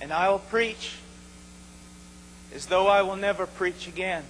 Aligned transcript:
And 0.00 0.12
I 0.12 0.28
will 0.30 0.38
preach 0.38 0.96
as 2.54 2.66
though 2.66 2.86
I 2.86 3.02
will 3.02 3.16
never 3.16 3.46
preach 3.46 3.88
again. 3.88 4.24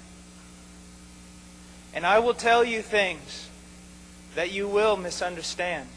And 1.94 2.04
I 2.04 2.18
will 2.18 2.34
tell 2.34 2.64
you 2.64 2.82
things 2.82 3.48
that 4.34 4.52
you 4.52 4.68
will 4.68 4.96
misunderstand. 4.96 5.88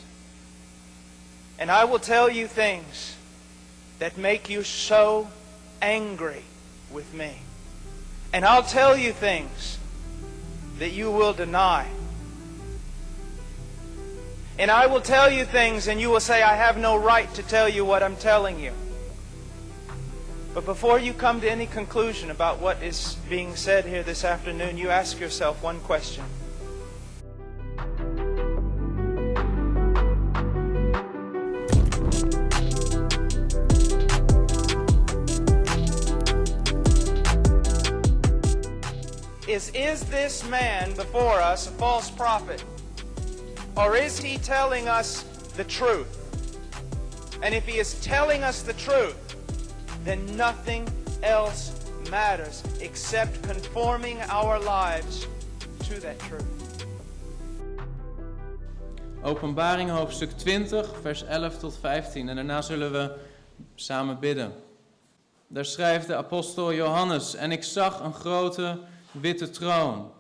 And 1.58 1.70
I 1.70 1.84
will 1.84 2.00
tell 2.00 2.30
you 2.30 2.48
things 2.48 3.16
that 4.00 4.18
make 4.18 4.50
you 4.50 4.64
so 4.64 5.30
angry 5.82 6.44
with 6.92 7.14
me. 7.14 7.40
And 8.32 8.46
I'll 8.46 8.64
tell 8.64 8.96
you 8.98 9.12
things 9.12 9.78
that 10.78 10.92
you 10.92 11.12
will 11.12 11.34
deny. 11.34 11.88
And 14.58 14.70
I 14.70 14.88
will 14.88 15.02
tell 15.02 15.32
you 15.32 15.46
things 15.46 15.88
and 15.88 16.00
you 16.00 16.10
will 16.10 16.20
say, 16.20 16.44
I 16.44 16.56
have 16.56 16.78
no 16.78 16.98
right 16.98 17.34
to 17.34 17.44
tell 17.44 17.68
you 17.68 17.84
what 17.84 18.04
I'm 18.04 18.16
telling 18.16 18.60
you. 18.60 18.72
But 20.52 20.66
before 20.66 20.98
you 20.98 21.14
come 21.14 21.40
to 21.42 21.50
any 21.50 21.68
conclusion 21.68 22.32
about 22.32 22.60
what 22.60 22.82
is 22.82 23.18
being 23.30 23.56
said 23.56 23.86
here 23.86 24.02
this 24.02 24.26
afternoon, 24.26 24.78
you 24.78 24.90
ask 24.90 25.20
yourself 25.20 25.62
one 25.62 25.80
question. 25.82 26.24
Is, 39.48 39.72
is 39.76 40.02
this 40.06 40.48
man 40.50 40.94
before 40.96 41.40
us 41.40 41.68
a 41.68 41.72
false 41.72 42.10
prophet? 42.10 42.64
Or 43.78 43.96
is 43.96 44.18
he 44.18 44.40
telling 44.40 44.88
us 44.88 45.24
the 45.58 45.64
truth? 45.64 46.16
And 47.44 47.54
if 47.54 47.68
he 47.68 47.78
is 47.78 48.00
telling 48.02 48.44
us 48.44 48.64
the 48.64 48.74
truth, 48.74 49.29
then 50.04 50.36
nothing 50.36 50.88
else 51.22 51.72
matters 52.10 52.62
except 52.80 53.42
conforming 53.48 54.18
our 54.30 54.60
lives 54.60 55.28
to 55.88 56.00
that 56.00 56.20
truth. 56.20 56.60
Openbaring 59.24 59.90
hoofdstuk 59.90 60.32
20, 60.38 60.96
vers 61.02 61.24
11 61.24 61.58
tot 61.58 61.78
15. 61.82 62.30
En 62.30 62.36
daarna 62.36 62.62
zullen 62.62 62.92
we 62.92 63.12
samen 63.76 64.20
bidden. 64.20 64.54
Daar 65.48 65.66
schrijft 65.66 66.08
de 66.08 66.16
apostel 66.16 66.74
Johannes: 66.74 67.36
En 67.36 67.52
ik 67.52 67.64
zag 67.64 68.00
een 68.00 68.14
grote 68.14 68.80
witte 69.12 69.50
troon 69.50 70.12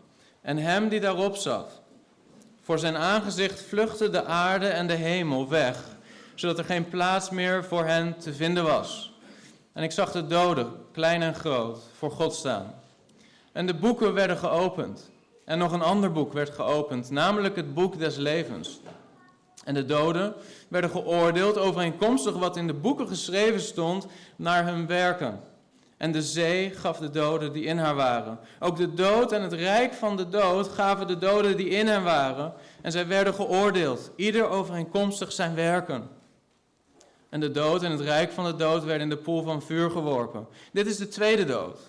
en 0.42 0.58
hem 0.58 0.90
die 0.90 1.00
daarop 1.00 1.36
zat. 1.36 1.82
Voor 2.62 2.80
zijn 2.80 2.98
aangezicht 2.98 3.62
vluchtte 3.62 4.10
de 4.10 4.26
aarde 4.26 4.68
en 4.68 4.88
de 4.88 4.94
hemel 4.94 5.50
weg, 5.50 5.78
zodat 6.36 6.58
er 6.58 6.66
geen 6.66 6.88
plaats 6.88 7.30
meer 7.30 7.64
voor 7.64 7.86
hen 7.86 8.18
te 8.18 8.34
vinden 8.34 8.64
was. 8.64 9.09
En 9.80 9.86
ik 9.86 9.92
zag 9.92 10.12
de 10.12 10.28
doden, 10.28 10.72
klein 10.92 11.22
en 11.22 11.36
groot, 11.36 11.80
voor 11.98 12.12
God 12.12 12.34
staan. 12.34 12.74
En 13.52 13.66
de 13.66 13.74
boeken 13.74 14.14
werden 14.14 14.38
geopend. 14.38 15.10
En 15.46 15.58
nog 15.58 15.72
een 15.72 15.82
ander 15.82 16.12
boek 16.12 16.34
werd 16.34 16.50
geopend, 16.50 17.10
namelijk 17.10 17.56
het 17.56 17.74
boek 17.74 18.00
des 18.00 18.16
levens. 18.16 18.80
En 19.64 19.74
de 19.74 19.86
doden 19.86 20.34
werden 20.68 20.90
geoordeeld 20.90 21.58
overeenkomstig 21.58 22.36
wat 22.36 22.58
in 22.58 22.68
de 22.68 22.74
boeken 22.74 23.08
geschreven 23.08 23.62
stond 23.62 24.08
naar 24.36 24.66
hun 24.66 24.88
werken. 24.88 25.40
En 25.98 26.12
de 26.12 26.22
zee 26.22 26.70
gaf 26.70 26.98
de 26.98 27.10
doden 27.10 27.54
die 27.54 27.64
in 27.64 27.78
haar 27.78 27.96
waren. 27.96 28.40
Ook 28.60 28.78
de 28.78 28.94
dood 28.94 29.32
en 29.32 29.42
het 29.42 29.54
rijk 29.54 29.94
van 29.94 30.18
de 30.18 30.30
dood 30.30 30.68
gaven 30.68 31.08
de 31.08 31.18
doden 31.18 31.58
die 31.58 31.70
in 31.70 31.88
hen 31.88 32.04
waren. 32.04 32.54
En 32.82 32.92
zij 32.92 33.08
werden 33.08 33.34
geoordeeld, 33.34 34.12
ieder 34.16 34.50
overeenkomstig 34.50 35.32
zijn 35.32 35.56
werken. 35.56 36.19
En 37.30 37.40
de 37.40 37.52
dood 37.52 37.84
en 37.84 37.92
het 37.92 38.00
rijk 38.00 38.32
van 38.32 38.46
de 38.46 38.56
dood 38.56 38.84
werden 38.84 39.10
in 39.10 39.16
de 39.16 39.22
poel 39.22 39.44
van 39.44 39.62
vuur 39.62 39.92
geworpen. 39.92 40.48
Dit 40.72 40.88
is 40.88 40.98
de 40.98 41.08
tweede 41.08 41.46
dood. 41.46 41.80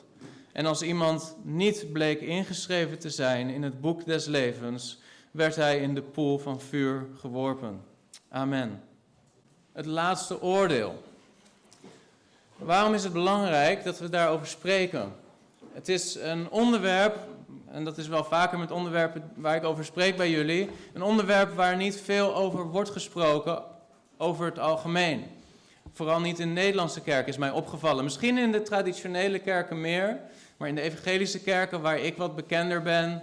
En 0.52 0.66
als 0.66 0.82
iemand 0.82 1.36
niet 1.42 1.92
bleek 1.92 2.20
ingeschreven 2.20 2.98
te 2.98 3.10
zijn 3.10 3.48
in 3.48 3.62
het 3.62 3.80
boek 3.80 4.04
des 4.04 4.26
levens, 4.26 4.98
werd 5.30 5.56
hij 5.56 5.78
in 5.78 5.94
de 5.94 6.02
poel 6.02 6.38
van 6.38 6.60
vuur 6.60 7.06
geworpen. 7.16 7.82
Amen. 8.28 8.82
Het 9.72 9.86
laatste 9.86 10.42
oordeel. 10.42 11.02
Waarom 12.56 12.94
is 12.94 13.04
het 13.04 13.12
belangrijk 13.12 13.84
dat 13.84 13.98
we 13.98 14.08
daarover 14.08 14.46
spreken? 14.46 15.12
Het 15.72 15.88
is 15.88 16.14
een 16.14 16.50
onderwerp, 16.50 17.16
en 17.70 17.84
dat 17.84 17.98
is 17.98 18.08
wel 18.08 18.24
vaker 18.24 18.58
met 18.58 18.70
onderwerpen 18.70 19.30
waar 19.34 19.56
ik 19.56 19.64
over 19.64 19.84
spreek 19.84 20.16
bij 20.16 20.30
jullie, 20.30 20.70
een 20.92 21.02
onderwerp 21.02 21.54
waar 21.54 21.76
niet 21.76 22.00
veel 22.00 22.34
over 22.34 22.64
wordt 22.64 22.90
gesproken 22.90 23.62
over 24.20 24.44
het 24.44 24.58
algemeen. 24.58 25.24
Vooral 25.92 26.20
niet 26.20 26.38
in 26.38 26.48
de 26.48 26.60
Nederlandse 26.60 27.00
kerk 27.00 27.26
is 27.26 27.36
mij 27.36 27.50
opgevallen. 27.50 28.04
Misschien 28.04 28.38
in 28.38 28.52
de 28.52 28.62
traditionele 28.62 29.38
kerken 29.38 29.80
meer, 29.80 30.20
maar 30.56 30.68
in 30.68 30.74
de 30.74 30.80
evangelische 30.80 31.40
kerken 31.40 31.80
waar 31.80 31.98
ik 31.98 32.16
wat 32.16 32.36
bekender 32.36 32.82
ben, 32.82 33.22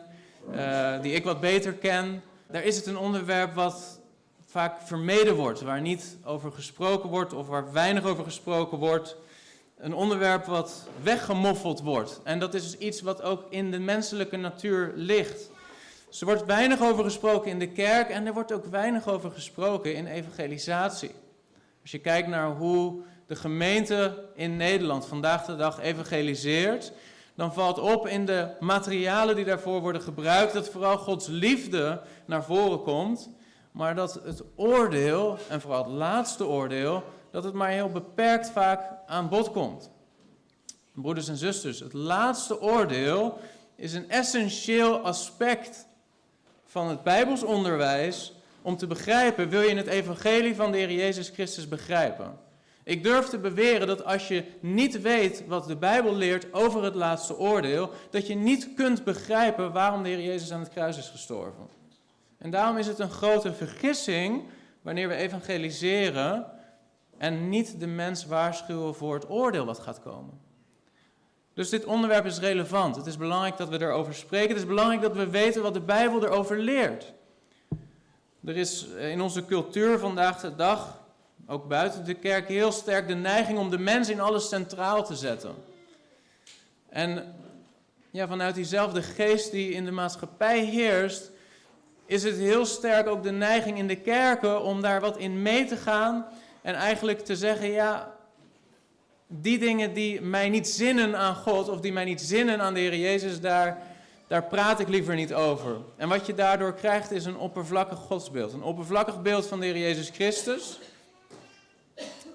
uh, 0.55 1.01
die 1.01 1.13
ik 1.13 1.23
wat 1.23 1.39
beter 1.39 1.73
ken, 1.73 2.23
daar 2.47 2.63
is 2.63 2.75
het 2.75 2.85
een 2.85 2.97
onderwerp 2.97 3.53
wat 3.53 3.99
vaak 4.45 4.81
vermeden 4.81 5.35
wordt, 5.35 5.61
waar 5.61 5.81
niet 5.81 6.17
over 6.23 6.51
gesproken 6.51 7.09
wordt 7.09 7.33
of 7.33 7.47
waar 7.47 7.71
weinig 7.71 8.03
over 8.03 8.23
gesproken 8.23 8.77
wordt. 8.77 9.15
Een 9.77 9.93
onderwerp 9.93 10.45
wat 10.45 10.87
weggemoffeld 11.03 11.81
wordt. 11.81 12.21
En 12.23 12.39
dat 12.39 12.53
is 12.53 12.63
dus 12.63 12.77
iets 12.77 13.01
wat 13.01 13.21
ook 13.21 13.45
in 13.49 13.71
de 13.71 13.79
menselijke 13.79 14.37
natuur 14.37 14.91
ligt. 14.95 15.49
Er 16.19 16.25
wordt 16.25 16.45
weinig 16.45 16.81
over 16.81 17.03
gesproken 17.03 17.51
in 17.51 17.59
de 17.59 17.71
kerk 17.71 18.09
en 18.09 18.25
er 18.25 18.33
wordt 18.33 18.51
ook 18.51 18.65
weinig 18.65 19.07
over 19.07 19.31
gesproken 19.31 19.95
in 19.95 20.07
evangelisatie. 20.07 21.11
Als 21.81 21.91
je 21.91 21.99
kijkt 21.99 22.27
naar 22.27 22.55
hoe 22.55 23.01
de 23.27 23.35
gemeente 23.35 24.25
in 24.35 24.57
Nederland 24.57 25.05
vandaag 25.05 25.45
de 25.45 25.55
dag 25.55 25.79
evangeliseert, 25.79 26.91
dan 27.35 27.53
valt 27.53 27.79
op 27.79 28.07
in 28.07 28.25
de 28.25 28.49
materialen 28.59 29.35
die 29.35 29.45
daarvoor 29.45 29.81
worden 29.81 30.01
gebruikt 30.01 30.53
dat 30.53 30.69
vooral 30.69 30.97
Gods 30.97 31.27
liefde 31.27 32.01
naar 32.25 32.43
voren 32.43 32.81
komt, 32.81 33.29
maar 33.71 33.95
dat 33.95 34.21
het 34.23 34.43
oordeel, 34.55 35.37
en 35.49 35.61
vooral 35.61 35.83
het 35.83 35.93
laatste 35.93 36.45
oordeel, 36.45 37.03
dat 37.31 37.43
het 37.43 37.53
maar 37.53 37.69
heel 37.69 37.89
beperkt 37.89 38.49
vaak 38.49 38.81
aan 39.07 39.29
bod 39.29 39.51
komt. 39.51 39.91
Broeders 40.93 41.27
en 41.27 41.37
zusters, 41.37 41.79
het 41.79 41.93
laatste 41.93 42.61
oordeel 42.61 43.39
is 43.75 43.93
een 43.93 44.09
essentieel 44.09 44.99
aspect 44.99 45.86
van 46.67 46.89
het 46.89 47.03
Bijbels 47.03 47.43
onderwijs 47.43 48.33
om 48.61 48.77
te 48.77 48.87
begrijpen, 48.87 49.49
wil 49.49 49.61
je 49.61 49.75
het 49.75 49.87
evangelie 49.87 50.55
van 50.55 50.71
de 50.71 50.77
Heer 50.77 50.91
Jezus 50.91 51.29
Christus 51.29 51.67
begrijpen. 51.67 52.39
Ik 52.83 53.03
durf 53.03 53.25
te 53.25 53.37
beweren 53.37 53.87
dat 53.87 54.05
als 54.05 54.27
je 54.27 54.43
niet 54.59 55.01
weet 55.01 55.43
wat 55.47 55.67
de 55.67 55.75
Bijbel 55.75 56.15
leert 56.15 56.53
over 56.53 56.83
het 56.83 56.95
laatste 56.95 57.37
oordeel, 57.37 57.91
dat 58.09 58.27
je 58.27 58.35
niet 58.35 58.73
kunt 58.75 59.03
begrijpen 59.03 59.71
waarom 59.71 60.03
de 60.03 60.09
Heer 60.09 60.21
Jezus 60.21 60.51
aan 60.51 60.59
het 60.59 60.69
kruis 60.69 60.97
is 60.97 61.09
gestorven. 61.09 61.67
En 62.37 62.51
daarom 62.51 62.77
is 62.77 62.87
het 62.87 62.99
een 62.99 63.09
grote 63.09 63.53
vergissing 63.53 64.43
wanneer 64.81 65.07
we 65.07 65.15
evangeliseren 65.15 66.45
en 67.17 67.49
niet 67.49 67.79
de 67.79 67.87
mens 67.87 68.25
waarschuwen 68.25 68.95
voor 68.95 69.13
het 69.13 69.29
oordeel 69.29 69.65
wat 69.65 69.79
gaat 69.79 70.01
komen. 70.01 70.46
Dus 71.57 71.69
dit 71.69 71.85
onderwerp 71.85 72.25
is 72.25 72.39
relevant. 72.39 72.95
Het 72.95 73.05
is 73.05 73.17
belangrijk 73.17 73.57
dat 73.57 73.69
we 73.69 73.81
erover 73.81 74.13
spreken. 74.13 74.49
Het 74.49 74.57
is 74.57 74.65
belangrijk 74.65 75.01
dat 75.01 75.15
we 75.15 75.29
weten 75.29 75.61
wat 75.61 75.73
de 75.73 75.79
Bijbel 75.79 76.23
erover 76.23 76.59
leert. 76.59 77.13
Er 78.45 78.57
is 78.57 78.83
in 78.83 79.21
onze 79.21 79.45
cultuur 79.45 79.99
vandaag 79.99 80.39
de 80.39 80.55
dag, 80.55 81.01
ook 81.47 81.67
buiten 81.67 82.05
de 82.05 82.13
kerk, 82.13 82.47
heel 82.47 82.71
sterk 82.71 83.07
de 83.07 83.15
neiging 83.15 83.57
om 83.57 83.69
de 83.69 83.77
mens 83.77 84.09
in 84.09 84.19
alles 84.19 84.49
centraal 84.49 85.05
te 85.05 85.15
zetten. 85.15 85.55
En 86.89 87.35
ja, 88.11 88.27
vanuit 88.27 88.55
diezelfde 88.55 89.01
geest 89.01 89.51
die 89.51 89.71
in 89.71 89.85
de 89.85 89.91
maatschappij 89.91 90.59
heerst, 90.59 91.31
is 92.05 92.23
het 92.23 92.37
heel 92.37 92.65
sterk 92.65 93.07
ook 93.07 93.23
de 93.23 93.31
neiging 93.31 93.77
in 93.77 93.87
de 93.87 94.01
kerken 94.01 94.61
om 94.61 94.81
daar 94.81 95.01
wat 95.01 95.17
in 95.17 95.41
mee 95.41 95.65
te 95.65 95.77
gaan 95.77 96.25
en 96.61 96.75
eigenlijk 96.75 97.19
te 97.19 97.35
zeggen, 97.35 97.71
ja, 97.71 98.16
die 99.27 99.59
dingen 99.59 99.93
die 99.93 100.21
mij 100.21 100.49
niet 100.49 100.67
zinnen 100.67 101.17
aan 101.17 101.35
God 101.35 101.69
of 101.69 101.79
die 101.79 101.93
mij 101.93 102.05
niet 102.05 102.21
zinnen 102.21 102.61
aan 102.61 102.73
de 102.73 102.79
Heer 102.79 102.95
Jezus, 102.95 103.39
daar, 103.39 103.77
daar 104.27 104.43
praat 104.43 104.79
ik 104.79 104.87
liever 104.87 105.15
niet 105.15 105.33
over. 105.33 105.77
En 105.95 106.09
wat 106.09 106.25
je 106.25 106.33
daardoor 106.33 106.73
krijgt 106.73 107.11
is 107.11 107.25
een 107.25 107.37
oppervlakkig 107.37 107.97
godsbeeld. 107.97 108.53
Een 108.53 108.63
oppervlakkig 108.63 109.21
beeld 109.21 109.47
van 109.47 109.59
de 109.59 109.65
Heer 109.65 109.77
Jezus 109.77 110.09
Christus. 110.09 110.79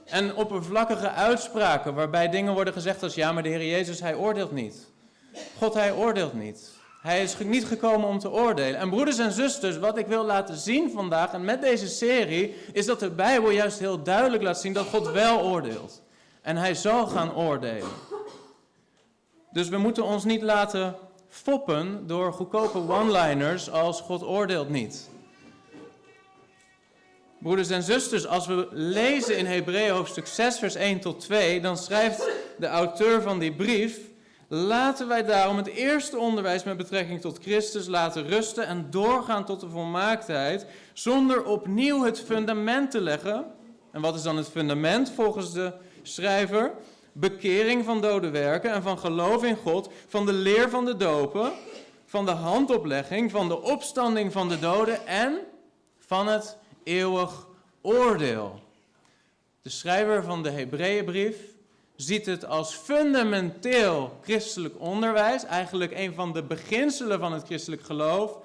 En 0.05 0.34
oppervlakkige 0.34 1.11
uitspraken 1.11 1.94
waarbij 1.94 2.28
dingen 2.28 2.55
worden 2.55 2.72
gezegd 2.72 3.02
als 3.02 3.14
ja, 3.14 3.32
maar 3.32 3.43
de 3.43 3.49
Heer 3.49 3.66
Jezus, 3.66 4.00
hij 4.00 4.14
oordeelt 4.14 4.52
niet. 4.52 4.90
God, 5.58 5.75
hij 5.75 5.93
oordeelt 5.93 6.34
niet. 6.34 6.70
Hij 7.02 7.22
is 7.22 7.37
niet 7.38 7.64
gekomen 7.64 8.08
om 8.08 8.19
te 8.19 8.31
oordelen. 8.31 8.81
En 8.81 8.90
broeders 8.90 9.19
en 9.19 9.32
zusters, 9.32 9.78
wat 9.78 9.99
ik 9.99 10.06
wil 10.06 10.25
laten 10.25 10.56
zien 10.56 10.90
vandaag 10.90 11.32
en 11.32 11.44
met 11.44 11.61
deze 11.61 11.88
serie, 11.88 12.55
is 12.72 12.87
dat 12.87 13.00
de 13.00 13.11
Bijbel 13.11 13.50
juist 13.50 13.78
heel 13.78 14.02
duidelijk 14.02 14.43
laat 14.43 14.61
zien 14.61 14.72
dat 14.72 14.87
God 14.87 15.11
wel 15.11 15.40
oordeelt. 15.40 16.02
En 16.42 16.56
hij 16.56 16.74
zal 16.74 17.06
gaan 17.06 17.34
oordelen. 17.34 17.88
Dus 19.52 19.68
we 19.68 19.78
moeten 19.78 20.04
ons 20.04 20.24
niet 20.24 20.42
laten 20.42 20.96
foppen 21.28 22.06
door 22.06 22.32
goedkope 22.32 22.78
one-liners 22.78 23.70
als 23.70 24.00
God 24.00 24.22
oordeelt 24.22 24.68
niet. 24.68 25.10
Broeders 27.38 27.70
en 27.70 27.82
zusters, 27.82 28.26
als 28.26 28.46
we 28.46 28.68
lezen 28.70 29.38
in 29.38 29.46
Hebreeën 29.46 29.92
hoofdstuk 29.92 30.26
6, 30.26 30.58
vers 30.58 30.74
1 30.74 31.00
tot 31.00 31.20
2, 31.20 31.60
dan 31.60 31.76
schrijft 31.76 32.30
de 32.58 32.66
auteur 32.66 33.22
van 33.22 33.38
die 33.38 33.52
brief: 33.52 33.98
Laten 34.48 35.08
wij 35.08 35.24
daarom 35.24 35.56
het 35.56 35.66
eerste 35.66 36.18
onderwijs 36.18 36.64
met 36.64 36.76
betrekking 36.76 37.20
tot 37.20 37.38
Christus 37.42 37.86
laten 37.86 38.28
rusten 38.28 38.66
en 38.66 38.86
doorgaan 38.90 39.44
tot 39.44 39.60
de 39.60 39.68
volmaaktheid, 39.68 40.66
zonder 40.92 41.44
opnieuw 41.44 42.04
het 42.04 42.20
fundament 42.20 42.90
te 42.90 43.00
leggen. 43.00 43.44
En 43.92 44.00
wat 44.00 44.14
is 44.14 44.22
dan 44.22 44.36
het 44.36 44.48
fundament 44.48 45.10
volgens 45.10 45.52
de 45.52 45.72
schrijver? 46.02 46.72
Bekering 47.12 47.84
van 47.84 48.00
dode 48.00 48.31
werken 48.31 48.72
en 48.72 48.82
van 48.82 48.99
geloof 48.99 49.44
in 49.44 49.56
God, 49.56 49.90
van 50.06 50.26
de 50.26 50.32
leer 50.32 50.70
van 50.70 50.84
de 50.84 50.96
dopen, 50.96 51.52
van 52.06 52.25
de 52.25 52.31
handoplegging, 52.31 53.31
van 53.31 53.49
de 53.49 53.62
opstanding 53.62 54.32
van 54.32 54.49
de 54.49 54.58
doden 54.58 55.06
en 55.06 55.38
van 55.99 56.26
het 56.26 56.56
eeuwig 56.84 57.46
oordeel. 57.81 58.60
De 59.62 59.70
schrijver 59.70 60.22
van 60.22 60.43
de 60.43 60.50
Hebreeënbrief 60.50 61.37
ziet 61.96 62.26
het 62.26 62.44
als 62.44 62.75
fundamenteel 62.75 64.19
christelijk 64.22 64.75
onderwijs, 64.78 65.44
eigenlijk 65.44 65.93
een 65.96 66.14
van 66.14 66.32
de 66.32 66.43
beginselen 66.43 67.19
van 67.19 67.32
het 67.32 67.44
christelijk 67.44 67.82
geloof, 67.82 68.38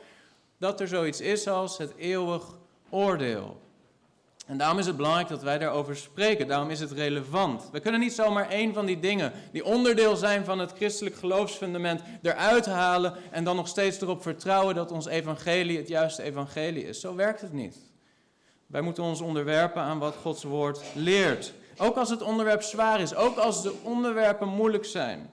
dat 0.57 0.79
er 0.79 0.87
zoiets 0.87 1.21
is 1.21 1.47
als 1.47 1.77
het 1.77 1.93
eeuwig 1.97 2.43
oordeel. 2.89 3.57
En 4.47 4.57
daarom 4.57 4.79
is 4.79 4.85
het 4.85 4.95
belangrijk 4.95 5.27
dat 5.27 5.43
wij 5.43 5.57
daarover 5.57 5.95
spreken. 5.95 6.47
Daarom 6.47 6.69
is 6.69 6.79
het 6.79 6.91
relevant. 6.91 7.69
We 7.71 7.79
kunnen 7.79 7.99
niet 7.99 8.13
zomaar 8.13 8.49
één 8.49 8.73
van 8.73 8.85
die 8.85 8.99
dingen, 8.99 9.31
die 9.51 9.65
onderdeel 9.65 10.15
zijn 10.15 10.45
van 10.45 10.59
het 10.59 10.71
christelijk 10.71 11.15
geloofsfundament, 11.15 12.01
eruit 12.21 12.65
halen 12.65 13.13
en 13.31 13.43
dan 13.43 13.55
nog 13.55 13.67
steeds 13.67 14.01
erop 14.01 14.21
vertrouwen 14.21 14.75
dat 14.75 14.91
ons 14.91 15.05
evangelie 15.05 15.77
het 15.77 15.87
juiste 15.87 16.23
evangelie 16.23 16.87
is. 16.87 16.99
Zo 16.99 17.15
werkt 17.15 17.41
het 17.41 17.53
niet. 17.53 17.77
Wij 18.67 18.81
moeten 18.81 19.03
ons 19.03 19.21
onderwerpen 19.21 19.81
aan 19.81 19.99
wat 19.99 20.15
Gods 20.15 20.43
woord 20.43 20.81
leert. 20.95 21.53
Ook 21.77 21.95
als 21.95 22.09
het 22.09 22.21
onderwerp 22.21 22.61
zwaar 22.61 23.01
is, 23.01 23.15
ook 23.15 23.37
als 23.37 23.63
de 23.63 23.73
onderwerpen 23.83 24.47
moeilijk 24.47 24.85
zijn. 24.85 25.29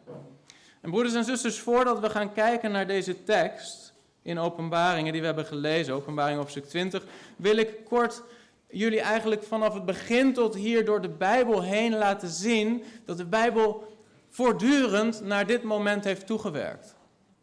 En 0.80 0.90
broeders 0.90 1.14
en 1.14 1.24
zusters, 1.24 1.58
voordat 1.58 2.00
we 2.00 2.10
gaan 2.10 2.32
kijken 2.32 2.72
naar 2.72 2.86
deze 2.86 3.24
tekst 3.24 3.92
in 4.22 4.38
Openbaringen 4.38 5.12
die 5.12 5.20
we 5.20 5.26
hebben 5.26 5.46
gelezen, 5.46 5.94
Openbaring 5.94 6.38
hoofdstuk 6.38 6.64
20, 6.64 7.04
wil 7.36 7.56
ik 7.56 7.84
kort 7.84 8.22
jullie 8.68 9.00
eigenlijk 9.00 9.42
vanaf 9.42 9.74
het 9.74 9.84
begin 9.84 10.32
tot 10.32 10.54
hier 10.54 10.84
door 10.84 11.00
de 11.00 11.08
Bijbel 11.08 11.62
heen 11.62 11.94
laten 11.94 12.28
zien 12.28 12.84
dat 13.04 13.16
de 13.16 13.26
Bijbel 13.26 13.96
voortdurend 14.30 15.20
naar 15.20 15.46
dit 15.46 15.62
moment 15.62 16.04
heeft 16.04 16.26
toegewerkt. 16.26 16.96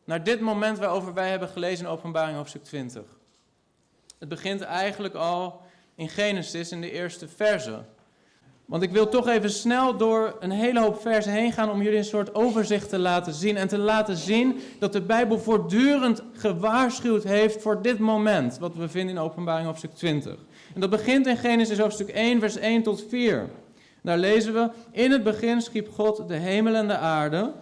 Naar 0.03 0.23
dit 0.23 0.39
moment 0.39 0.77
waarover 0.77 1.13
wij 1.13 1.29
hebben 1.29 1.50
gelezen 1.50 1.85
in 1.85 1.91
Openbaring 1.91 2.38
hoofdstuk 2.38 2.63
20. 2.63 3.03
Het 4.19 4.29
begint 4.29 4.62
eigenlijk 4.62 5.13
al 5.13 5.62
in 5.95 6.09
Genesis 6.09 6.71
in 6.71 6.81
de 6.81 6.91
eerste 6.91 7.27
verse. 7.27 7.83
Want 8.65 8.83
ik 8.83 8.91
wil 8.91 9.09
toch 9.09 9.27
even 9.27 9.50
snel 9.50 9.97
door 9.97 10.35
een 10.39 10.51
hele 10.51 10.79
hoop 10.79 11.01
versen 11.01 11.31
heen 11.31 11.51
gaan 11.51 11.69
om 11.69 11.81
jullie 11.81 11.97
een 11.97 12.03
soort 12.03 12.35
overzicht 12.35 12.89
te 12.89 13.00
laten 13.00 13.33
zien. 13.33 13.57
En 13.57 13.68
te 13.68 13.77
laten 13.77 14.18
zien 14.18 14.59
dat 14.79 14.94
de 14.94 15.01
Bijbel 15.01 15.39
voortdurend 15.39 16.23
gewaarschuwd 16.33 17.23
heeft 17.23 17.62
voor 17.62 17.81
dit 17.81 18.00
moment. 18.00 18.57
Wat 18.57 18.75
we 18.75 18.89
vinden 18.89 19.15
in 19.15 19.21
Openbaring 19.21 19.65
hoofdstuk 19.65 19.94
20. 19.94 20.35
En 20.73 20.81
dat 20.81 20.89
begint 20.89 21.27
in 21.27 21.38
Genesis 21.38 21.79
hoofdstuk 21.79 22.09
1, 22.09 22.39
vers 22.39 22.56
1 22.56 22.83
tot 22.83 23.03
4. 23.09 23.50
Daar 24.01 24.18
lezen 24.18 24.53
we: 24.53 24.69
In 24.91 25.12
het 25.12 25.23
begin 25.23 25.62
schiep 25.62 25.89
God 25.94 26.27
de 26.27 26.35
hemel 26.35 26.75
en 26.75 26.88
de 26.88 26.97
aarde. 26.97 27.53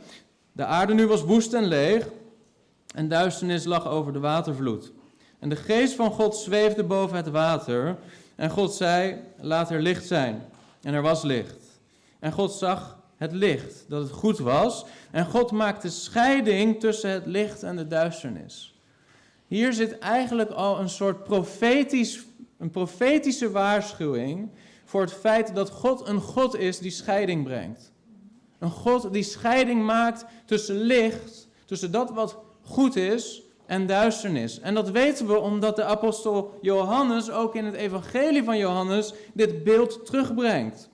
De 0.52 0.66
aarde 0.66 0.94
nu 0.94 1.08
was 1.08 1.24
woest 1.24 1.54
en 1.54 1.66
leeg. 1.66 2.08
En 2.96 3.08
duisternis 3.08 3.66
lag 3.66 3.88
over 3.88 4.14
de 4.14 4.20
watervloed. 4.20 4.92
En 5.40 5.50
de 5.50 5.56
geest 5.56 5.94
van 5.94 6.12
God 6.12 6.36
zweefde 6.36 6.84
boven 6.84 7.18
het 7.18 7.30
water. 7.30 7.98
En 8.36 8.50
God 8.50 8.74
zei: 8.74 9.22
Laat 9.38 9.72
er 9.72 9.82
licht 9.82 10.08
zijn. 10.08 10.46
En 10.82 10.94
er 10.94 11.02
was 11.02 11.24
licht. 11.24 11.80
En 12.20 12.32
God 12.32 12.52
zag 12.52 12.98
het 13.18 13.32
licht, 13.32 13.86
dat 13.88 14.02
het 14.02 14.12
goed 14.12 14.38
was. 14.38 14.86
En 15.12 15.26
God 15.26 15.52
maakte 15.52 15.90
scheiding 15.90 16.80
tussen 16.80 17.10
het 17.10 17.26
licht 17.26 17.64
en 17.64 17.76
de 17.76 17.88
duisternis. 17.88 18.74
Hier 19.48 19.74
zit 19.74 20.00
eigenlijk 20.00 20.50
al 20.50 20.80
een 20.80 20.90
soort 20.90 21.24
profetisch, 21.24 22.24
een 22.60 22.70
profetische 22.70 23.52
waarschuwing 23.52 24.50
voor 24.86 25.02
het 25.02 25.14
feit 25.14 25.56
dat 25.56 25.70
God 25.70 26.08
een 26.08 26.22
God 26.22 26.56
is 26.56 26.80
die 26.80 26.92
scheiding 26.92 27.44
brengt. 27.44 27.92
Een 28.60 28.72
God 28.72 29.14
die 29.14 29.24
scheiding 29.24 29.86
maakt 29.86 30.26
tussen 30.46 30.76
licht, 30.76 31.48
tussen 31.66 31.92
dat 31.92 32.12
wat 32.12 32.38
goed 32.64 32.96
is 32.96 33.42
en 33.66 33.86
duisternis. 33.86 34.60
En 34.60 34.74
dat 34.74 34.90
weten 34.90 35.28
we 35.28 35.40
omdat 35.40 35.76
de 35.76 35.84
apostel 35.84 36.58
Johannes 36.62 37.32
ook 37.32 37.56
in 37.56 37.66
het 37.66 37.74
evangelie 37.74 38.44
van 38.44 38.58
Johannes 38.58 39.14
dit 39.34 39.64
beeld 39.64 40.06
terugbrengt. 40.06 40.90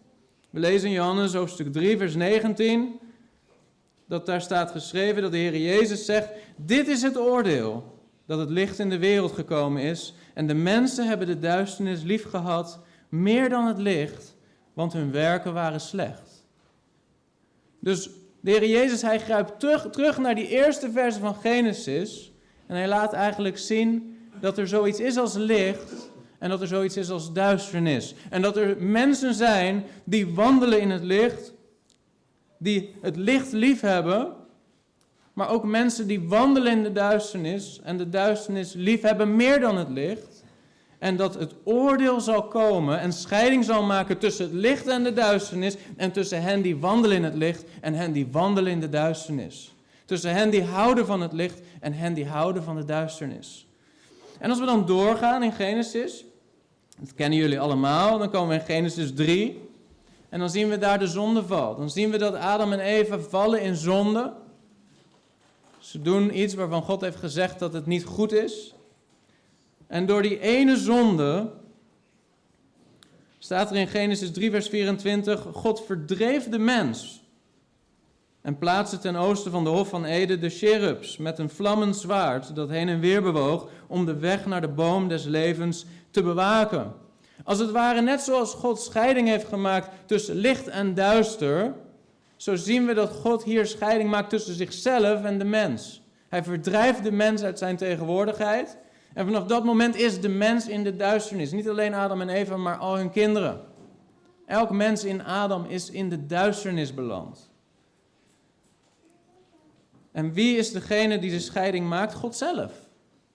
We 0.49 0.59
lezen 0.59 0.87
in 0.87 0.93
Johannes 0.93 1.33
hoofdstuk 1.33 1.73
3 1.73 1.97
vers 1.97 2.15
19 2.15 2.99
dat 4.07 4.25
daar 4.25 4.41
staat 4.41 4.71
geschreven 4.71 5.21
dat 5.21 5.31
de 5.31 5.37
Heer 5.37 5.57
Jezus 5.57 6.05
zegt: 6.05 6.29
"Dit 6.55 6.87
is 6.87 7.01
het 7.01 7.17
oordeel 7.17 7.94
dat 8.25 8.39
het 8.39 8.49
licht 8.49 8.79
in 8.79 8.89
de 8.89 8.97
wereld 8.97 9.31
gekomen 9.31 9.81
is 9.81 10.13
en 10.33 10.47
de 10.47 10.53
mensen 10.53 11.07
hebben 11.07 11.27
de 11.27 11.39
duisternis 11.39 12.03
lief 12.03 12.29
gehad 12.29 12.79
meer 13.09 13.49
dan 13.49 13.67
het 13.67 13.77
licht, 13.77 14.35
want 14.73 14.93
hun 14.93 15.11
werken 15.11 15.53
waren 15.53 15.81
slecht." 15.81 16.45
Dus 17.79 18.09
de 18.41 18.51
Heer 18.51 18.67
Jezus, 18.67 19.01
hij 19.01 19.19
grijpt 19.19 19.59
terug, 19.59 19.89
terug 19.89 20.17
naar 20.17 20.35
die 20.35 20.47
eerste 20.47 20.91
verse 20.91 21.19
van 21.19 21.35
Genesis 21.35 22.31
en 22.67 22.75
hij 22.75 22.87
laat 22.87 23.13
eigenlijk 23.13 23.57
zien 23.57 24.17
dat 24.39 24.57
er 24.57 24.67
zoiets 24.67 24.99
is 24.99 25.17
als 25.17 25.33
licht 25.33 26.11
en 26.39 26.49
dat 26.49 26.61
er 26.61 26.67
zoiets 26.67 26.97
is 26.97 27.09
als 27.09 27.33
duisternis. 27.33 28.15
En 28.29 28.41
dat 28.41 28.57
er 28.57 28.83
mensen 28.83 29.33
zijn 29.33 29.83
die 30.03 30.33
wandelen 30.33 30.79
in 30.81 30.89
het 30.89 31.03
licht, 31.03 31.53
die 32.57 32.95
het 33.01 33.15
licht 33.15 33.51
lief 33.51 33.81
hebben, 33.81 34.35
maar 35.35 35.49
ook 35.49 35.63
mensen 35.63 36.07
die 36.07 36.27
wandelen 36.27 36.71
in 36.71 36.83
de 36.83 36.91
duisternis 36.91 37.79
en 37.83 37.97
de 37.97 38.09
duisternis 38.09 38.73
lief 38.73 39.01
hebben 39.01 39.35
meer 39.35 39.59
dan 39.59 39.77
het 39.77 39.89
licht. 39.89 40.43
En 40.99 41.15
dat 41.15 41.33
het 41.33 41.53
oordeel 41.63 42.19
zal 42.19 42.43
komen 42.43 42.99
en 42.99 43.13
scheiding 43.13 43.65
zal 43.65 43.83
maken 43.83 44.17
tussen 44.17 44.45
het 44.45 44.53
licht 44.53 44.87
en 44.87 45.03
de 45.03 45.13
duisternis 45.13 45.75
en 45.97 46.11
tussen 46.11 46.41
hen 46.41 46.61
die 46.61 46.77
wandelen 46.77 47.17
in 47.17 47.23
het 47.23 47.35
licht 47.35 47.63
en 47.81 47.93
hen 47.93 48.11
die 48.11 48.27
wandelen 48.31 48.71
in 48.71 48.79
de 48.79 48.89
duisternis. 48.89 49.75
Tussen 50.05 50.33
hen 50.33 50.49
die 50.49 50.63
houden 50.63 51.05
van 51.05 51.21
het 51.21 51.33
licht 51.33 51.59
en 51.79 51.93
hen 51.93 52.13
die 52.13 52.27
houden 52.27 52.63
van 52.63 52.75
de 52.75 52.85
duisternis. 52.85 53.67
En 54.39 54.49
als 54.49 54.59
we 54.59 54.65
dan 54.65 54.85
doorgaan 54.85 55.43
in 55.43 55.51
Genesis, 55.51 56.25
dat 56.99 57.13
kennen 57.13 57.39
jullie 57.39 57.59
allemaal, 57.59 58.17
dan 58.17 58.29
komen 58.29 58.49
we 58.49 58.55
in 58.55 58.75
Genesis 58.75 59.13
3. 59.13 59.69
En 60.29 60.39
dan 60.39 60.49
zien 60.49 60.69
we 60.69 60.77
daar 60.77 60.99
de 60.99 61.07
zondeval. 61.07 61.75
Dan 61.75 61.89
zien 61.89 62.11
we 62.11 62.17
dat 62.17 62.35
Adam 62.35 62.71
en 62.71 62.79
Eva 62.79 63.19
vallen 63.19 63.61
in 63.61 63.75
zonde. 63.75 64.33
Ze 65.85 66.01
doen 66.01 66.39
iets 66.39 66.53
waarvan 66.53 66.81
God 66.81 67.01
heeft 67.01 67.17
gezegd 67.17 67.59
dat 67.59 67.73
het 67.73 67.85
niet 67.85 68.05
goed 68.05 68.31
is. 68.31 68.75
En 69.87 70.05
door 70.05 70.21
die 70.21 70.39
ene 70.39 70.77
zonde 70.77 71.51
staat 73.37 73.69
er 73.69 73.75
in 73.75 73.87
Genesis 73.87 74.31
3, 74.31 74.51
vers 74.51 74.67
24: 74.67 75.47
God 75.53 75.85
verdreef 75.85 76.49
de 76.49 76.57
mens 76.57 77.23
en 78.41 78.57
plaatste 78.57 78.97
ten 78.97 79.15
oosten 79.15 79.51
van 79.51 79.63
de 79.63 79.69
Hof 79.69 79.89
van 79.89 80.05
Eden 80.05 80.39
de 80.39 80.49
cherubs 80.49 81.17
met 81.17 81.39
een 81.39 81.49
vlammend 81.49 81.97
zwaard 81.97 82.55
dat 82.55 82.69
heen 82.69 82.89
en 82.89 82.99
weer 82.99 83.21
bewoog 83.21 83.67
om 83.87 84.05
de 84.05 84.15
weg 84.15 84.45
naar 84.45 84.61
de 84.61 84.67
boom 84.67 85.07
des 85.07 85.25
levens 85.25 85.85
te 86.11 86.23
bewaken. 86.23 86.93
Als 87.43 87.59
het 87.59 87.71
ware 87.71 88.01
net 88.01 88.21
zoals 88.21 88.53
God 88.53 88.79
scheiding 88.79 89.27
heeft 89.27 89.47
gemaakt 89.47 89.89
tussen 90.05 90.35
licht 90.35 90.67
en 90.67 90.93
duister, 90.93 91.73
zo 92.35 92.55
zien 92.55 92.85
we 92.85 92.93
dat 92.93 93.11
God 93.11 93.43
hier 93.43 93.65
scheiding 93.65 94.09
maakt 94.09 94.29
tussen 94.29 94.53
zichzelf 94.53 95.23
en 95.23 95.37
de 95.37 95.45
mens. 95.45 96.03
Hij 96.29 96.43
verdrijft 96.43 97.03
de 97.03 97.11
mens 97.11 97.43
uit 97.43 97.57
zijn 97.57 97.77
tegenwoordigheid 97.77 98.77
en 99.13 99.25
vanaf 99.25 99.45
dat 99.45 99.63
moment 99.63 99.95
is 99.95 100.21
de 100.21 100.29
mens 100.29 100.67
in 100.67 100.83
de 100.83 100.95
duisternis. 100.95 101.51
Niet 101.51 101.69
alleen 101.69 101.93
Adam 101.93 102.21
en 102.21 102.29
Eva, 102.29 102.57
maar 102.57 102.77
al 102.77 102.97
hun 102.97 103.11
kinderen. 103.11 103.61
Elk 104.45 104.69
mens 104.69 105.03
in 105.03 105.23
Adam 105.23 105.65
is 105.65 105.89
in 105.89 106.09
de 106.09 106.25
duisternis 106.25 106.93
beland. 106.93 107.49
En 110.11 110.33
wie 110.33 110.57
is 110.57 110.71
degene 110.71 111.19
die 111.19 111.31
de 111.31 111.39
scheiding 111.39 111.87
maakt? 111.87 112.13
God 112.13 112.35
zelf. 112.35 112.71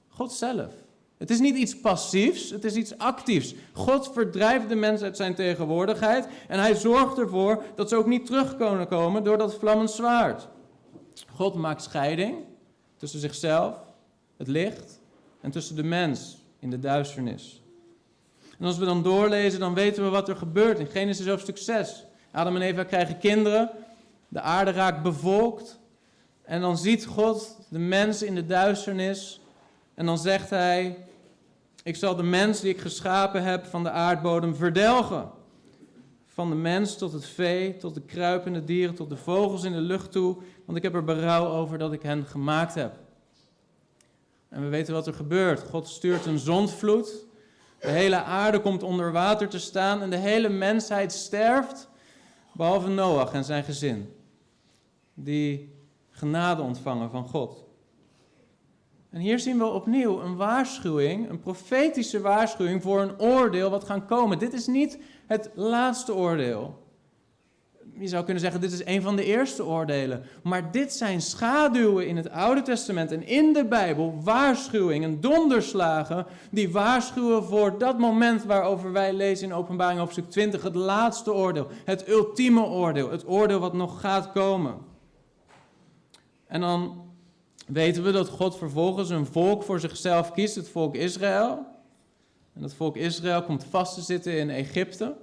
God 0.09 0.33
zelf. 0.33 0.75
Het 1.21 1.31
is 1.31 1.41
niet 1.41 1.57
iets 1.57 1.81
passiefs, 1.81 2.51
het 2.51 2.65
is 2.65 2.75
iets 2.75 2.99
actiefs. 2.99 3.55
God 3.73 4.13
verdrijft 4.13 4.69
de 4.69 4.75
mens 4.75 5.03
uit 5.03 5.17
zijn 5.17 5.35
tegenwoordigheid 5.35 6.27
en 6.49 6.59
hij 6.59 6.75
zorgt 6.75 7.19
ervoor 7.19 7.63
dat 7.75 7.89
ze 7.89 7.97
ook 7.97 8.07
niet 8.07 8.27
terug 8.27 8.57
kunnen 8.57 8.89
komen 8.89 9.25
door 9.25 9.39
dat 9.39 9.55
vlammend 9.55 9.91
zwaard. 9.91 10.49
God 11.35 11.55
maakt 11.55 11.83
scheiding 11.83 12.37
tussen 12.97 13.21
zichzelf, 13.21 13.77
het 14.37 14.49
licht, 14.49 15.01
en 15.41 15.51
tussen 15.51 15.77
de 15.77 15.83
mens 15.83 16.39
in 16.59 16.71
de 16.71 16.79
duisternis. 16.79 17.63
En 18.59 18.67
als 18.67 18.79
we 18.79 18.85
dan 18.85 19.03
doorlezen, 19.03 19.61
dan 19.61 19.75
weten 19.75 20.05
we 20.05 20.09
wat 20.09 20.29
er 20.29 20.37
gebeurt 20.37 20.79
in 20.79 20.87
Genesis 20.87 21.27
hoofdstuk 21.27 21.59
6. 21.59 22.05
Adam 22.31 22.57
en 22.57 22.63
Eva 22.63 22.85
krijgen 22.85 23.19
kinderen, 23.19 23.71
de 24.29 24.41
aarde 24.41 24.71
raakt 24.71 25.03
bevolkt, 25.03 25.79
en 26.43 26.61
dan 26.61 26.79
ziet 26.79 27.07
God 27.07 27.59
de 27.69 27.79
mens 27.79 28.23
in 28.23 28.35
de 28.35 28.47
duisternis. 28.47 29.41
En 29.95 30.07
dan 30.07 30.19
zegt 30.19 30.51
hij: 30.51 30.97
Ik 31.83 31.97
zal 31.97 32.17
de 32.17 32.23
mens 32.23 32.61
die 32.61 32.71
ik 32.71 32.81
geschapen 32.81 33.43
heb 33.43 33.65
van 33.65 33.83
de 33.83 33.91
aardbodem 33.91 34.55
verdelgen. 34.55 35.31
Van 36.27 36.49
de 36.49 36.57
mens 36.57 36.97
tot 36.97 37.13
het 37.13 37.27
vee, 37.27 37.77
tot 37.77 37.95
de 37.95 38.03
kruipende 38.03 38.65
dieren, 38.65 38.95
tot 38.95 39.09
de 39.09 39.17
vogels 39.17 39.65
in 39.65 39.73
de 39.73 39.81
lucht 39.81 40.13
toe, 40.13 40.37
want 40.65 40.79
ik 40.79 40.83
heb 40.83 40.95
er 40.95 41.05
berouw 41.05 41.47
over 41.47 41.79
dat 41.79 41.93
ik 41.93 42.03
hen 42.03 42.25
gemaakt 42.25 42.75
heb. 42.75 42.99
En 44.49 44.63
we 44.63 44.69
weten 44.69 44.95
wat 44.95 45.07
er 45.07 45.15
gebeurt. 45.15 45.61
God 45.61 45.89
stuurt 45.89 46.27
een 46.27 46.39
zondvloed. 46.39 47.27
De 47.81 47.89
hele 47.89 48.23
aarde 48.23 48.61
komt 48.61 48.83
onder 48.83 49.13
water 49.13 49.49
te 49.49 49.59
staan 49.59 50.03
en 50.03 50.11
de 50.11 50.17
hele 50.17 50.49
mensheid 50.49 51.13
sterft, 51.13 51.89
behalve 52.53 52.89
Noach 52.89 53.33
en 53.33 53.45
zijn 53.45 53.65
gezin, 53.65 54.15
die 55.15 55.75
genade 56.11 56.63
ontvangen 56.63 57.11
van 57.11 57.29
God. 57.29 57.65
En 59.11 59.21
hier 59.21 59.39
zien 59.39 59.59
we 59.59 59.65
opnieuw 59.65 60.21
een 60.21 60.37
waarschuwing, 60.37 61.31
een 61.31 61.41
profetische 61.41 62.21
waarschuwing 62.21 62.83
voor 62.83 63.01
een 63.01 63.21
oordeel 63.21 63.71
wat 63.71 63.85
gaan 63.85 64.07
komen. 64.07 64.39
Dit 64.39 64.53
is 64.53 64.67
niet 64.67 64.99
het 65.27 65.51
laatste 65.55 66.15
oordeel. 66.15 66.89
Je 67.99 68.09
zou 68.09 68.25
kunnen 68.25 68.43
zeggen, 68.43 68.61
dit 68.61 68.73
is 68.73 68.85
een 68.85 69.03
van 69.03 69.17
de 69.17 69.25
eerste 69.25 69.65
oordelen. 69.65 70.23
Maar 70.43 70.71
dit 70.71 70.93
zijn 70.93 71.21
schaduwen 71.21 72.07
in 72.07 72.17
het 72.17 72.31
Oude 72.31 72.63
Testament 72.63 73.13
en 73.13 73.27
in 73.27 73.53
de 73.53 73.65
Bijbel, 73.65 74.21
waarschuwingen, 74.23 75.21
donderslagen, 75.21 76.27
die 76.51 76.71
waarschuwen 76.71 77.45
voor 77.45 77.79
dat 77.79 77.99
moment 77.99 78.45
waarover 78.45 78.93
wij 78.93 79.13
lezen 79.13 79.47
in 79.49 79.55
Openbaring 79.55 79.99
hoofdstuk 79.99 80.31
20, 80.31 80.63
het 80.63 80.75
laatste 80.75 81.33
oordeel, 81.33 81.67
het 81.85 82.09
ultieme 82.09 82.65
oordeel, 82.65 83.11
het 83.11 83.29
oordeel 83.29 83.59
wat 83.61 83.73
nog 83.73 84.01
gaat 84.01 84.33
komen. 84.33 84.75
En 86.47 86.61
dan 86.61 87.10
weten 87.73 88.03
we 88.03 88.11
dat 88.11 88.29
God 88.29 88.57
vervolgens 88.57 89.11
een 89.11 89.27
volk 89.27 89.63
voor 89.63 89.81
zichzelf 89.81 90.33
kiest, 90.33 90.55
het 90.55 90.69
volk 90.69 90.95
Israël. 90.95 91.67
En 92.55 92.63
dat 92.63 92.75
volk 92.75 92.97
Israël 92.97 93.43
komt 93.43 93.65
vast 93.65 93.95
te 93.95 94.01
zitten 94.01 94.39
in 94.39 94.51
Egypte. 94.51 95.17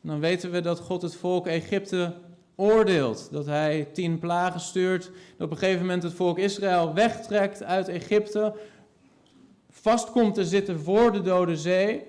Dan 0.00 0.20
weten 0.20 0.50
we 0.50 0.60
dat 0.60 0.80
God 0.80 1.02
het 1.02 1.14
volk 1.14 1.46
Egypte 1.46 2.14
oordeelt. 2.56 3.28
Dat 3.30 3.46
hij 3.46 3.88
tien 3.92 4.18
plagen 4.18 4.60
stuurt. 4.60 5.10
Dat 5.36 5.46
op 5.46 5.50
een 5.50 5.58
gegeven 5.58 5.80
moment 5.80 6.02
het 6.02 6.12
volk 6.12 6.38
Israël 6.38 6.94
wegtrekt 6.94 7.62
uit 7.62 7.88
Egypte. 7.88 8.54
Vast 9.70 10.10
komt 10.10 10.34
te 10.34 10.44
zitten 10.44 10.80
voor 10.80 11.12
de 11.12 11.20
Dode 11.20 11.56
Zee. 11.56 12.06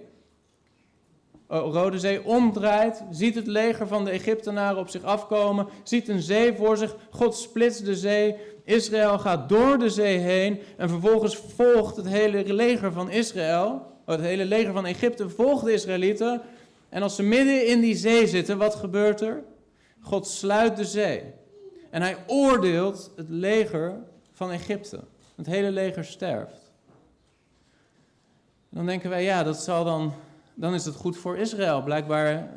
Oh, 1.47 1.73
Rode 1.73 1.99
Zee 1.99 2.25
omdraait, 2.25 3.03
ziet 3.11 3.35
het 3.35 3.47
leger 3.47 3.87
van 3.87 4.05
de 4.05 4.11
Egyptenaren 4.11 4.79
op 4.79 4.89
zich 4.89 5.03
afkomen, 5.03 5.67
ziet 5.83 6.07
een 6.07 6.21
zee 6.21 6.55
voor 6.55 6.77
zich, 6.77 6.95
God 7.09 7.35
splitst 7.35 7.85
de 7.85 7.95
zee, 7.95 8.35
Israël 8.69 9.19
gaat 9.19 9.49
door 9.49 9.77
de 9.77 9.89
zee 9.89 10.17
heen 10.17 10.59
en 10.77 10.89
vervolgens 10.89 11.35
volgt 11.35 11.95
het 11.95 12.07
hele 12.07 12.53
leger 12.53 12.91
van 12.91 13.09
Israël, 13.09 13.65
oh, 14.05 14.15
het 14.15 14.21
hele 14.21 14.45
leger 14.45 14.73
van 14.73 14.85
Egypte 14.85 15.29
volgt 15.29 15.65
de 15.65 15.73
Israëlieten. 15.73 16.41
En 16.89 17.01
als 17.01 17.15
ze 17.15 17.23
midden 17.23 17.67
in 17.67 17.79
die 17.79 17.95
zee 17.95 18.27
zitten, 18.27 18.57
wat 18.57 18.75
gebeurt 18.75 19.21
er? 19.21 19.43
God 20.01 20.27
sluit 20.27 20.77
de 20.77 20.85
zee. 20.85 21.23
En 21.89 22.01
hij 22.01 22.17
oordeelt 22.27 23.11
het 23.15 23.29
leger 23.29 23.93
van 24.33 24.51
Egypte. 24.51 24.99
Het 25.35 25.45
hele 25.45 25.71
leger 25.71 26.05
sterft. 26.05 26.71
Dan 28.69 28.85
denken 28.85 29.09
wij, 29.09 29.23
ja, 29.23 29.43
dat 29.43 29.57
zal 29.57 29.83
dan, 29.83 30.13
dan 30.53 30.73
is 30.73 30.85
het 30.85 30.95
goed 30.95 31.17
voor 31.17 31.38
Israël. 31.38 31.83
Blijkbaar 31.83 32.49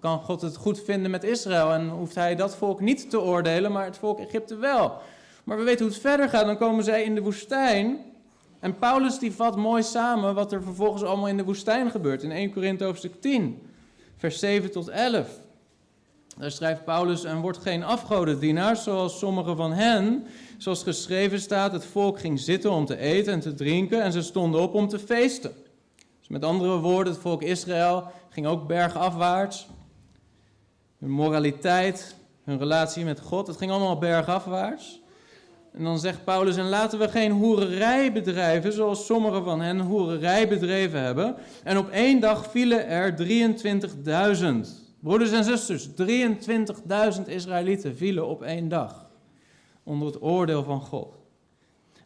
kan 0.00 0.18
God 0.18 0.40
het 0.40 0.56
goed 0.56 0.84
vinden 0.84 1.10
met 1.10 1.24
Israël 1.24 1.72
en 1.72 1.88
hoeft 1.88 2.14
hij 2.14 2.36
dat 2.36 2.56
volk 2.56 2.80
niet 2.80 3.10
te 3.10 3.20
oordelen, 3.20 3.72
maar 3.72 3.84
het 3.84 3.98
volk 3.98 4.18
Egypte 4.18 4.56
wel. 4.56 5.00
Maar 5.48 5.56
we 5.56 5.62
weten 5.62 5.84
hoe 5.84 5.94
het 5.94 6.02
verder 6.02 6.28
gaat. 6.28 6.46
Dan 6.46 6.56
komen 6.56 6.84
zij 6.84 7.02
in 7.02 7.14
de 7.14 7.22
woestijn. 7.22 7.98
En 8.60 8.78
Paulus 8.78 9.18
die 9.18 9.32
vat 9.32 9.56
mooi 9.56 9.82
samen 9.82 10.34
wat 10.34 10.52
er 10.52 10.62
vervolgens 10.62 11.02
allemaal 11.02 11.28
in 11.28 11.36
de 11.36 11.44
woestijn 11.44 11.90
gebeurt. 11.90 12.22
In 12.22 12.30
1 12.30 12.52
Korinthe 12.52 12.84
hoofdstuk 12.84 13.20
10, 13.20 13.62
vers 14.16 14.38
7 14.38 14.70
tot 14.70 14.88
11. 14.88 15.40
Daar 16.38 16.50
schrijft 16.50 16.84
Paulus, 16.84 17.24
en 17.24 17.40
wordt 17.40 17.58
geen 17.58 17.84
afgodendienaar, 17.84 18.76
zoals 18.76 19.18
sommige 19.18 19.56
van 19.56 19.72
hen, 19.72 20.26
zoals 20.58 20.82
geschreven 20.82 21.40
staat, 21.40 21.72
het 21.72 21.84
volk 21.84 22.18
ging 22.18 22.40
zitten 22.40 22.70
om 22.70 22.84
te 22.84 22.96
eten 22.96 23.32
en 23.32 23.40
te 23.40 23.54
drinken 23.54 24.02
en 24.02 24.12
ze 24.12 24.22
stonden 24.22 24.60
op 24.60 24.74
om 24.74 24.88
te 24.88 24.98
feesten. 24.98 25.52
Dus 26.18 26.28
met 26.28 26.44
andere 26.44 26.78
woorden, 26.78 27.12
het 27.12 27.22
volk 27.22 27.42
Israël 27.42 28.04
ging 28.28 28.46
ook 28.46 28.66
bergafwaarts. 28.66 29.68
Hun 30.98 31.10
moraliteit, 31.10 32.14
hun 32.44 32.58
relatie 32.58 33.04
met 33.04 33.20
God, 33.20 33.46
het 33.46 33.56
ging 33.56 33.70
allemaal 33.70 33.98
bergafwaarts. 33.98 35.00
En 35.78 35.84
dan 35.84 35.98
zegt 35.98 36.24
Paulus, 36.24 36.56
en 36.56 36.68
laten 36.68 36.98
we 36.98 37.08
geen 37.08 37.32
hoererij 37.32 38.12
bedrijven, 38.12 38.72
zoals 38.72 39.06
sommige 39.06 39.42
van 39.42 39.60
hen 39.60 39.80
hoererij 39.80 40.48
bedreven 40.48 41.02
hebben. 41.02 41.36
En 41.64 41.78
op 41.78 41.88
één 41.90 42.20
dag 42.20 42.50
vielen 42.50 42.86
er 42.86 43.14
23.000. 43.16 44.46
Broeders 45.00 45.32
en 45.32 45.44
zusters, 45.44 45.88
23.000 45.88 47.22
Israëlieten 47.26 47.96
vielen 47.96 48.26
op 48.26 48.42
één 48.42 48.68
dag 48.68 49.06
onder 49.82 50.06
het 50.06 50.22
oordeel 50.22 50.62
van 50.62 50.80
God. 50.80 51.17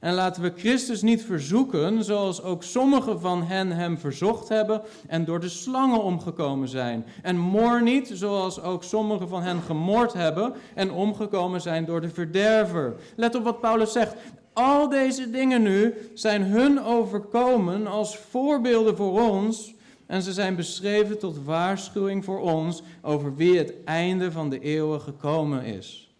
En 0.02 0.14
laten 0.14 0.42
we 0.42 0.52
Christus 0.56 1.02
niet 1.02 1.24
verzoeken, 1.24 2.04
zoals 2.04 2.42
ook 2.42 2.62
sommigen 2.62 3.20
van 3.20 3.42
hen 3.42 3.70
hem 3.70 3.98
verzocht 3.98 4.48
hebben 4.48 4.82
en 5.06 5.24
door 5.24 5.40
de 5.40 5.48
slangen 5.48 6.02
omgekomen 6.02 6.68
zijn. 6.68 7.04
En 7.22 7.38
moor 7.38 7.82
niet, 7.82 8.10
zoals 8.12 8.62
ook 8.62 8.84
sommigen 8.84 9.28
van 9.28 9.42
hen 9.42 9.60
gemoord 9.60 10.12
hebben 10.12 10.52
en 10.74 10.92
omgekomen 10.92 11.60
zijn 11.60 11.84
door 11.84 12.00
de 12.00 12.08
verderver. 12.08 12.94
Let 13.16 13.34
op 13.34 13.44
wat 13.44 13.60
Paulus 13.60 13.92
zegt. 13.92 14.14
Al 14.52 14.88
deze 14.88 15.30
dingen 15.30 15.62
nu 15.62 15.94
zijn 16.14 16.42
hun 16.42 16.82
overkomen 16.82 17.86
als 17.86 18.16
voorbeelden 18.16 18.96
voor 18.96 19.30
ons. 19.30 19.74
En 20.06 20.22
ze 20.22 20.32
zijn 20.32 20.56
beschreven 20.56 21.18
tot 21.18 21.44
waarschuwing 21.44 22.24
voor 22.24 22.40
ons 22.40 22.82
over 23.02 23.34
wie 23.34 23.58
het 23.58 23.74
einde 23.84 24.32
van 24.32 24.50
de 24.50 24.60
eeuwen 24.60 25.00
gekomen 25.00 25.64
is. 25.64 26.14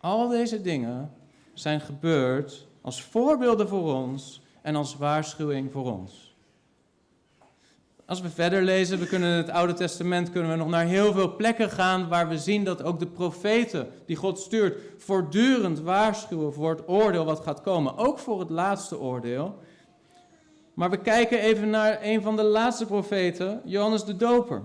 Al 0.00 0.28
deze 0.28 0.62
dingen 0.62 1.10
zijn 1.54 1.80
gebeurd 1.80 2.66
als 2.86 3.02
voorbeelden 3.02 3.68
voor 3.68 3.94
ons 3.94 4.40
en 4.62 4.76
als 4.76 4.96
waarschuwing 4.96 5.72
voor 5.72 5.92
ons. 5.92 6.34
Als 8.04 8.20
we 8.20 8.28
verder 8.28 8.62
lezen, 8.62 8.98
we 8.98 9.06
kunnen 9.06 9.30
in 9.30 9.36
het 9.36 9.50
Oude 9.50 9.72
Testament 9.72 10.30
kunnen 10.30 10.50
we 10.50 10.56
nog 10.56 10.68
naar 10.68 10.84
heel 10.84 11.12
veel 11.12 11.36
plekken 11.36 11.70
gaan 11.70 12.08
waar 12.08 12.28
we 12.28 12.38
zien 12.38 12.64
dat 12.64 12.82
ook 12.82 12.98
de 12.98 13.06
profeten 13.06 13.88
die 14.04 14.16
God 14.16 14.38
stuurt 14.38 14.78
voortdurend 14.96 15.80
waarschuwen 15.80 16.52
voor 16.52 16.70
het 16.70 16.88
oordeel 16.88 17.24
wat 17.24 17.40
gaat 17.40 17.60
komen, 17.60 17.96
ook 17.96 18.18
voor 18.18 18.40
het 18.40 18.50
laatste 18.50 18.98
oordeel. 18.98 19.58
Maar 20.74 20.90
we 20.90 21.00
kijken 21.00 21.38
even 21.38 21.70
naar 21.70 21.98
een 22.02 22.22
van 22.22 22.36
de 22.36 22.44
laatste 22.44 22.86
profeten, 22.86 23.60
Johannes 23.64 24.04
de 24.04 24.16
Doper. 24.16 24.62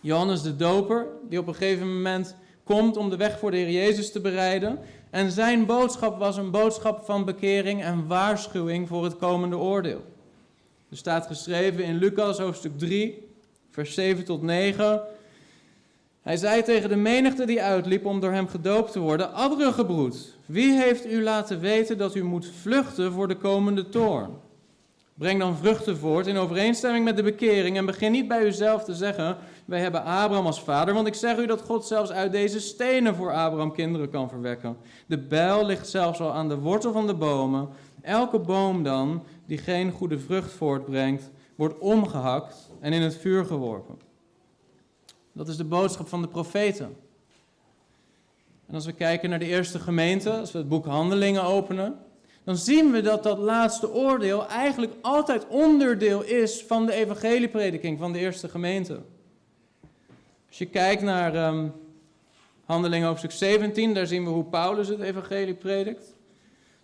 Johannes 0.00 0.42
de 0.42 0.56
Doper, 0.56 1.06
die 1.28 1.38
op 1.38 1.46
een 1.46 1.54
gegeven 1.54 1.94
moment 1.94 2.36
komt 2.64 2.96
om 2.96 3.10
de 3.10 3.16
weg 3.16 3.38
voor 3.38 3.50
de 3.50 3.56
Heer 3.56 3.70
Jezus 3.70 4.12
te 4.12 4.20
bereiden. 4.20 4.78
En 5.10 5.30
zijn 5.30 5.66
boodschap 5.66 6.18
was 6.18 6.36
een 6.36 6.50
boodschap 6.50 7.04
van 7.04 7.24
bekering 7.24 7.82
en 7.82 8.06
waarschuwing 8.06 8.88
voor 8.88 9.04
het 9.04 9.16
komende 9.16 9.56
oordeel. 9.56 10.04
Er 10.90 10.96
staat 10.96 11.26
geschreven 11.26 11.84
in 11.84 11.98
Lucas 11.98 12.38
hoofdstuk 12.38 12.78
3, 12.78 13.28
vers 13.70 13.94
7 13.94 14.24
tot 14.24 14.42
9. 14.42 15.02
Hij 16.22 16.36
zei 16.36 16.62
tegen 16.62 16.88
de 16.88 16.96
menigte 16.96 17.44
die 17.44 17.62
uitliep 17.62 18.06
om 18.06 18.20
door 18.20 18.32
hem 18.32 18.48
gedoopt 18.48 18.92
te 18.92 18.98
worden: 18.98 19.30
gebroed, 19.72 20.36
wie 20.46 20.72
heeft 20.72 21.06
u 21.06 21.22
laten 21.22 21.60
weten 21.60 21.98
dat 21.98 22.14
u 22.14 22.24
moet 22.24 22.50
vluchten 22.60 23.12
voor 23.12 23.28
de 23.28 23.36
komende 23.36 23.88
toorn? 23.88 24.30
Breng 25.14 25.38
dan 25.40 25.56
vruchten 25.56 25.96
voort 25.96 26.26
in 26.26 26.36
overeenstemming 26.36 27.04
met 27.04 27.16
de 27.16 27.22
bekering 27.22 27.76
en 27.76 27.86
begin 27.86 28.12
niet 28.12 28.28
bij 28.28 28.44
uzelf 28.44 28.84
te 28.84 28.94
zeggen: 28.94 29.36
Wij 29.64 29.80
hebben 29.80 30.04
Abraham 30.04 30.46
als 30.46 30.62
vader, 30.62 30.94
want 30.94 31.06
ik 31.06 31.14
zeg 31.14 31.38
u 31.38 31.46
dat 31.46 31.62
God 31.62 31.86
zelfs 31.86 32.10
uit 32.10 32.32
deze 32.32 32.60
stenen 32.60 33.14
voor 33.14 33.32
Abraham 33.32 33.72
kinderen 33.72 34.10
kan 34.10 34.28
verwekken. 34.28 34.76
De 35.06 35.18
bijl 35.18 35.66
ligt 35.66 35.88
zelfs 35.88 36.20
al 36.20 36.32
aan 36.32 36.48
de 36.48 36.58
wortel 36.58 36.92
van 36.92 37.06
de 37.06 37.14
bomen. 37.14 37.68
Elke 38.02 38.38
boom 38.38 38.82
dan 38.82 39.22
die 39.46 39.58
geen 39.58 39.90
goede 39.90 40.18
vrucht 40.18 40.52
voortbrengt, 40.52 41.30
wordt 41.54 41.78
omgehakt 41.78 42.70
en 42.80 42.92
in 42.92 43.02
het 43.02 43.16
vuur 43.16 43.44
geworpen. 43.44 43.98
Dat 45.32 45.48
is 45.48 45.56
de 45.56 45.64
boodschap 45.64 46.08
van 46.08 46.22
de 46.22 46.28
profeten. 46.28 46.96
En 48.66 48.74
als 48.74 48.86
we 48.86 48.92
kijken 48.92 49.30
naar 49.30 49.38
de 49.38 49.44
eerste 49.44 49.78
gemeente, 49.78 50.32
als 50.32 50.52
we 50.52 50.58
het 50.58 50.68
boek 50.68 50.86
Handelingen 50.86 51.42
openen, 51.42 51.98
dan 52.44 52.56
zien 52.56 52.92
we 52.92 53.00
dat 53.00 53.22
dat 53.22 53.38
laatste 53.38 53.92
oordeel 53.92 54.48
eigenlijk 54.48 54.92
altijd 55.00 55.46
onderdeel 55.48 56.22
is 56.22 56.64
van 56.66 56.86
de 56.86 56.92
evangelieprediking 56.92 57.98
van 57.98 58.12
de 58.12 58.18
eerste 58.18 58.48
gemeente. 58.48 59.00
Als 60.48 60.58
je 60.58 60.66
kijkt 60.66 61.02
naar 61.02 61.48
um, 61.48 61.72
Handelingen 62.64 63.06
hoofdstuk 63.06 63.30
17, 63.30 63.94
daar 63.94 64.06
zien 64.06 64.24
we 64.24 64.30
hoe 64.30 64.44
Paulus 64.44 64.88
het 64.88 65.00
evangelie 65.00 65.54
predikt. 65.54 66.14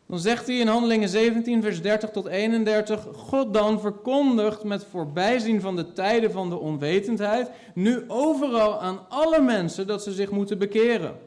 Dan 0.07 0.19
zegt 0.19 0.47
hij 0.47 0.57
in 0.57 0.67
Handelingen 0.67 1.09
17, 1.09 1.63
vers 1.63 1.83
30 1.83 2.11
tot 2.11 2.27
31, 2.27 3.07
God 3.13 3.55
dan 3.55 3.81
verkondigt 3.81 4.65
met 4.65 4.85
voorbijzien 4.91 5.61
van 5.61 5.77
de 5.77 5.93
tijden 5.93 6.31
van 6.31 6.49
de 6.49 6.59
onwetendheid, 6.59 7.51
nu 7.75 8.05
overal 8.09 8.81
aan 8.81 9.07
alle 9.09 9.41
mensen 9.41 9.87
dat 9.87 10.03
ze 10.03 10.13
zich 10.13 10.31
moeten 10.31 10.59
bekeren. 10.59 11.19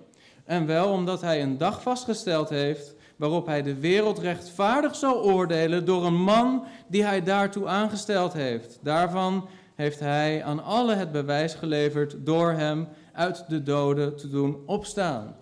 En 0.46 0.66
wel 0.66 0.92
omdat 0.92 1.22
hij 1.22 1.42
een 1.42 1.58
dag 1.58 1.82
vastgesteld 1.82 2.50
heeft 2.50 2.96
waarop 3.24 3.46
hij 3.46 3.62
de 3.62 3.80
wereld 3.80 4.20
rechtvaardig 4.20 4.96
zal 4.96 5.24
oordelen 5.24 5.86
door 5.86 6.06
een 6.06 6.22
man 6.22 6.66
die 6.88 7.04
hij 7.04 7.24
daartoe 7.24 7.68
aangesteld 7.68 8.34
heeft. 8.34 8.80
Daarvan 8.82 9.48
heeft 9.76 10.00
hij 10.00 10.44
aan 10.44 10.64
alle 10.64 10.96
het 10.96 11.12
bewijs 11.12 11.54
geleverd 11.54 12.16
door 12.26 12.52
hem 12.52 12.88
uit 13.14 13.46
de 13.48 13.64
doden 13.64 14.18
te 14.18 14.30
doen 14.30 14.64
opstaan. 14.66 15.36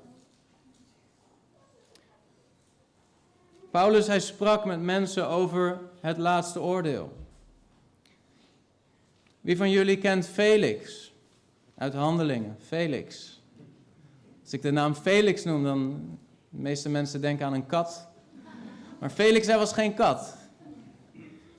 Paulus, 3.71 4.07
hij 4.07 4.19
sprak 4.19 4.65
met 4.65 4.81
mensen 4.81 5.27
over 5.27 5.79
het 6.01 6.17
laatste 6.17 6.61
oordeel. 6.61 7.13
Wie 9.39 9.57
van 9.57 9.69
jullie 9.69 9.97
kent 9.97 10.27
Felix 10.27 11.13
uit 11.77 11.93
Handelingen? 11.93 12.57
Felix. 12.59 13.39
Als 14.41 14.53
ik 14.53 14.61
de 14.61 14.71
naam 14.71 14.93
Felix 14.95 15.43
noem, 15.43 15.63
dan 15.63 16.01
de 16.51 16.61
meeste 16.61 16.89
mensen 16.89 17.21
denken 17.21 17.45
aan 17.45 17.53
een 17.53 17.65
kat. 17.65 18.07
Maar 18.99 19.09
Felix, 19.09 19.47
hij 19.47 19.57
was 19.57 19.73
geen 19.73 19.93
kat. 19.93 20.37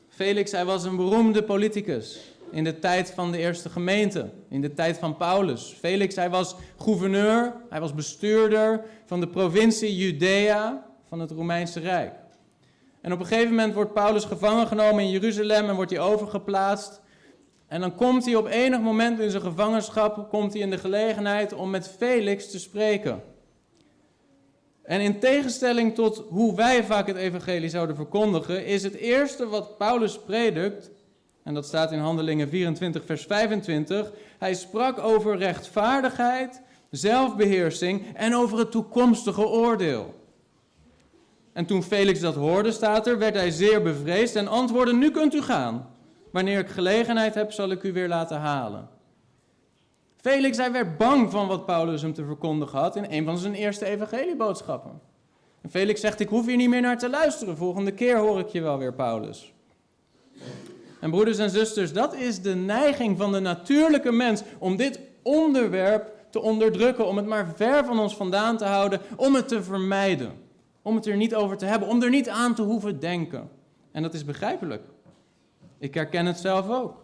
Felix, 0.09 0.53
hij 0.53 0.65
was 0.65 0.85
een 0.85 0.97
beroemde 0.97 1.43
politicus 1.43 2.21
in 2.51 2.65
de 2.65 2.79
tijd 2.79 3.11
van 3.11 3.33
de 3.33 3.39
eerste 3.39 3.69
gemeente, 3.69 4.31
in 4.49 4.61
de 4.61 4.75
tijd 4.75 4.99
van 4.99 5.17
Paulus. 5.17 5.77
Felix, 5.79 6.15
hij 6.15 6.31
was 6.31 6.55
gouverneur, 6.77 7.55
hij 7.71 7.81
was 7.81 7.95
bestuurder 7.95 8.85
van 9.05 9.21
de 9.21 9.29
provincie 9.29 9.97
Judea 9.97 10.87
van 11.09 11.21
het 11.21 11.31
Romeinse 11.31 11.81
Rijk. 11.81 12.15
En 13.01 13.13
op 13.13 13.21
een 13.21 13.27
gegeven 13.27 13.51
moment 13.51 13.75
wordt 13.75 13.93
Paulus 13.93 14.25
gevangen 14.25 14.67
genomen 14.67 15.05
in 15.05 15.11
Jeruzalem 15.11 15.69
en 15.69 15.75
wordt 15.75 15.91
hij 15.91 16.01
overgeplaatst. 16.01 17.01
En 17.67 17.81
dan 17.81 17.95
komt 17.95 18.25
hij 18.25 18.35
op 18.35 18.47
enig 18.47 18.81
moment 18.81 19.21
in 19.21 19.31
zijn 19.31 19.43
gevangenschap 19.43 20.29
komt 20.29 20.53
hij 20.53 20.63
in 20.63 20.71
de 20.71 20.79
gelegenheid 20.79 21.53
om 21.53 21.71
met 21.71 21.89
Felix 21.89 22.51
te 22.51 22.59
spreken. 22.59 23.23
En 24.83 25.01
in 25.01 25.21
tegenstelling 25.21 25.95
tot 25.95 26.25
hoe 26.29 26.57
wij 26.57 26.85
vaak 26.85 27.07
het 27.07 27.17
evangelie 27.17 27.69
zouden 27.69 27.97
verkondigen, 27.97 28.67
is 28.67 28.83
het 28.83 28.95
eerste 28.95 29.49
wat 29.49 29.79
Paulus 29.79 30.19
predikt, 30.19 30.91
en 31.43 31.55
dat 31.55 31.67
staat 31.67 31.93
in 31.93 31.99
Handelingen 31.99 32.49
24, 32.49 33.05
vers 33.05 33.25
25, 33.25 34.13
hij 34.39 34.55
sprak 34.55 34.99
over 34.99 35.37
rechtvaardigheid, 35.37 36.61
zelfbeheersing 36.91 38.07
en 38.15 38.35
over 38.35 38.59
het 38.59 38.71
toekomstige 38.71 39.47
oordeel. 39.49 40.15
En 41.53 41.67
toen 41.67 41.83
Felix 41.83 42.21
dat 42.21 42.35
hoorde, 42.35 42.73
staat 42.73 43.07
er, 43.07 43.19
werd 43.19 43.35
hij 43.35 43.51
zeer 43.51 43.83
bevreesd 43.83 44.37
en 44.37 44.49
antwoordde, 44.49 44.95
nu 44.95 45.11
kunt 45.11 45.35
u 45.35 45.43
gaan. 45.43 45.91
Wanneer 46.33 46.59
ik 46.59 46.69
gelegenheid 46.69 47.35
heb, 47.35 47.53
zal 47.53 47.71
ik 47.71 47.83
u 47.83 47.93
weer 47.93 48.09
laten 48.09 48.39
halen. 48.39 48.89
Felix, 50.23 50.57
hij 50.57 50.73
werd 50.73 50.99
bang 50.99 51.31
van 51.31 51.47
wat 51.47 51.67
Paulus 51.67 52.03
hem 52.03 52.13
te 52.13 52.25
verkondigen 52.25 52.79
had 52.79 52.97
in 52.97 53.07
een 53.09 53.25
van 53.25 53.39
zijn 53.39 53.55
eerste 53.55 53.85
evangelieboodschappen. 53.85 55.01
En 55.61 55.71
Felix 55.71 56.01
zegt, 56.01 56.21
ik 56.21 56.29
hoef 56.29 56.47
hier 56.47 56.57
niet 56.57 56.69
meer 56.69 56.81
naar 56.81 56.99
te 56.99 57.11
luisteren, 57.11 57.57
volgende 57.57 57.93
keer 57.93 58.17
hoor 58.17 58.39
ik 58.39 58.49
je 58.49 58.61
wel 58.61 58.79
weer, 58.79 58.93
Paulus. 58.93 59.53
En 61.01 61.11
broeders 61.11 61.39
en 61.39 61.51
zusters, 61.51 61.93
dat 61.93 62.15
is 62.15 62.43
de 62.43 62.55
neiging 62.55 63.19
van 63.19 63.33
de 63.33 63.41
natuurlijke 63.41 64.13
mens 64.13 64.43
om 64.59 64.77
dit 64.77 65.01
onderwerp 65.23 66.13
te 66.31 66.41
onderdrukken, 66.41 67.07
om 67.07 67.17
het 67.17 67.27
maar 67.27 67.53
ver 67.57 67.85
van 67.85 67.99
ons 67.99 68.17
vandaan 68.17 68.57
te 68.57 68.65
houden, 68.65 69.01
om 69.17 69.35
het 69.35 69.49
te 69.49 69.63
vermijden, 69.63 70.33
om 70.83 70.95
het 70.95 71.07
er 71.07 71.17
niet 71.17 71.35
over 71.35 71.57
te 71.57 71.65
hebben, 71.65 71.89
om 71.89 72.03
er 72.03 72.11
niet 72.11 72.29
aan 72.29 72.55
te 72.55 72.63
hoeven 72.63 73.01
denken. 73.01 73.51
En 73.93 74.03
dat 74.03 74.15
is 74.15 74.25
begrijpelijk. 74.25 74.83
Ik 75.79 75.95
herken 75.95 76.27
het 76.27 76.39
zelf 76.39 76.69
ook. 76.71 77.02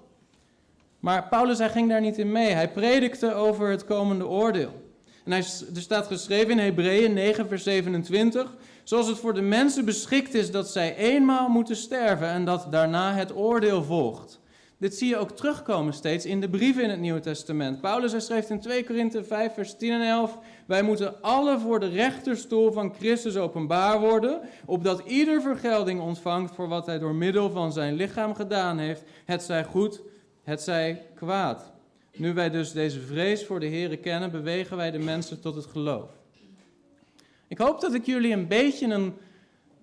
Maar 1.00 1.28
Paulus 1.28 1.58
hij 1.58 1.70
ging 1.70 1.88
daar 1.88 2.00
niet 2.00 2.18
in 2.18 2.32
mee. 2.32 2.50
Hij 2.50 2.70
predikte 2.70 3.34
over 3.34 3.70
het 3.70 3.84
komende 3.84 4.26
oordeel. 4.26 4.86
En 5.24 5.32
hij, 5.32 5.44
er 5.74 5.80
staat 5.80 6.06
geschreven 6.06 6.50
in 6.50 6.58
Hebreeën 6.58 7.12
9, 7.12 7.48
vers 7.48 7.62
27, 7.62 8.54
zoals 8.84 9.06
het 9.06 9.18
voor 9.18 9.34
de 9.34 9.40
mensen 9.40 9.84
beschikt 9.84 10.34
is 10.34 10.50
dat 10.50 10.68
zij 10.68 10.96
eenmaal 10.96 11.48
moeten 11.48 11.76
sterven 11.76 12.28
en 12.28 12.44
dat 12.44 12.66
daarna 12.70 13.14
het 13.14 13.36
oordeel 13.36 13.84
volgt. 13.84 14.40
Dit 14.78 14.94
zie 14.94 15.08
je 15.08 15.16
ook 15.16 15.30
terugkomen 15.30 15.92
steeds 15.92 16.26
in 16.26 16.40
de 16.40 16.48
brieven 16.48 16.82
in 16.82 16.90
het 16.90 17.00
Nieuwe 17.00 17.20
Testament. 17.20 17.80
Paulus 17.80 18.12
hij 18.12 18.20
schreef 18.20 18.50
in 18.50 18.60
2 18.60 18.84
Korinthe 18.84 19.24
5, 19.24 19.54
vers 19.54 19.76
10 19.76 19.92
en 19.92 20.02
11, 20.02 20.38
wij 20.66 20.82
moeten 20.82 21.22
alle 21.22 21.58
voor 21.58 21.80
de 21.80 21.88
rechterstoel 21.88 22.72
van 22.72 22.94
Christus 22.94 23.36
openbaar 23.36 24.00
worden, 24.00 24.40
opdat 24.66 25.02
ieder 25.06 25.42
vergelding 25.42 26.00
ontvangt 26.00 26.54
voor 26.54 26.68
wat 26.68 26.86
hij 26.86 26.98
door 26.98 27.14
middel 27.14 27.50
van 27.50 27.72
zijn 27.72 27.94
lichaam 27.94 28.34
gedaan 28.34 28.78
heeft, 28.78 29.02
het 29.24 29.42
zij 29.42 29.64
goed 29.64 30.00
het 30.48 30.62
zij 30.62 31.06
kwaad. 31.14 31.72
Nu 32.16 32.34
wij 32.34 32.50
dus 32.50 32.72
deze 32.72 33.00
vrees 33.00 33.46
voor 33.46 33.60
de 33.60 33.68
Here 33.68 33.96
kennen, 33.96 34.30
bewegen 34.30 34.76
wij 34.76 34.90
de 34.90 34.98
mensen 34.98 35.40
tot 35.40 35.54
het 35.54 35.66
geloof. 35.66 36.10
Ik 37.48 37.58
hoop 37.58 37.80
dat 37.80 37.94
ik 37.94 38.06
jullie 38.06 38.32
een 38.32 38.48
beetje 38.48 38.86
een, 38.86 39.16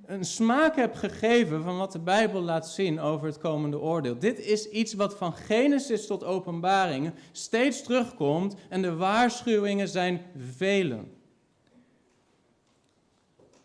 een 0.06 0.26
smaak 0.26 0.76
heb 0.76 0.96
gegeven 0.96 1.64
van 1.64 1.78
wat 1.78 1.92
de 1.92 2.00
Bijbel 2.00 2.42
laat 2.42 2.70
zien 2.70 3.00
over 3.00 3.28
het 3.28 3.38
komende 3.38 3.80
oordeel. 3.80 4.20
Dit 4.20 4.40
is 4.40 4.70
iets 4.70 4.94
wat 4.94 5.18
van 5.18 5.34
Genesis 5.34 6.08
tot 6.08 6.24
Openbaringen 6.24 7.14
steeds 7.32 7.84
terugkomt 7.84 8.56
en 8.70 8.82
de 8.82 8.96
waarschuwingen 8.96 9.88
zijn 9.88 10.22
velen. 10.38 11.12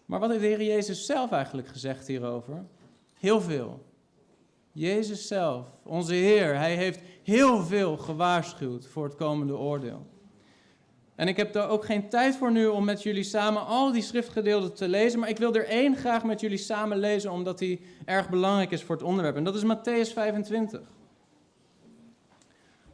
Maar 0.05 0.21
wat 0.21 0.31
heeft 0.31 0.43
de 0.43 0.49
Heer 0.49 0.63
Jezus 0.63 1.07
zelf 1.07 1.31
eigenlijk 1.31 1.69
gezegd 1.69 2.07
hierover? 2.07 2.65
Heel 3.19 3.41
veel. 3.41 3.89
Jezus 4.73 5.27
zelf, 5.27 5.67
onze 5.83 6.15
Heer, 6.15 6.57
hij 6.57 6.75
heeft 6.75 7.01
heel 7.23 7.63
veel 7.63 7.97
gewaarschuwd 7.97 8.87
voor 8.87 9.05
het 9.05 9.15
komende 9.15 9.57
oordeel. 9.57 10.07
En 11.15 11.29
ik 11.29 11.37
heb 11.37 11.55
er 11.55 11.69
ook 11.69 11.85
geen 11.85 12.09
tijd 12.09 12.37
voor 12.37 12.53
nu 12.53 12.67
om 12.67 12.85
met 12.85 13.03
jullie 13.03 13.23
samen 13.23 13.67
al 13.67 13.93
die 13.93 14.03
schriftgedeelten 14.03 14.75
te 14.75 14.89
lezen, 14.89 15.19
maar 15.19 15.29
ik 15.29 15.39
wil 15.39 15.55
er 15.55 15.67
één 15.67 15.97
graag 15.97 16.25
met 16.25 16.41
jullie 16.41 16.59
samen 16.59 16.99
lezen, 16.99 17.31
omdat 17.31 17.59
die 17.59 17.81
erg 18.05 18.29
belangrijk 18.29 18.71
is 18.71 18.83
voor 18.83 18.97
het 18.97 19.05
onderwerp. 19.05 19.37
En 19.37 19.45
dat 19.45 19.55
is 19.55 19.65
Matthäus 19.65 20.13
25. 20.13 20.81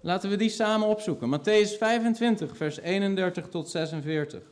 Laten 0.01 0.31
we 0.31 0.37
die 0.37 0.49
samen 0.49 0.89
opzoeken. 0.89 1.39
Matthäus 1.39 1.79
25, 1.79 2.57
vers 2.57 2.79
31 2.79 3.49
tot 3.49 3.69
46. 3.69 4.43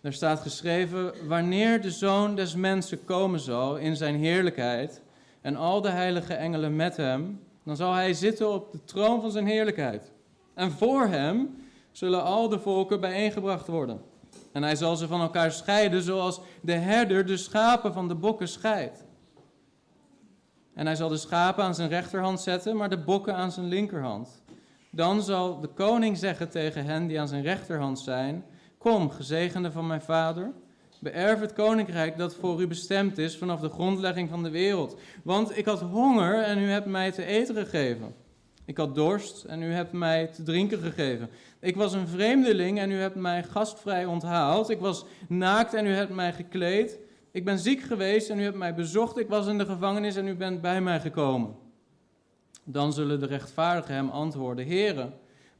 Daar 0.00 0.12
staat 0.12 0.40
geschreven: 0.40 1.28
Wanneer 1.28 1.80
de 1.80 1.90
zoon 1.90 2.36
des 2.36 2.54
mensen 2.54 3.04
komen 3.04 3.40
zal 3.40 3.76
in 3.76 3.96
zijn 3.96 4.16
heerlijkheid 4.16 5.02
en 5.42 5.56
al 5.56 5.80
de 5.80 5.90
heilige 5.90 6.34
engelen 6.34 6.76
met 6.76 6.96
hem, 6.96 7.40
dan 7.64 7.76
zal 7.76 7.92
hij 7.92 8.12
zitten 8.12 8.52
op 8.52 8.72
de 8.72 8.84
troon 8.84 9.20
van 9.20 9.30
zijn 9.30 9.46
heerlijkheid. 9.46 10.12
En 10.54 10.70
voor 10.70 11.06
hem 11.06 11.56
zullen 11.90 12.22
al 12.22 12.48
de 12.48 12.58
volken 12.58 13.00
bijeengebracht 13.00 13.66
worden. 13.66 14.00
En 14.52 14.62
hij 14.62 14.76
zal 14.76 14.96
ze 14.96 15.06
van 15.06 15.20
elkaar 15.20 15.52
scheiden, 15.52 16.02
zoals 16.02 16.40
de 16.62 16.72
herder 16.72 17.26
de 17.26 17.36
schapen 17.36 17.92
van 17.92 18.08
de 18.08 18.14
bokken 18.14 18.48
scheidt. 18.48 19.04
En 20.74 20.86
hij 20.86 20.96
zal 20.96 21.08
de 21.08 21.16
schapen 21.16 21.64
aan 21.64 21.74
zijn 21.74 21.88
rechterhand 21.88 22.40
zetten, 22.40 22.76
maar 22.76 22.90
de 22.90 22.98
bokken 22.98 23.34
aan 23.34 23.52
zijn 23.52 23.66
linkerhand. 23.66 24.42
Dan 24.90 25.22
zal 25.22 25.60
de 25.60 25.68
koning 25.68 26.16
zeggen 26.16 26.50
tegen 26.50 26.84
hen 26.84 27.06
die 27.06 27.20
aan 27.20 27.28
zijn 27.28 27.42
rechterhand 27.42 27.98
zijn: 27.98 28.44
Kom, 28.78 29.10
gezegende 29.10 29.72
van 29.72 29.86
mijn 29.86 30.02
vader 30.02 30.52
Beërf 31.02 31.40
het 31.40 31.52
koninkrijk 31.52 32.16
dat 32.16 32.34
voor 32.34 32.60
u 32.60 32.66
bestemd 32.66 33.18
is 33.18 33.38
vanaf 33.38 33.60
de 33.60 33.68
grondlegging 33.68 34.28
van 34.28 34.42
de 34.42 34.50
wereld. 34.50 34.96
Want 35.22 35.56
ik 35.56 35.64
had 35.64 35.80
honger 35.80 36.42
en 36.42 36.58
u 36.58 36.68
hebt 36.70 36.86
mij 36.86 37.10
te 37.10 37.24
eten 37.24 37.54
gegeven. 37.54 38.14
Ik 38.64 38.76
had 38.76 38.94
dorst 38.94 39.44
en 39.44 39.62
u 39.62 39.72
hebt 39.72 39.92
mij 39.92 40.26
te 40.26 40.42
drinken 40.42 40.78
gegeven. 40.78 41.30
Ik 41.60 41.76
was 41.76 41.92
een 41.92 42.08
vreemdeling 42.08 42.78
en 42.78 42.90
u 42.90 42.94
hebt 42.94 43.14
mij 43.14 43.42
gastvrij 43.42 44.04
onthaald. 44.04 44.70
Ik 44.70 44.78
was 44.78 45.04
naakt 45.28 45.74
en 45.74 45.86
u 45.86 45.92
hebt 45.94 46.14
mij 46.14 46.32
gekleed. 46.32 46.98
Ik 47.30 47.44
ben 47.44 47.58
ziek 47.58 47.80
geweest 47.80 48.30
en 48.30 48.38
u 48.38 48.42
hebt 48.42 48.56
mij 48.56 48.74
bezocht. 48.74 49.18
Ik 49.18 49.28
was 49.28 49.46
in 49.46 49.58
de 49.58 49.66
gevangenis 49.66 50.16
en 50.16 50.26
u 50.26 50.34
bent 50.34 50.60
bij 50.60 50.80
mij 50.80 51.00
gekomen. 51.00 51.54
Dan 52.64 52.92
zullen 52.92 53.20
de 53.20 53.26
rechtvaardigen 53.26 53.94
hem 53.94 54.08
antwoorden: 54.08 54.64
Heren, 54.64 55.12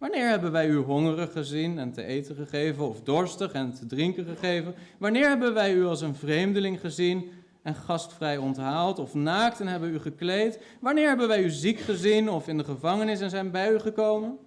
Wanneer 0.03 0.29
hebben 0.29 0.53
wij 0.53 0.69
u 0.69 0.77
hongerig 0.77 1.33
gezien 1.33 1.79
en 1.79 1.93
te 1.93 2.05
eten 2.05 2.37
gegeven, 2.37 2.89
of 2.89 3.01
dorstig 3.01 3.53
en 3.53 3.75
te 3.75 3.87
drinken 3.87 4.25
gegeven? 4.25 4.75
Wanneer 4.99 5.29
hebben 5.29 5.55
wij 5.55 5.75
u 5.75 5.85
als 5.85 6.01
een 6.01 6.15
vreemdeling 6.15 6.81
gezien 6.81 7.31
en 7.63 7.75
gastvrij 7.75 8.37
onthaald, 8.37 8.99
of 8.99 9.15
naakt 9.15 9.61
en 9.61 9.67
hebben 9.67 9.95
u 9.95 9.99
gekleed? 9.99 10.59
Wanneer 10.81 11.09
hebben 11.09 11.29
wij 11.29 11.43
u 11.43 11.51
ziek 11.51 11.81
gezien 11.81 12.31
of 12.31 12.49
in 12.49 12.59
de 12.59 12.65
gevangenis 12.65 13.21
en 13.21 13.31
zijn 13.31 13.51
bij 13.51 13.73
u 13.73 13.79
gekomen? 13.79 14.39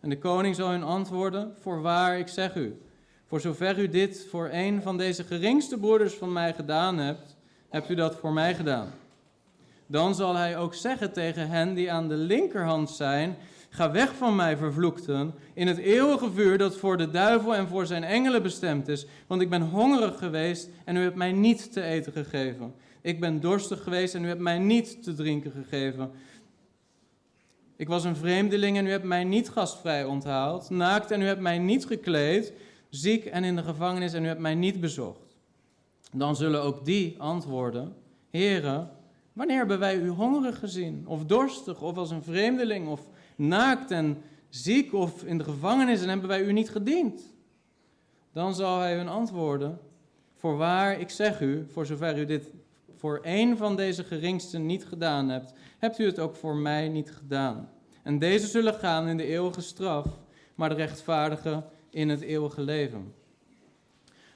En 0.00 0.08
de 0.08 0.18
koning 0.18 0.56
zal 0.56 0.70
hun 0.70 0.82
antwoorden: 0.82 1.54
Voorwaar, 1.60 2.18
ik 2.18 2.28
zeg 2.28 2.54
u, 2.54 2.80
voor 3.26 3.40
zover 3.40 3.78
u 3.78 3.88
dit 3.88 4.26
voor 4.30 4.48
een 4.52 4.82
van 4.82 4.98
deze 4.98 5.24
geringste 5.24 5.78
broeders 5.78 6.14
van 6.14 6.32
mij 6.32 6.54
gedaan 6.54 6.98
hebt, 6.98 7.36
hebt 7.68 7.90
u 7.90 7.94
dat 7.94 8.16
voor 8.16 8.32
mij 8.32 8.54
gedaan. 8.54 8.88
Dan 9.86 10.14
zal 10.14 10.34
hij 10.34 10.58
ook 10.58 10.74
zeggen 10.74 11.12
tegen 11.12 11.48
hen 11.48 11.74
die 11.74 11.92
aan 11.92 12.08
de 12.08 12.16
linkerhand 12.16 12.90
zijn: 12.90 13.36
Ga 13.74 13.90
weg 13.90 14.14
van 14.14 14.36
mij, 14.36 14.56
vervloekten, 14.56 15.34
in 15.54 15.66
het 15.66 15.78
eeuwige 15.78 16.30
vuur 16.30 16.58
dat 16.58 16.76
voor 16.76 16.96
de 16.96 17.10
duivel 17.10 17.54
en 17.54 17.68
voor 17.68 17.86
zijn 17.86 18.04
engelen 18.04 18.42
bestemd 18.42 18.88
is. 18.88 19.06
Want 19.26 19.42
ik 19.42 19.50
ben 19.50 19.62
hongerig 19.62 20.18
geweest 20.18 20.68
en 20.84 20.96
u 20.96 21.02
hebt 21.02 21.16
mij 21.16 21.32
niet 21.32 21.72
te 21.72 21.82
eten 21.82 22.12
gegeven. 22.12 22.74
Ik 23.00 23.20
ben 23.20 23.40
dorstig 23.40 23.82
geweest 23.82 24.14
en 24.14 24.24
u 24.24 24.28
hebt 24.28 24.40
mij 24.40 24.58
niet 24.58 25.02
te 25.02 25.14
drinken 25.14 25.50
gegeven. 25.50 26.10
Ik 27.76 27.88
was 27.88 28.04
een 28.04 28.16
vreemdeling 28.16 28.76
en 28.76 28.86
u 28.86 28.90
hebt 28.90 29.04
mij 29.04 29.24
niet 29.24 29.48
gastvrij 29.48 30.04
onthaald. 30.04 30.70
Naakt 30.70 31.10
en 31.10 31.20
u 31.20 31.24
hebt 31.24 31.40
mij 31.40 31.58
niet 31.58 31.86
gekleed. 31.86 32.52
Ziek 32.88 33.24
en 33.24 33.44
in 33.44 33.56
de 33.56 33.62
gevangenis 33.62 34.12
en 34.12 34.24
u 34.24 34.26
hebt 34.26 34.40
mij 34.40 34.54
niet 34.54 34.80
bezocht. 34.80 35.36
Dan 36.12 36.36
zullen 36.36 36.62
ook 36.62 36.84
die 36.84 37.14
antwoorden: 37.18 37.96
Heere, 38.30 38.86
wanneer 39.32 39.56
hebben 39.56 39.78
wij 39.78 39.96
u 39.96 40.08
hongerig 40.08 40.58
gezien, 40.58 41.04
of 41.06 41.24
dorstig, 41.24 41.82
of 41.82 41.96
als 41.96 42.10
een 42.10 42.22
vreemdeling, 42.22 42.88
of 42.88 43.00
naakt 43.48 43.90
en 43.90 44.22
ziek, 44.48 44.92
of 44.92 45.24
in 45.24 45.38
de 45.38 45.44
gevangenis 45.44 46.02
en 46.02 46.08
hebben 46.08 46.28
wij 46.28 46.42
u 46.42 46.52
niet 46.52 46.70
gediend? 46.70 47.22
Dan 48.32 48.54
zal 48.54 48.78
hij 48.78 48.96
hun 48.96 49.08
antwoorden: 49.08 49.78
Voorwaar, 50.34 51.00
ik 51.00 51.10
zeg 51.10 51.40
u, 51.40 51.66
voor 51.68 51.86
zover 51.86 52.18
u 52.18 52.24
dit 52.24 52.50
voor 52.96 53.20
één 53.22 53.56
van 53.56 53.76
deze 53.76 54.04
geringsten 54.04 54.66
niet 54.66 54.84
gedaan 54.84 55.28
hebt, 55.28 55.52
hebt 55.78 55.98
u 55.98 56.04
het 56.06 56.18
ook 56.18 56.36
voor 56.36 56.56
mij 56.56 56.88
niet 56.88 57.10
gedaan. 57.10 57.68
En 58.02 58.18
deze 58.18 58.46
zullen 58.46 58.74
gaan 58.74 59.08
in 59.08 59.16
de 59.16 59.26
eeuwige 59.26 59.60
straf, 59.60 60.06
maar 60.54 60.68
de 60.68 60.74
rechtvaardigen 60.74 61.64
in 61.90 62.08
het 62.08 62.20
eeuwige 62.20 62.60
leven. 62.60 63.14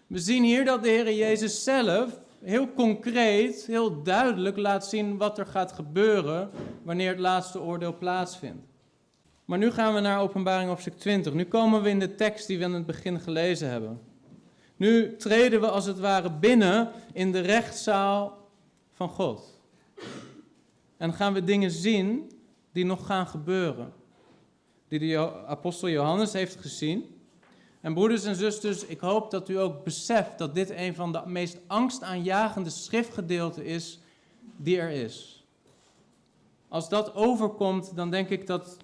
We 0.06 0.18
zien 0.18 0.42
hier 0.42 0.64
dat 0.64 0.82
de 0.82 0.88
Heer 0.88 1.12
Jezus 1.12 1.64
zelf 1.64 2.20
heel 2.40 2.72
concreet, 2.72 3.66
heel 3.66 4.02
duidelijk 4.02 4.56
laat 4.56 4.86
zien 4.86 5.16
wat 5.16 5.38
er 5.38 5.46
gaat 5.46 5.72
gebeuren 5.72 6.50
wanneer 6.82 7.08
het 7.08 7.18
laatste 7.18 7.60
oordeel 7.60 7.96
plaatsvindt. 7.98 8.75
Maar 9.46 9.58
nu 9.58 9.70
gaan 9.70 9.94
we 9.94 10.00
naar 10.00 10.20
Openbaring 10.20 10.68
hoofdstuk 10.68 10.98
20. 10.98 11.32
Nu 11.32 11.44
komen 11.44 11.82
we 11.82 11.88
in 11.88 11.98
de 11.98 12.14
tekst 12.14 12.46
die 12.46 12.58
we 12.58 12.64
in 12.64 12.72
het 12.72 12.86
begin 12.86 13.20
gelezen 13.20 13.70
hebben. 13.70 14.00
Nu 14.76 15.16
treden 15.16 15.60
we 15.60 15.68
als 15.68 15.86
het 15.86 15.98
ware 15.98 16.30
binnen 16.30 16.90
in 17.12 17.32
de 17.32 17.40
rechtszaal 17.40 18.48
van 18.92 19.08
God. 19.08 19.60
En 20.96 21.12
gaan 21.12 21.32
we 21.32 21.44
dingen 21.44 21.70
zien 21.70 22.30
die 22.72 22.84
nog 22.84 23.06
gaan 23.06 23.26
gebeuren. 23.26 23.92
Die 24.88 24.98
de 24.98 25.46
apostel 25.46 25.88
Johannes 25.88 26.32
heeft 26.32 26.56
gezien. 26.56 27.20
En 27.80 27.94
broeders 27.94 28.24
en 28.24 28.36
zusters, 28.36 28.84
ik 28.84 29.00
hoop 29.00 29.30
dat 29.30 29.48
u 29.48 29.58
ook 29.58 29.84
beseft 29.84 30.38
dat 30.38 30.54
dit 30.54 30.70
een 30.70 30.94
van 30.94 31.12
de 31.12 31.22
meest 31.26 31.58
angstaanjagende 31.66 32.70
schriftgedeelten 32.70 33.64
is 33.64 34.00
die 34.56 34.78
er 34.78 34.90
is. 34.90 35.44
Als 36.68 36.88
dat 36.88 37.14
overkomt, 37.14 37.96
dan 37.96 38.10
denk 38.10 38.28
ik 38.28 38.46
dat, 38.46 38.76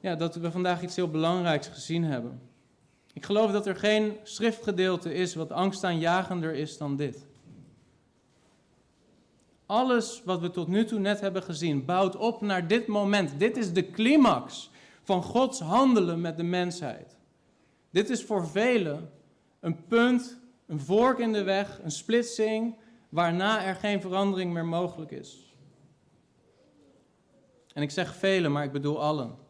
ja, 0.00 0.14
dat 0.14 0.34
we 0.34 0.50
vandaag 0.50 0.82
iets 0.82 0.96
heel 0.96 1.10
belangrijks 1.10 1.68
gezien 1.68 2.04
hebben. 2.04 2.40
Ik 3.12 3.24
geloof 3.24 3.50
dat 3.50 3.66
er 3.66 3.76
geen 3.76 4.16
schriftgedeelte 4.22 5.14
is 5.14 5.34
wat 5.34 5.52
angstaanjagender 5.52 6.54
is 6.54 6.78
dan 6.78 6.96
dit. 6.96 7.26
Alles 9.66 10.22
wat 10.24 10.40
we 10.40 10.50
tot 10.50 10.68
nu 10.68 10.84
toe 10.84 10.98
net 10.98 11.20
hebben 11.20 11.42
gezien 11.42 11.84
bouwt 11.84 12.16
op 12.16 12.40
naar 12.40 12.68
dit 12.68 12.86
moment. 12.86 13.38
Dit 13.38 13.56
is 13.56 13.72
de 13.72 13.90
climax 13.90 14.70
van 15.02 15.22
Gods 15.22 15.60
handelen 15.60 16.20
met 16.20 16.36
de 16.36 16.42
mensheid. 16.42 17.16
Dit 17.90 18.10
is 18.10 18.24
voor 18.24 18.48
velen 18.48 19.10
een 19.60 19.86
punt, 19.86 20.38
een 20.66 20.80
vork 20.80 21.18
in 21.18 21.32
de 21.32 21.42
weg, 21.42 21.80
een 21.82 21.90
splitsing, 21.90 22.76
waarna 23.08 23.64
er 23.64 23.74
geen 23.74 24.00
verandering 24.00 24.52
meer 24.52 24.66
mogelijk 24.66 25.10
is. 25.10 25.54
En 27.74 27.82
ik 27.82 27.90
zeg 27.90 28.14
velen, 28.14 28.52
maar 28.52 28.64
ik 28.64 28.72
bedoel 28.72 29.02
allen. 29.02 29.47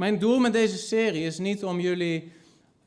Mijn 0.00 0.18
doel 0.18 0.38
met 0.38 0.52
deze 0.52 0.76
serie 0.76 1.24
is 1.24 1.38
niet 1.38 1.64
om 1.64 1.80
jullie 1.80 2.32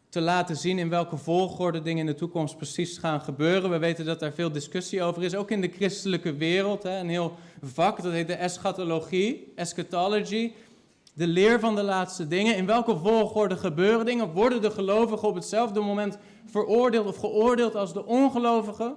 te 0.10 0.22
laten 0.22 0.56
zien 0.56 0.80
in 0.80 0.90
welke 0.90 1.18
volgorde 1.18 1.82
dingen 1.82 2.00
in 2.00 2.06
de 2.06 2.16
toekomst 2.16 2.58
precies 2.58 2.98
gaan 2.98 3.22
gebeuren. 3.22 3.70
We 3.70 3.78
weten 3.78 4.06
dat 4.06 4.20
daar 4.20 4.34
veel 4.34 4.52
discussie 4.52 5.04
over 5.04 5.24
is, 5.24 5.36
ook 5.36 5.52
in 5.52 5.62
de 5.62 5.68
christelijke 5.68 6.36
wereld. 6.36 6.84
Hè, 6.84 7.00
een 7.00 7.10
heel 7.10 7.36
vak, 7.62 8.02
dat 8.02 8.12
heet 8.12 8.28
de 8.28 8.34
eschatologie, 8.34 9.52
eschatology. 9.56 10.54
De 11.14 11.28
leer 11.28 11.60
van 11.60 11.76
de 11.76 11.84
laatste 11.84 12.28
dingen. 12.28 12.56
In 12.56 12.66
welke 12.66 12.98
volgorde 12.98 13.58
gebeuren 13.58 14.06
dingen? 14.06 14.32
Worden 14.32 14.62
de 14.62 14.72
gelovigen 14.72 15.28
op 15.28 15.36
hetzelfde 15.36 15.80
moment 15.80 16.18
veroordeeld 16.46 17.08
of 17.08 17.18
geoordeeld 17.18 17.76
als 17.76 17.94
de 17.94 18.06
ongelovigen? 18.06 18.96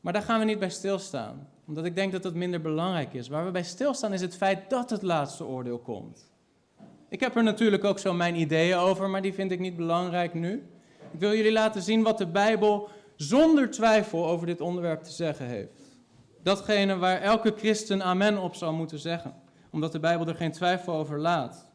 Maar 0.00 0.12
daar 0.12 0.22
gaan 0.22 0.38
we 0.38 0.44
niet 0.44 0.58
bij 0.58 0.70
stilstaan, 0.70 1.48
omdat 1.66 1.84
ik 1.84 1.94
denk 1.94 2.12
dat 2.12 2.22
dat 2.22 2.34
minder 2.34 2.60
belangrijk 2.60 3.14
is. 3.14 3.28
Waar 3.28 3.44
we 3.44 3.50
bij 3.50 3.64
stilstaan 3.64 4.12
is 4.12 4.20
het 4.20 4.36
feit 4.36 4.70
dat 4.70 4.90
het 4.90 5.02
laatste 5.02 5.44
oordeel 5.44 5.78
komt. 5.78 6.32
Ik 7.14 7.20
heb 7.20 7.36
er 7.36 7.42
natuurlijk 7.42 7.84
ook 7.84 7.98
zo 7.98 8.12
mijn 8.12 8.34
ideeën 8.34 8.76
over, 8.76 9.10
maar 9.10 9.22
die 9.22 9.34
vind 9.34 9.50
ik 9.50 9.58
niet 9.58 9.76
belangrijk 9.76 10.34
nu. 10.34 10.52
Ik 11.12 11.20
wil 11.20 11.34
jullie 11.34 11.52
laten 11.52 11.82
zien 11.82 12.02
wat 12.02 12.18
de 12.18 12.26
Bijbel 12.26 12.88
zonder 13.16 13.70
twijfel 13.70 14.26
over 14.26 14.46
dit 14.46 14.60
onderwerp 14.60 15.02
te 15.02 15.10
zeggen 15.10 15.46
heeft. 15.46 15.80
Datgene 16.42 16.96
waar 16.96 17.20
elke 17.20 17.54
christen 17.56 18.02
amen 18.02 18.38
op 18.38 18.54
zal 18.54 18.72
moeten 18.72 18.98
zeggen, 18.98 19.34
omdat 19.70 19.92
de 19.92 19.98
Bijbel 19.98 20.26
er 20.26 20.34
geen 20.34 20.52
twijfel 20.52 20.94
over 20.94 21.18
laat. 21.18 21.70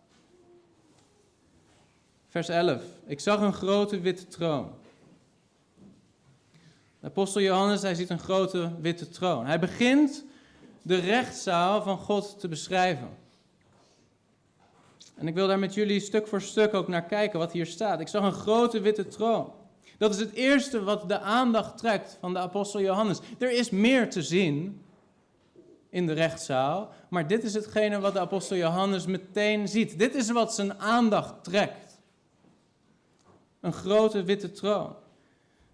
Vers 2.27 2.49
11. 2.49 2.81
Ik 3.05 3.19
zag 3.19 3.41
een 3.41 3.53
grote 3.53 3.99
witte 3.99 4.27
troon. 4.27 4.71
De 6.99 7.07
apostel 7.07 7.41
Johannes, 7.41 7.81
hij 7.81 7.95
ziet 7.95 8.09
een 8.09 8.19
grote 8.19 8.71
witte 8.79 9.09
troon. 9.09 9.45
Hij 9.45 9.59
begint 9.59 10.25
de 10.81 10.95
rechtszaal 10.95 11.81
van 11.81 11.97
God 11.97 12.39
te 12.39 12.47
beschrijven. 12.47 13.18
En 15.19 15.27
ik 15.27 15.33
wil 15.33 15.47
daar 15.47 15.59
met 15.59 15.73
jullie 15.73 15.99
stuk 15.99 16.27
voor 16.27 16.41
stuk 16.41 16.73
ook 16.73 16.87
naar 16.87 17.05
kijken 17.05 17.39
wat 17.39 17.51
hier 17.51 17.65
staat. 17.65 17.99
Ik 17.99 18.07
zag 18.07 18.23
een 18.23 18.31
grote 18.31 18.79
witte 18.81 19.07
troon. 19.07 19.51
Dat 19.97 20.13
is 20.13 20.19
het 20.19 20.31
eerste 20.31 20.83
wat 20.83 21.09
de 21.09 21.19
aandacht 21.19 21.77
trekt 21.77 22.17
van 22.19 22.33
de 22.33 22.39
apostel 22.39 22.81
Johannes. 22.81 23.19
Er 23.39 23.51
is 23.51 23.69
meer 23.69 24.09
te 24.09 24.23
zien 24.23 24.81
in 25.89 26.07
de 26.07 26.13
rechtszaal, 26.13 26.93
maar 27.09 27.27
dit 27.27 27.43
is 27.43 27.53
hetgene 27.53 27.99
wat 27.99 28.13
de 28.13 28.19
apostel 28.19 28.57
Johannes 28.57 29.05
meteen 29.05 29.67
ziet. 29.67 29.99
Dit 29.99 30.15
is 30.15 30.31
wat 30.31 30.53
zijn 30.53 30.79
aandacht 30.79 31.43
trekt. 31.43 31.99
Een 33.59 33.73
grote 33.73 34.23
witte 34.23 34.51
troon. 34.51 34.95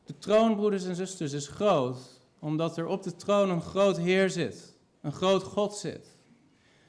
De 0.03 0.17
troon, 0.17 0.55
broeders 0.55 0.85
en 0.85 0.95
zusters, 0.95 1.33
is 1.33 1.47
groot, 1.47 1.97
omdat 2.39 2.77
er 2.77 2.87
op 2.87 3.03
de 3.03 3.15
troon 3.15 3.49
een 3.49 3.61
groot 3.61 3.97
Heer 3.97 4.29
zit, 4.29 4.77
een 5.01 5.13
groot 5.13 5.43
God 5.43 5.75
zit. 5.75 6.15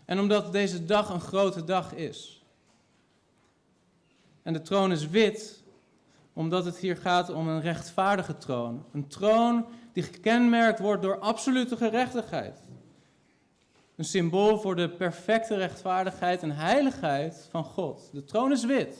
En 0.04 0.18
omdat 0.18 0.52
deze 0.52 0.84
dag 0.84 1.08
een 1.08 1.20
grote 1.20 1.64
dag 1.64 1.94
is. 1.94 2.35
En 4.46 4.52
de 4.52 4.62
troon 4.62 4.92
is 4.92 5.08
wit, 5.08 5.62
omdat 6.32 6.64
het 6.64 6.76
hier 6.76 6.96
gaat 6.96 7.30
om 7.30 7.48
een 7.48 7.60
rechtvaardige 7.60 8.38
troon. 8.38 8.84
Een 8.92 9.08
troon 9.08 9.66
die 9.92 10.02
gekenmerkt 10.02 10.78
wordt 10.78 11.02
door 11.02 11.18
absolute 11.18 11.76
gerechtigheid. 11.76 12.58
Een 13.96 14.04
symbool 14.04 14.58
voor 14.58 14.76
de 14.76 14.90
perfecte 14.90 15.56
rechtvaardigheid 15.56 16.42
en 16.42 16.50
heiligheid 16.50 17.48
van 17.50 17.64
God. 17.64 18.10
De 18.12 18.24
troon 18.24 18.52
is 18.52 18.64
wit. 18.64 18.98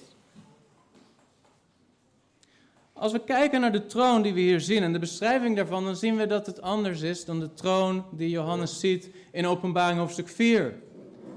Als 2.92 3.12
we 3.12 3.24
kijken 3.24 3.60
naar 3.60 3.72
de 3.72 3.86
troon 3.86 4.22
die 4.22 4.34
we 4.34 4.40
hier 4.40 4.60
zien 4.60 4.82
en 4.82 4.92
de 4.92 4.98
beschrijving 4.98 5.56
daarvan, 5.56 5.84
dan 5.84 5.96
zien 5.96 6.16
we 6.16 6.26
dat 6.26 6.46
het 6.46 6.62
anders 6.62 7.00
is 7.00 7.24
dan 7.24 7.40
de 7.40 7.54
troon 7.54 8.04
die 8.10 8.30
Johannes 8.30 8.80
ziet 8.80 9.10
in 9.32 9.46
Openbaring 9.46 9.98
hoofdstuk 9.98 10.28
4. 10.28 10.74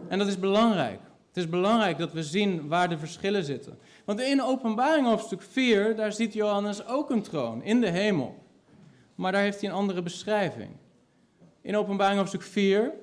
En 0.07 0.17
dat 0.17 0.27
is 0.27 0.39
belangrijk. 0.39 1.08
Het 1.39 1.47
is 1.47 1.53
belangrijk 1.53 1.97
dat 1.97 2.13
we 2.13 2.23
zien 2.23 2.67
waar 2.67 2.89
de 2.89 2.97
verschillen 2.97 3.43
zitten. 3.43 3.79
Want 4.05 4.19
in 4.21 4.41
Openbaring 4.41 5.07
hoofdstuk 5.07 5.41
4, 5.41 5.95
daar 5.95 6.11
ziet 6.11 6.33
Johannes 6.33 6.85
ook 6.85 7.09
een 7.09 7.21
troon 7.21 7.63
in 7.63 7.81
de 7.81 7.89
hemel. 7.89 8.43
Maar 9.15 9.31
daar 9.31 9.41
heeft 9.41 9.61
hij 9.61 9.69
een 9.69 9.75
andere 9.75 10.01
beschrijving. 10.01 10.69
In 11.61 11.77
Openbaring 11.77 12.17
hoofdstuk 12.17 12.41
4, 12.41 12.93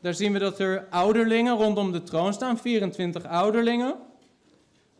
daar 0.00 0.14
zien 0.14 0.32
we 0.32 0.38
dat 0.38 0.58
er 0.58 0.86
ouderlingen 0.90 1.56
rondom 1.56 1.92
de 1.92 2.02
troon 2.02 2.32
staan, 2.32 2.58
24 2.58 3.24
ouderlingen. 3.24 3.96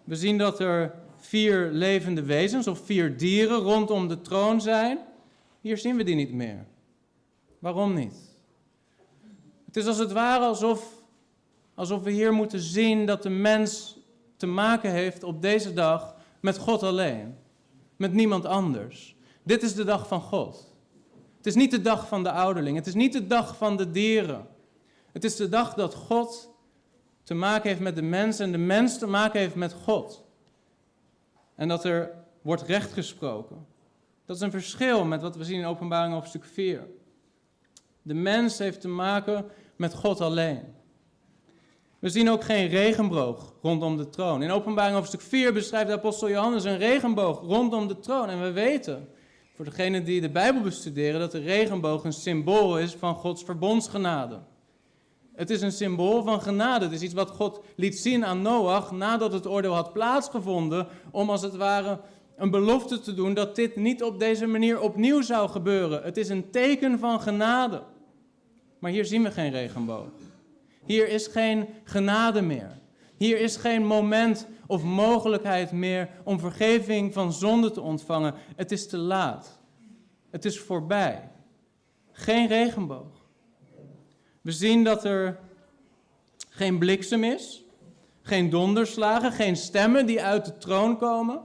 We 0.05 0.17
zien 0.17 0.39
dat 0.39 0.61
er 0.61 0.95
vier 1.17 1.71
levende 1.73 2.23
wezens 2.23 2.67
of 2.67 2.79
vier 2.79 3.17
dieren 3.17 3.59
rondom 3.59 4.09
de 4.09 4.21
troon 4.21 4.61
zijn. 4.61 4.99
Hier 5.61 5.79
zien 5.79 5.97
we 5.97 6.05
die 6.05 6.15
niet 6.15 6.33
meer. 6.33 6.67
Waarom 7.59 7.95
niet? 7.95 8.17
Het 9.65 9.77
is 9.77 9.87
als 9.87 9.99
het 9.99 10.13
ware 10.13 10.45
alsof, 10.45 10.94
alsof 11.75 12.03
we 12.03 12.11
hier 12.11 12.33
moeten 12.33 12.61
zien 12.61 13.07
dat 13.07 13.23
de 13.23 13.31
mens 13.31 13.99
te 14.37 14.47
maken 14.47 14.91
heeft 14.91 15.23
op 15.23 15.43
deze 15.43 15.73
dag 15.73 16.15
met 16.41 16.59
God 16.59 16.83
alleen. 16.83 17.37
Met 17.97 18.13
niemand 18.13 18.45
anders. 18.45 19.17
Dit 19.43 19.63
is 19.63 19.75
de 19.75 19.85
dag 19.85 20.09
van 20.09 20.21
God. 20.21 20.75
Het 21.37 21.47
is 21.47 21.55
niet 21.55 21.71
de 21.71 21.83
dag 21.83 22.09
van 22.09 22.23
de 22.23 22.31
ouderling. 22.31 22.77
Het 22.77 22.87
is 22.87 22.95
niet 22.95 23.13
de 23.13 23.27
dag 23.27 23.57
van 23.57 23.77
de 23.77 23.91
dieren. 23.91 24.47
Het 25.13 25.25
is 25.25 25.37
de 25.37 25.49
dag 25.49 25.75
dat 25.75 25.95
God 25.95 26.51
te 27.23 27.35
maken 27.35 27.69
heeft 27.69 27.81
met 27.81 27.97
de 27.97 28.03
mens 28.03 28.39
en 28.39 28.53
de 28.53 28.59
mens 28.59 28.99
te 28.99 29.07
maken 29.07 29.41
heeft 29.41 29.55
met 29.55 29.73
God. 29.73 30.25
En 31.55 31.69
dat 31.69 31.85
er 31.85 32.11
wordt 32.43 32.63
recht 32.63 32.93
gesproken. 32.93 33.67
Dat 34.25 34.37
is 34.37 34.43
een 34.43 34.51
verschil 34.51 35.05
met 35.05 35.23
wat 35.23 35.37
we 35.37 35.45
zien 35.45 35.59
in 35.59 35.67
Openbaring 35.67 36.15
hoofdstuk 36.15 36.45
4. 36.45 36.87
De 38.03 38.15
mens 38.15 38.59
heeft 38.59 38.81
te 38.81 38.89
maken 38.89 39.47
met 39.77 39.95
God 39.95 40.21
alleen. 40.21 40.75
We 42.05 42.11
zien 42.11 42.31
ook 42.31 42.45
geen 42.45 42.69
regenboog 42.69 43.53
rondom 43.63 43.97
de 43.97 44.09
troon. 44.09 44.43
In 44.43 44.51
openbaring 44.51 44.95
hoofdstuk 44.95 45.21
4 45.21 45.53
beschrijft 45.53 45.87
de 45.87 45.93
apostel 45.93 46.29
Johannes 46.29 46.65
een 46.65 46.79
regenboog 46.79 47.41
rondom 47.41 47.89
de 47.89 47.99
troon. 47.99 48.29
En 48.29 48.43
we 48.43 48.53
weten, 48.53 49.09
voor 49.55 49.65
degenen 49.65 50.05
die 50.05 50.21
de 50.21 50.31
Bijbel 50.31 50.63
bestuderen, 50.63 51.21
dat 51.21 51.33
de 51.33 51.39
regenboog 51.39 52.05
een 52.05 52.13
symbool 52.13 52.79
is 52.79 52.95
van 52.95 53.15
Gods 53.15 53.45
verbondsgenade. 53.45 54.39
Het 55.35 55.51
is 55.51 55.61
een 55.61 55.73
symbool 55.73 56.23
van 56.23 56.43
genade. 56.43 56.85
Het 56.85 56.95
is 56.95 57.03
iets 57.03 57.15
wat 57.15 57.31
God 57.31 57.61
liet 57.77 57.99
zien 57.99 58.25
aan 58.25 58.43
Noach 58.43 58.93
nadat 58.93 59.33
het 59.33 59.47
oordeel 59.47 59.75
had 59.75 59.93
plaatsgevonden, 59.93 60.87
om 61.11 61.31
als 61.31 61.43
het 61.43 61.57
ware 61.57 62.01
een 62.37 62.51
belofte 62.51 63.01
te 63.01 63.15
doen 63.15 63.35
dat 63.35 63.57
dit 63.57 63.77
niet 63.77 64.03
op 64.03 64.19
deze 64.19 64.47
manier 64.47 64.81
opnieuw 64.81 65.23
zou 65.23 65.49
gebeuren. 65.49 66.03
Het 66.03 66.17
is 66.17 66.29
een 66.29 66.51
teken 66.51 66.99
van 66.99 67.21
genade. 67.21 67.83
Maar 68.79 68.91
hier 68.91 69.05
zien 69.05 69.23
we 69.23 69.31
geen 69.31 69.51
regenboog. 69.51 70.07
Hier 70.85 71.09
is 71.09 71.27
geen 71.27 71.69
genade 71.85 72.43
meer. 72.43 72.79
Hier 73.17 73.41
is 73.41 73.57
geen 73.57 73.87
moment 73.87 74.47
of 74.67 74.83
mogelijkheid 74.83 75.73
meer 75.73 76.09
om 76.25 76.39
vergeving 76.39 77.13
van 77.13 77.33
zonde 77.33 77.71
te 77.71 77.81
ontvangen. 77.81 78.35
Het 78.57 78.73
is 78.73 78.89
te 78.89 78.97
laat. 78.97 79.59
Het 80.31 80.45
is 80.45 80.61
voorbij. 80.61 81.31
Geen 82.13 82.47
regenboog. 82.47 83.27
We 84.41 84.53
zien 84.53 84.85
dat 84.85 85.05
er 85.05 85.39
geen 86.49 86.79
bliksem 86.79 87.25
is, 87.25 87.65
geen 88.23 88.51
donderslagen, 88.51 89.33
geen 89.33 89.57
stemmen 89.57 90.07
die 90.07 90.23
uit 90.23 90.45
de 90.45 90.59
troon 90.59 90.99
komen. 90.99 91.41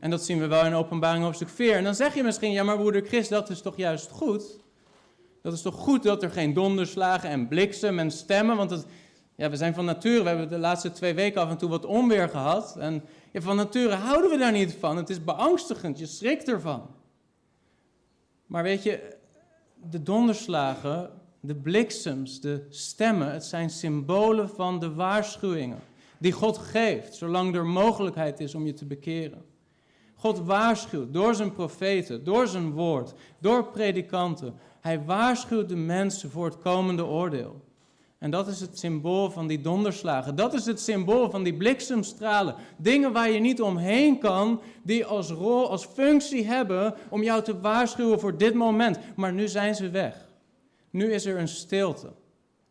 En 0.00 0.10
dat 0.10 0.24
zien 0.24 0.38
we 0.38 0.46
wel 0.46 0.64
in 0.64 0.74
openbaring 0.74 1.24
hoofdstuk 1.24 1.48
4. 1.48 1.74
En 1.74 1.84
dan 1.84 1.94
zeg 1.94 2.14
je 2.14 2.22
misschien, 2.22 2.52
ja 2.52 2.62
maar 2.62 2.76
broeder 2.76 3.02
Chris, 3.06 3.28
dat 3.28 3.50
is 3.50 3.60
toch 3.60 3.76
juist 3.76 4.10
goed? 4.10 4.58
Dat 5.48 5.56
is 5.56 5.62
toch 5.62 5.74
goed 5.74 6.02
dat 6.02 6.22
er 6.22 6.30
geen 6.30 6.52
donderslagen 6.52 7.30
en 7.30 7.48
bliksem 7.48 7.98
en 7.98 8.10
stemmen, 8.10 8.56
want 8.56 8.86
ja, 9.36 9.50
we 9.50 9.56
zijn 9.56 9.74
van 9.74 9.84
nature, 9.84 10.22
we 10.22 10.28
hebben 10.28 10.48
de 10.48 10.58
laatste 10.58 10.92
twee 10.92 11.14
weken 11.14 11.40
af 11.40 11.50
en 11.50 11.58
toe 11.58 11.68
wat 11.68 11.84
onweer 11.84 12.28
gehad. 12.28 12.76
En 12.76 13.02
ja, 13.32 13.40
van 13.40 13.56
nature 13.56 13.94
houden 13.94 14.30
we 14.30 14.36
daar 14.36 14.52
niet 14.52 14.74
van. 14.74 14.96
Het 14.96 15.10
is 15.10 15.24
beangstigend, 15.24 15.98
je 15.98 16.06
schrikt 16.06 16.48
ervan. 16.48 16.86
Maar 18.46 18.62
weet 18.62 18.82
je, 18.82 19.16
de 19.90 20.02
donderslagen, 20.02 21.10
de 21.40 21.54
bliksems, 21.54 22.40
de 22.40 22.66
stemmen, 22.68 23.32
het 23.32 23.44
zijn 23.44 23.70
symbolen 23.70 24.48
van 24.48 24.78
de 24.78 24.94
waarschuwingen 24.94 25.80
die 26.18 26.32
God 26.32 26.58
geeft, 26.58 27.14
zolang 27.14 27.54
er 27.54 27.66
mogelijkheid 27.66 28.40
is 28.40 28.54
om 28.54 28.66
je 28.66 28.74
te 28.74 28.86
bekeren. 28.86 29.44
God 30.14 30.38
waarschuwt 30.38 31.12
door 31.12 31.34
zijn 31.34 31.52
profeten, 31.52 32.24
door 32.24 32.46
zijn 32.46 32.70
woord, 32.70 33.14
door 33.40 33.64
predikanten. 33.64 34.54
Hij 34.80 35.04
waarschuwt 35.04 35.68
de 35.68 35.76
mensen 35.76 36.30
voor 36.30 36.44
het 36.44 36.58
komende 36.58 37.04
oordeel. 37.04 37.66
En 38.18 38.30
dat 38.30 38.48
is 38.48 38.60
het 38.60 38.78
symbool 38.78 39.30
van 39.30 39.46
die 39.46 39.60
donderslagen. 39.60 40.34
Dat 40.34 40.54
is 40.54 40.66
het 40.66 40.80
symbool 40.80 41.30
van 41.30 41.42
die 41.42 41.56
bliksemstralen. 41.56 42.54
Dingen 42.76 43.12
waar 43.12 43.30
je 43.30 43.40
niet 43.40 43.62
omheen 43.62 44.18
kan, 44.18 44.60
die 44.82 45.04
als 45.04 45.30
rol, 45.30 45.70
als 45.70 45.84
functie 45.84 46.46
hebben 46.46 46.94
om 47.08 47.22
jou 47.22 47.42
te 47.42 47.60
waarschuwen 47.60 48.20
voor 48.20 48.36
dit 48.36 48.54
moment. 48.54 48.98
Maar 49.16 49.32
nu 49.32 49.48
zijn 49.48 49.74
ze 49.74 49.90
weg. 49.90 50.26
Nu 50.90 51.12
is 51.12 51.26
er 51.26 51.38
een 51.38 51.48
stilte. 51.48 52.12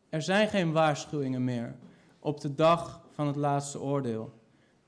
Er 0.09 0.21
zijn 0.21 0.47
geen 0.47 0.71
waarschuwingen 0.71 1.43
meer 1.43 1.75
op 2.19 2.41
de 2.41 2.55
dag 2.55 3.01
van 3.13 3.27
het 3.27 3.35
laatste 3.35 3.81
oordeel. 3.81 4.33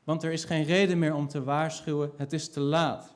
Want 0.03 0.23
er 0.23 0.31
is 0.31 0.43
geen 0.43 0.63
reden 0.63 0.99
meer 0.99 1.15
om 1.15 1.27
te 1.27 1.43
waarschuwen, 1.43 2.11
het 2.17 2.33
is 2.33 2.49
te 2.49 2.59
laat. 2.59 3.15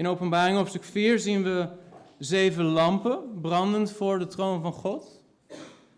In 0.00 0.08
openbaring 0.08 0.58
op 0.58 0.68
stuk 0.68 0.84
4 0.84 1.18
zien 1.18 1.42
we 1.42 1.68
zeven 2.18 2.64
lampen 2.64 3.40
brandend 3.40 3.92
voor 3.92 4.18
de 4.18 4.26
troon 4.26 4.62
van 4.62 4.72
God. 4.72 5.22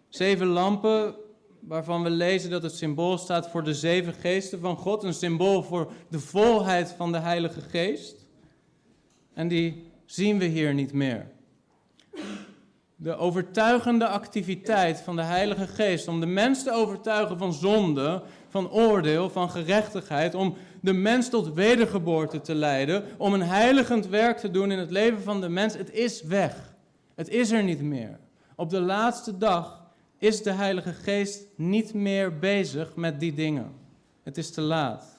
Zeven 0.08 0.46
lampen 0.46 1.14
waarvan 1.60 2.02
we 2.02 2.10
lezen 2.10 2.50
dat 2.50 2.62
het 2.62 2.74
symbool 2.74 3.18
staat 3.18 3.50
voor 3.50 3.64
de 3.64 3.74
zeven 3.74 4.12
geesten 4.12 4.60
van 4.60 4.76
God. 4.76 5.02
Een 5.02 5.14
symbool 5.14 5.62
voor 5.62 5.92
de 6.08 6.18
volheid 6.20 6.94
van 6.96 7.12
de 7.12 7.18
Heilige 7.18 7.60
Geest. 7.60 8.26
En 9.34 9.48
die 9.48 9.90
zien 10.04 10.38
we 10.38 10.44
hier 10.44 10.74
niet 10.74 10.92
meer. 10.92 11.30
De 12.96 13.16
overtuigende 13.16 14.08
activiteit 14.08 15.00
van 15.00 15.16
de 15.16 15.22
Heilige 15.22 15.66
Geest 15.66 16.08
om 16.08 16.20
de 16.20 16.26
mens 16.26 16.62
te 16.62 16.72
overtuigen 16.72 17.38
van 17.38 17.52
zonde, 17.52 18.22
van 18.48 18.70
oordeel, 18.70 19.30
van 19.30 19.50
gerechtigheid, 19.50 20.34
om 20.34 20.56
de 20.82 20.92
mens 20.92 21.28
tot 21.28 21.52
wedergeboorte 21.52 22.40
te 22.40 22.54
leiden, 22.54 23.04
om 23.18 23.34
een 23.34 23.42
heiligend 23.42 24.06
werk 24.06 24.38
te 24.38 24.50
doen 24.50 24.70
in 24.70 24.78
het 24.78 24.90
leven 24.90 25.22
van 25.22 25.40
de 25.40 25.48
mens, 25.48 25.74
het 25.76 25.90
is 25.90 26.22
weg. 26.22 26.74
Het 27.14 27.28
is 27.28 27.50
er 27.50 27.62
niet 27.62 27.82
meer. 27.82 28.18
Op 28.56 28.70
de 28.70 28.80
laatste 28.80 29.38
dag 29.38 29.82
is 30.18 30.42
de 30.42 30.50
Heilige 30.50 30.92
Geest 30.92 31.46
niet 31.56 31.94
meer 31.94 32.38
bezig 32.38 32.96
met 32.96 33.20
die 33.20 33.34
dingen. 33.34 33.72
Het 34.22 34.38
is 34.38 34.50
te 34.50 34.60
laat. 34.60 35.18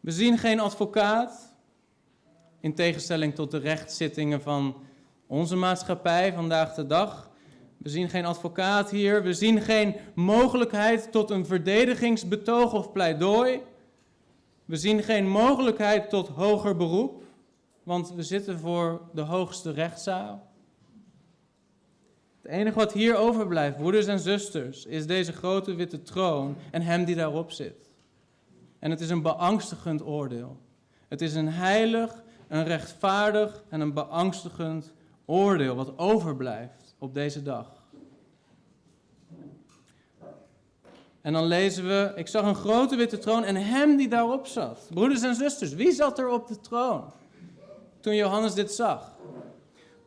We 0.00 0.10
zien 0.10 0.38
geen 0.38 0.60
advocaat, 0.60 1.54
in 2.60 2.74
tegenstelling 2.74 3.34
tot 3.34 3.50
de 3.50 3.58
rechtszittingen 3.58 4.42
van 4.42 4.76
onze 5.26 5.56
maatschappij 5.56 6.32
vandaag 6.32 6.74
de 6.74 6.86
dag. 6.86 7.30
We 7.84 7.90
zien 7.90 8.08
geen 8.08 8.24
advocaat 8.24 8.90
hier. 8.90 9.22
We 9.22 9.32
zien 9.32 9.60
geen 9.60 9.94
mogelijkheid 10.14 11.12
tot 11.12 11.30
een 11.30 11.46
verdedigingsbetoog 11.46 12.72
of 12.72 12.92
pleidooi. 12.92 13.60
We 14.64 14.76
zien 14.76 15.02
geen 15.02 15.28
mogelijkheid 15.28 16.10
tot 16.10 16.28
hoger 16.28 16.76
beroep, 16.76 17.22
want 17.82 18.14
we 18.14 18.22
zitten 18.22 18.58
voor 18.58 19.00
de 19.12 19.20
hoogste 19.20 19.70
rechtszaal. 19.70 20.52
Het 22.42 22.52
enige 22.52 22.78
wat 22.78 22.92
hier 22.92 23.16
overblijft, 23.16 23.76
broeders 23.76 24.06
en 24.06 24.20
zusters, 24.20 24.86
is 24.86 25.06
deze 25.06 25.32
grote 25.32 25.74
witte 25.74 26.02
troon 26.02 26.56
en 26.70 26.82
hem 26.82 27.04
die 27.04 27.16
daarop 27.16 27.50
zit. 27.50 27.94
En 28.78 28.90
het 28.90 29.00
is 29.00 29.10
een 29.10 29.22
beangstigend 29.22 30.06
oordeel. 30.06 30.56
Het 31.08 31.20
is 31.20 31.34
een 31.34 31.48
heilig, 31.48 32.22
een 32.48 32.64
rechtvaardig 32.64 33.64
en 33.68 33.80
een 33.80 33.92
beangstigend 33.92 34.92
oordeel 35.24 35.74
wat 35.74 35.98
overblijft 35.98 36.94
op 36.98 37.14
deze 37.14 37.42
dag. 37.42 37.73
En 41.24 41.32
dan 41.32 41.44
lezen 41.44 41.86
we, 41.86 42.12
ik 42.14 42.28
zag 42.28 42.44
een 42.44 42.54
grote 42.54 42.96
witte 42.96 43.18
troon 43.18 43.44
en 43.44 43.56
hem 43.56 43.96
die 43.96 44.08
daarop 44.08 44.46
zat. 44.46 44.88
Broeders 44.90 45.22
en 45.22 45.34
zusters, 45.34 45.74
wie 45.74 45.92
zat 45.92 46.18
er 46.18 46.28
op 46.28 46.48
de 46.48 46.60
troon 46.60 47.12
toen 48.00 48.14
Johannes 48.14 48.54
dit 48.54 48.72
zag? 48.72 49.12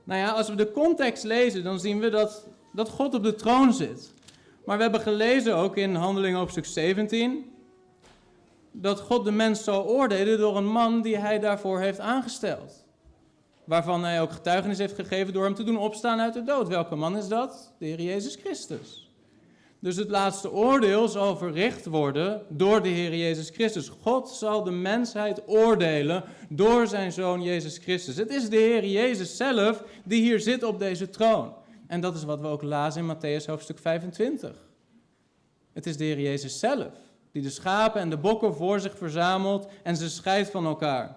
Nou 0.04 0.20
ja, 0.20 0.30
als 0.30 0.50
we 0.50 0.56
de 0.56 0.72
context 0.72 1.24
lezen, 1.24 1.64
dan 1.64 1.80
zien 1.80 2.00
we 2.00 2.10
dat, 2.10 2.48
dat 2.74 2.90
God 2.90 3.14
op 3.14 3.24
de 3.24 3.36
troon 3.36 3.74
zit. 3.74 4.14
Maar 4.66 4.78
we 4.78 4.84
hebben 4.84 5.02
gelezen 5.02 5.56
ook 5.56 5.78
in 5.78 5.96
Handelingen 5.96 6.38
hoofdstuk 6.38 6.66
17, 6.66 7.52
dat 8.72 9.00
God 9.00 9.26
de 9.26 9.32
mens 9.32 9.64
zal 9.64 9.86
oordelen 9.86 10.38
door 10.38 10.58
een 10.58 10.72
man 10.72 11.02
die 11.02 11.18
hij 11.18 11.40
daarvoor 11.40 11.80
heeft 11.80 12.00
aangesteld 12.00 12.86
waarvan 13.64 14.04
hij 14.04 14.22
ook 14.22 14.32
getuigenis 14.32 14.78
heeft 14.78 14.96
gegeven 14.96 15.34
door 15.34 15.44
hem 15.44 15.56
te 15.56 15.64
doen 15.64 15.78
opstaan 15.78 16.20
uit 16.20 16.34
de 16.34 16.44
dood. 16.44 16.68
Welke 16.68 16.96
man 16.96 17.18
is 17.18 17.28
dat? 17.28 17.74
De 17.80 17.86
Heer 17.86 18.02
Jezus 18.02 18.36
Christus. 18.36 19.07
Dus 19.80 19.96
het 19.96 20.10
laatste 20.10 20.52
oordeel 20.52 21.08
zal 21.08 21.38
verricht 21.38 21.86
worden 21.86 22.42
door 22.50 22.84
de 22.84 22.90
Heer 22.90 23.16
Jezus 23.16 23.50
Christus. 23.50 23.90
God 23.90 24.30
zal 24.30 24.64
de 24.64 24.72
mensheid 24.72 25.48
oordelen 25.48 26.24
door 26.50 26.88
zijn 26.88 27.12
Zoon 27.12 27.42
Jezus 27.42 27.78
Christus. 27.78 28.18
Het 28.18 28.30
is 28.30 28.50
de 28.50 28.56
Heer 28.56 28.86
Jezus 28.86 29.38
zelf 29.38 29.84
die 30.04 30.22
hier 30.22 30.40
zit 30.40 30.64
op 30.64 30.80
deze 30.80 31.10
troon. 31.10 31.54
En 31.88 32.02
dat 32.02 32.16
is 32.16 32.24
wat 32.24 32.42
we 32.42 32.48
ook 32.48 32.62
lazen 32.62 33.02
in 33.02 33.16
Matthäus 33.16 33.46
hoofdstuk 33.46 33.80
25. 33.80 34.66
Het 35.74 35.86
is 35.86 35.98
de 35.98 36.04
Heer 36.04 36.20
Jezus 36.20 36.60
zelf 36.60 36.94
die 37.32 37.42
de 37.42 37.50
schapen 37.50 38.02
en 38.02 38.10
de 38.10 38.18
bokken 38.18 38.56
voor 38.56 38.80
zich 38.80 38.98
verzamelt 38.98 39.68
en 39.84 39.96
ze 39.96 40.10
scheidt 40.10 40.50
van 40.50 40.66
elkaar. 40.66 41.16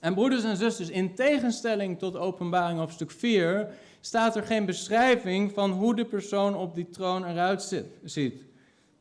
En 0.00 0.14
broeders 0.14 0.44
en 0.44 0.56
zusters, 0.56 0.88
in 0.88 1.14
tegenstelling 1.14 1.98
tot 1.98 2.16
openbaring 2.16 2.80
op 2.80 2.90
stuk 2.90 3.10
4, 3.10 3.68
staat 4.00 4.36
er 4.36 4.42
geen 4.42 4.64
beschrijving 4.64 5.52
van 5.52 5.70
hoe 5.70 5.94
de 5.94 6.04
persoon 6.04 6.54
op 6.54 6.74
die 6.74 6.88
troon 6.88 7.24
eruit 7.24 7.84
ziet. 8.04 8.44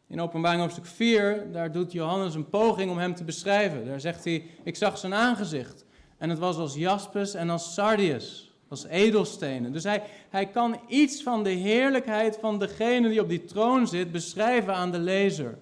In 0.07 0.21
openbaring 0.21 0.63
op 0.63 0.71
stuk 0.71 0.85
4, 0.85 1.47
daar 1.51 1.71
doet 1.71 1.91
Johannes 1.91 2.35
een 2.35 2.49
poging 2.49 2.91
om 2.91 2.97
hem 2.97 3.15
te 3.15 3.23
beschrijven. 3.23 3.85
Daar 3.85 3.99
zegt 3.99 4.23
hij, 4.23 4.45
ik 4.63 4.75
zag 4.75 4.97
zijn 4.97 5.13
aangezicht. 5.13 5.85
En 6.17 6.29
het 6.29 6.39
was 6.39 6.57
als 6.57 6.75
jaspis 6.75 7.33
en 7.33 7.49
als 7.49 7.73
sardius, 7.73 8.53
als 8.67 8.85
edelstenen. 8.85 9.71
Dus 9.71 9.83
hij, 9.83 10.03
hij 10.29 10.45
kan 10.45 10.79
iets 10.87 11.23
van 11.23 11.43
de 11.43 11.49
heerlijkheid 11.49 12.37
van 12.41 12.59
degene 12.59 13.09
die 13.09 13.21
op 13.21 13.29
die 13.29 13.45
troon 13.45 13.87
zit 13.87 14.11
beschrijven 14.11 14.73
aan 14.73 14.91
de 14.91 14.99
lezer. 14.99 15.57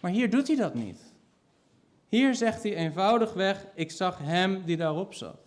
Maar 0.00 0.10
hier 0.10 0.30
doet 0.30 0.46
hij 0.46 0.56
dat 0.56 0.74
niet. 0.74 1.03
Hier 2.14 2.34
zegt 2.34 2.62
hij 2.62 2.74
eenvoudigweg, 2.74 3.66
ik 3.74 3.90
zag 3.90 4.18
hem 4.18 4.62
die 4.64 4.76
daarop 4.76 5.14
zat. 5.14 5.38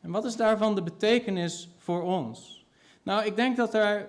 En 0.00 0.10
wat 0.10 0.24
is 0.24 0.36
daarvan 0.36 0.74
de 0.74 0.82
betekenis 0.82 1.68
voor 1.78 2.02
ons? 2.02 2.66
Nou, 3.02 3.24
ik 3.24 3.36
denk 3.36 3.56
dat, 3.56 3.74
er, 3.74 4.08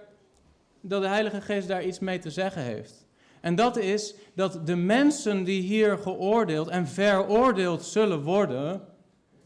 dat 0.80 1.02
de 1.02 1.08
Heilige 1.08 1.42
Geest 1.42 1.68
daar 1.68 1.84
iets 1.84 2.00
mee 2.00 2.20
te 2.20 2.30
zeggen 2.30 2.62
heeft. 2.62 3.06
En 3.42 3.56
dat 3.56 3.78
is 3.78 4.16
dat 4.36 4.68
de 4.68 4.76
mensen 4.76 5.44
die 5.44 5.62
hier 5.62 5.98
geoordeeld 5.98 6.68
en 6.68 6.88
veroordeeld 6.88 7.84
zullen 7.84 8.22
worden, 8.22 8.82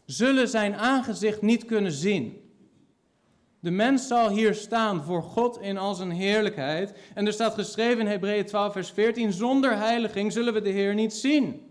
zullen 0.04 0.48
zijn 0.48 0.74
aangezicht 0.74 1.42
niet 1.42 1.64
kunnen 1.64 1.92
zien. 1.92 2.50
De 3.60 3.70
mens 3.70 4.06
zal 4.06 4.30
hier 4.30 4.54
staan 4.54 5.04
voor 5.04 5.22
God 5.22 5.60
in 5.60 5.78
al 5.78 5.94
zijn 5.94 6.10
heerlijkheid. 6.10 6.94
En 7.14 7.26
er 7.26 7.32
staat 7.32 7.54
geschreven 7.54 8.00
in 8.00 8.06
Hebreeën 8.06 8.46
12, 8.46 8.72
vers 8.72 8.90
14: 8.90 9.32
Zonder 9.32 9.76
heiliging 9.76 10.32
zullen 10.32 10.54
we 10.54 10.60
de 10.60 10.70
Heer 10.70 10.94
niet 10.94 11.12
zien. 11.14 11.65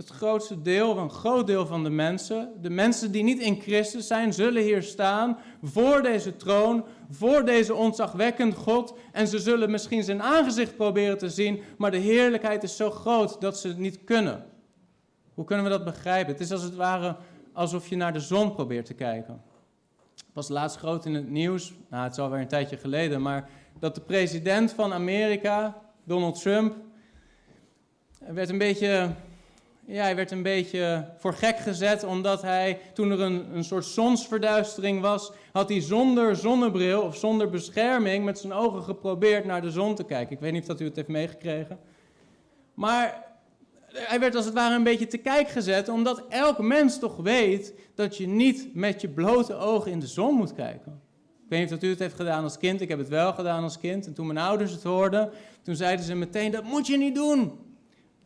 Het 0.00 0.08
grootste 0.08 0.62
deel, 0.62 0.98
een 0.98 1.10
groot 1.10 1.46
deel 1.46 1.66
van 1.66 1.84
de 1.84 1.90
mensen, 1.90 2.52
de 2.60 2.70
mensen 2.70 3.12
die 3.12 3.22
niet 3.22 3.40
in 3.40 3.60
Christus 3.60 4.06
zijn, 4.06 4.32
zullen 4.32 4.62
hier 4.62 4.82
staan 4.82 5.38
voor 5.62 6.02
deze 6.02 6.36
troon, 6.36 6.84
voor 7.10 7.44
deze 7.44 7.74
ontzagwekkend 7.74 8.54
God. 8.54 8.94
En 9.12 9.28
ze 9.28 9.38
zullen 9.38 9.70
misschien 9.70 10.02
zijn 10.02 10.22
aangezicht 10.22 10.76
proberen 10.76 11.18
te 11.18 11.28
zien, 11.28 11.62
maar 11.78 11.90
de 11.90 11.96
heerlijkheid 11.96 12.62
is 12.62 12.76
zo 12.76 12.90
groot 12.90 13.40
dat 13.40 13.58
ze 13.58 13.68
het 13.68 13.78
niet 13.78 14.04
kunnen. 14.04 14.44
Hoe 15.34 15.44
kunnen 15.44 15.64
we 15.64 15.70
dat 15.70 15.84
begrijpen? 15.84 16.32
Het 16.32 16.42
is 16.42 16.52
als 16.52 16.62
het 16.62 16.74
ware 16.74 17.16
alsof 17.52 17.88
je 17.88 17.96
naar 17.96 18.12
de 18.12 18.20
zon 18.20 18.54
probeert 18.54 18.86
te 18.86 18.94
kijken. 18.94 19.42
Was 20.32 20.48
laatst 20.48 20.78
groot 20.78 21.06
in 21.06 21.14
het 21.14 21.30
nieuws, 21.30 21.72
nou 21.90 22.02
het 22.02 22.12
is 22.12 22.18
alweer 22.18 22.40
een 22.40 22.48
tijdje 22.48 22.76
geleden, 22.76 23.22
maar 23.22 23.48
dat 23.78 23.94
de 23.94 24.00
president 24.00 24.72
van 24.72 24.92
Amerika, 24.92 25.82
Donald 26.04 26.40
Trump, 26.40 26.74
werd 28.18 28.48
een 28.48 28.58
beetje, 28.58 29.14
ja, 29.86 30.02
hij 30.02 30.16
werd 30.16 30.30
een 30.30 30.42
beetje 30.42 31.08
voor 31.16 31.34
gek 31.34 31.58
gezet, 31.58 32.04
omdat 32.04 32.42
hij, 32.42 32.78
toen 32.94 33.10
er 33.10 33.20
een, 33.20 33.56
een 33.56 33.64
soort 33.64 33.84
zonsverduistering 33.84 35.00
was, 35.00 35.32
had 35.52 35.68
hij 35.68 35.80
zonder 35.80 36.36
zonnebril 36.36 37.02
of 37.02 37.16
zonder 37.16 37.50
bescherming 37.50 38.24
met 38.24 38.38
zijn 38.38 38.52
ogen 38.52 38.82
geprobeerd 38.82 39.44
naar 39.44 39.62
de 39.62 39.70
zon 39.70 39.94
te 39.94 40.04
kijken. 40.04 40.34
Ik 40.34 40.40
weet 40.40 40.52
niet 40.52 40.62
of 40.62 40.68
dat 40.68 40.80
u 40.80 40.84
het 40.84 40.96
heeft 40.96 41.08
meegekregen. 41.08 41.78
Maar 42.74 43.24
hij 43.92 44.20
werd 44.20 44.34
als 44.34 44.44
het 44.44 44.54
ware 44.54 44.74
een 44.74 44.82
beetje 44.82 45.06
te 45.06 45.18
kijk 45.18 45.48
gezet, 45.48 45.88
omdat 45.88 46.24
elk 46.28 46.58
mens 46.58 46.98
toch 46.98 47.16
weet 47.16 47.74
dat 47.94 48.16
je 48.16 48.26
niet 48.26 48.74
met 48.74 49.00
je 49.00 49.08
blote 49.08 49.54
ogen 49.54 49.90
in 49.90 50.00
de 50.00 50.06
zon 50.06 50.34
moet 50.34 50.54
kijken. 50.54 51.00
Ik 51.44 51.56
weet 51.56 51.60
niet 51.60 51.72
of 51.72 51.82
u 51.82 51.88
het 51.88 51.98
heeft 51.98 52.14
gedaan 52.14 52.42
als 52.42 52.58
kind, 52.58 52.80
ik 52.80 52.88
heb 52.88 52.98
het 52.98 53.08
wel 53.08 53.32
gedaan 53.32 53.62
als 53.62 53.78
kind. 53.78 54.06
En 54.06 54.14
toen 54.14 54.26
mijn 54.26 54.38
ouders 54.38 54.72
het 54.72 54.82
hoorden, 54.82 55.30
toen 55.62 55.76
zeiden 55.76 56.04
ze 56.04 56.14
meteen, 56.14 56.50
dat 56.50 56.64
moet 56.64 56.86
je 56.86 56.96
niet 56.96 57.14
doen. 57.14 57.69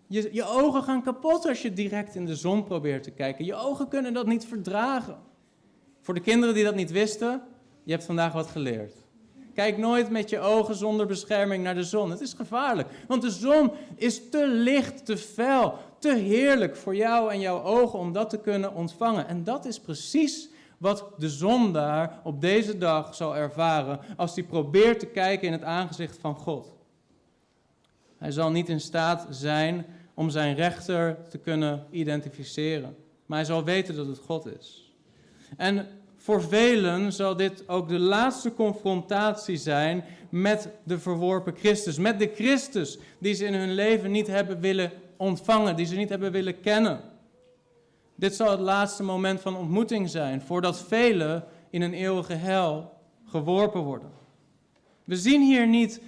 Je, 0.07 0.29
je 0.33 0.45
ogen 0.45 0.83
gaan 0.83 1.03
kapot 1.03 1.47
als 1.47 1.63
je 1.63 1.73
direct 1.73 2.15
in 2.15 2.27
de 2.27 2.37
zon 2.37 2.65
probeert 2.65 3.03
te 3.03 3.11
kijken. 3.11 3.45
Je 3.45 3.55
ogen 3.55 3.89
kunnen 3.89 4.13
dat 4.13 4.27
niet 4.27 4.47
verdragen. 4.47 5.19
Voor 6.01 6.15
de 6.15 6.21
kinderen 6.21 6.55
die 6.55 6.65
dat 6.65 6.75
niet 6.75 6.91
wisten, 6.91 7.43
je 7.85 7.93
hebt 7.93 8.05
vandaag 8.05 8.33
wat 8.33 8.47
geleerd. 8.47 8.95
Kijk 9.55 9.79
nooit 9.79 10.11
met 10.11 10.31
je 10.31 10.39
ogen 10.39 10.75
zonder 10.75 11.07
bescherming 11.07 11.65
naar 11.65 11.75
de 11.75 11.85
zon. 11.85 12.11
Het 12.11 12.21
is 12.21 12.33
gevaarlijk, 12.33 12.89
want 13.09 13.23
de 13.23 13.31
zon 13.31 13.71
is 13.97 14.31
te 14.31 14.49
licht, 14.49 15.07
te 15.07 15.17
fel, 15.17 15.79
te 15.99 16.15
heerlijk 16.15 16.77
voor 16.77 16.97
jou 16.97 17.33
en 17.33 17.41
jouw 17.41 17.63
ogen 17.63 17.99
om 17.99 18.13
dat 18.13 18.31
te 18.31 18.39
kunnen 18.39 18.75
ontvangen. 18.75 19.29
En 19.29 19.45
dat 19.45 19.65
is 19.65 19.81
precies 19.81 20.49
wat 20.79 21.11
de 21.19 21.29
zondaar 21.29 22.21
op 22.25 22.41
deze 22.41 22.79
dag 22.79 23.15
zal 23.15 23.37
ervaren 23.37 24.01
als 24.17 24.35
hij 24.35 24.45
probeert 24.45 24.99
te 24.99 25.07
kijken 25.07 25.47
in 25.47 25.53
het 25.53 25.63
aangezicht 25.63 26.19
van 26.19 26.35
God. 26.35 26.74
Hij 28.25 28.33
zal 28.33 28.51
niet 28.51 28.69
in 28.69 28.81
staat 28.81 29.27
zijn 29.31 29.87
om 30.15 30.31
zijn 30.31 30.55
rechter 30.55 31.17
te 31.31 31.39
kunnen 31.39 31.87
identificeren, 31.91 32.97
maar 33.27 33.39
hij 33.39 33.47
zal 33.47 33.65
weten 33.65 33.97
dat 33.97 34.07
het 34.07 34.19
God 34.19 34.47
is. 34.61 34.93
En 35.57 35.87
voor 36.17 36.43
velen 36.43 37.13
zal 37.13 37.37
dit 37.37 37.69
ook 37.69 37.89
de 37.89 37.99
laatste 37.99 38.55
confrontatie 38.55 39.57
zijn 39.57 40.05
met 40.29 40.69
de 40.85 40.99
verworpen 40.99 41.55
Christus. 41.57 41.99
Met 41.99 42.19
de 42.19 42.31
Christus 42.35 42.99
die 43.19 43.35
ze 43.35 43.45
in 43.45 43.55
hun 43.55 43.75
leven 43.75 44.11
niet 44.11 44.27
hebben 44.27 44.61
willen 44.61 44.93
ontvangen, 45.17 45.77
die 45.77 45.87
ze 45.87 45.97
niet 45.97 46.09
hebben 46.09 46.33
willen 46.33 46.61
kennen. 46.61 47.01
Dit 48.15 48.35
zal 48.35 48.51
het 48.51 48.61
laatste 48.61 49.03
moment 49.03 49.41
van 49.41 49.57
ontmoeting 49.57 50.09
zijn, 50.09 50.43
voordat 50.43 50.83
velen 50.83 51.45
in 51.71 51.83
een 51.83 51.95
eeuwige 51.95 52.35
hel 52.35 52.93
geworpen 53.27 53.81
worden. 53.81 54.11
We 55.05 55.17
zien 55.17 55.43
hier 55.43 55.67
niet 55.67 56.01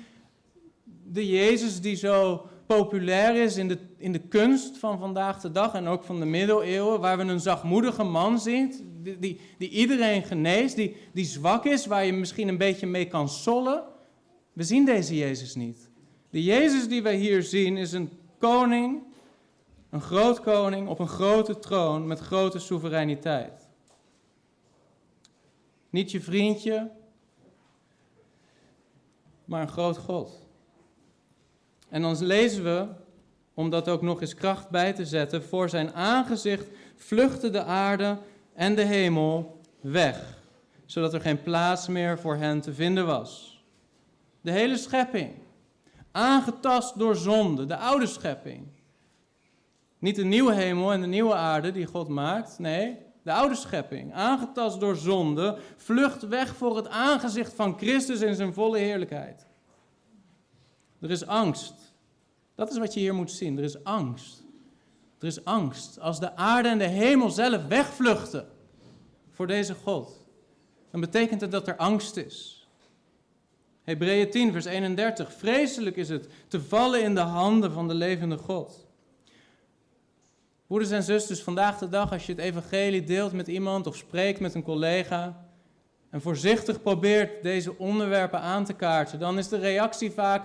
de 1.12 1.26
Jezus 1.26 1.80
die 1.80 1.96
zo 1.96 2.48
populair 2.66 3.42
is 3.42 3.56
in 3.56 3.68
de, 3.68 3.78
in 3.96 4.12
de 4.12 4.18
kunst 4.18 4.78
van 4.78 4.98
vandaag 4.98 5.40
de 5.40 5.50
dag 5.50 5.74
en 5.74 5.86
ook 5.86 6.04
van 6.04 6.18
de 6.18 6.24
middeleeuwen, 6.24 7.00
waar 7.00 7.16
we 7.16 7.22
een 7.22 7.40
zachtmoedige 7.40 8.02
man 8.02 8.40
zien, 8.40 8.74
die, 9.02 9.40
die, 9.58 9.70
iedereen 9.70 10.22
geneest, 10.22 10.76
die, 10.76 10.96
die 11.12 11.24
zwak 11.24 11.64
is, 11.64 11.86
waar 11.86 12.04
je 12.04 12.12
misschien 12.12 12.48
een 12.48 12.58
beetje 12.58 12.86
mee 12.86 13.06
kan 13.06 13.28
sollen. 13.28 13.84
We 14.52 14.62
zien 14.62 14.84
deze 14.84 15.16
Jezus 15.16 15.54
niet. 15.54 15.90
De 16.30 16.42
Jezus 16.42 16.88
die 16.88 17.02
wij 17.02 17.16
hier 17.16 17.42
zien 17.42 17.76
is 17.76 17.92
een 17.92 18.10
koning, 18.38 19.02
een 19.90 20.00
groot 20.00 20.40
koning 20.40 20.88
op 20.88 20.98
een 20.98 21.08
grote 21.08 21.58
troon 21.58 22.06
met 22.06 22.18
grote 22.18 22.58
soevereiniteit. 22.58 23.68
Niet 25.90 26.10
je 26.10 26.20
vriendje, 26.20 26.90
maar 29.44 29.62
een 29.62 29.68
groot 29.68 29.98
God. 29.98 30.45
En 31.88 32.02
dan 32.02 32.24
lezen 32.24 32.64
we, 32.64 32.86
om 33.54 33.70
dat 33.70 33.88
ook 33.88 34.02
nog 34.02 34.20
eens 34.20 34.34
kracht 34.34 34.70
bij 34.70 34.92
te 34.92 35.04
zetten, 35.04 35.42
voor 35.42 35.68
zijn 35.68 35.92
aangezicht 35.92 36.66
vluchtte 36.96 37.50
de 37.50 37.62
aarde 37.62 38.18
en 38.54 38.74
de 38.74 38.84
hemel 38.84 39.60
weg, 39.80 40.38
zodat 40.84 41.14
er 41.14 41.20
geen 41.20 41.42
plaats 41.42 41.88
meer 41.88 42.18
voor 42.18 42.36
hen 42.36 42.60
te 42.60 42.74
vinden 42.74 43.06
was. 43.06 43.62
De 44.40 44.50
hele 44.50 44.76
schepping, 44.76 45.32
aangetast 46.12 46.98
door 46.98 47.16
zonde, 47.16 47.66
de 47.66 47.76
oude 47.76 48.06
schepping. 48.06 48.66
Niet 49.98 50.16
de 50.16 50.24
nieuwe 50.24 50.54
hemel 50.54 50.92
en 50.92 51.00
de 51.00 51.06
nieuwe 51.06 51.34
aarde 51.34 51.72
die 51.72 51.86
God 51.86 52.08
maakt, 52.08 52.58
nee, 52.58 52.96
de 53.22 53.32
oude 53.32 53.54
schepping, 53.54 54.12
aangetast 54.12 54.80
door 54.80 54.96
zonde, 54.96 55.58
vlucht 55.76 56.28
weg 56.28 56.56
voor 56.56 56.76
het 56.76 56.88
aangezicht 56.88 57.54
van 57.54 57.78
Christus 57.78 58.20
in 58.20 58.34
zijn 58.34 58.52
volle 58.52 58.78
heerlijkheid. 58.78 59.45
Er 61.06 61.12
is 61.12 61.26
angst. 61.26 61.74
Dat 62.54 62.70
is 62.70 62.78
wat 62.78 62.94
je 62.94 63.00
hier 63.00 63.14
moet 63.14 63.30
zien. 63.30 63.58
Er 63.58 63.64
is 63.64 63.84
angst. 63.84 64.44
Er 65.18 65.26
is 65.26 65.44
angst. 65.44 66.00
Als 66.00 66.20
de 66.20 66.36
aarde 66.36 66.68
en 66.68 66.78
de 66.78 66.86
hemel 66.86 67.30
zelf 67.30 67.66
wegvluchten 67.66 68.48
voor 69.30 69.46
deze 69.46 69.74
God, 69.74 70.24
dan 70.90 71.00
betekent 71.00 71.40
het 71.40 71.50
dat 71.50 71.68
er 71.68 71.76
angst 71.76 72.16
is. 72.16 72.68
Hebreeën 73.82 74.30
10, 74.30 74.52
vers 74.52 74.64
31. 74.64 75.32
Vreselijk 75.32 75.96
is 75.96 76.08
het 76.08 76.28
te 76.48 76.60
vallen 76.60 77.02
in 77.02 77.14
de 77.14 77.20
handen 77.20 77.72
van 77.72 77.88
de 77.88 77.94
levende 77.94 78.36
God. 78.36 78.86
Broeders 80.66 80.90
en 80.90 81.02
zusters, 81.02 81.42
vandaag 81.42 81.78
de 81.78 81.88
dag, 81.88 82.12
als 82.12 82.26
je 82.26 82.32
het 82.32 82.40
evangelie 82.40 83.04
deelt 83.04 83.32
met 83.32 83.48
iemand 83.48 83.86
of 83.86 83.96
spreekt 83.96 84.40
met 84.40 84.54
een 84.54 84.62
collega 84.62 85.46
en 86.10 86.20
voorzichtig 86.20 86.82
probeert 86.82 87.42
deze 87.42 87.78
onderwerpen 87.78 88.40
aan 88.40 88.64
te 88.64 88.72
kaarten, 88.72 89.18
dan 89.18 89.38
is 89.38 89.48
de 89.48 89.58
reactie 89.58 90.10
vaak: 90.10 90.42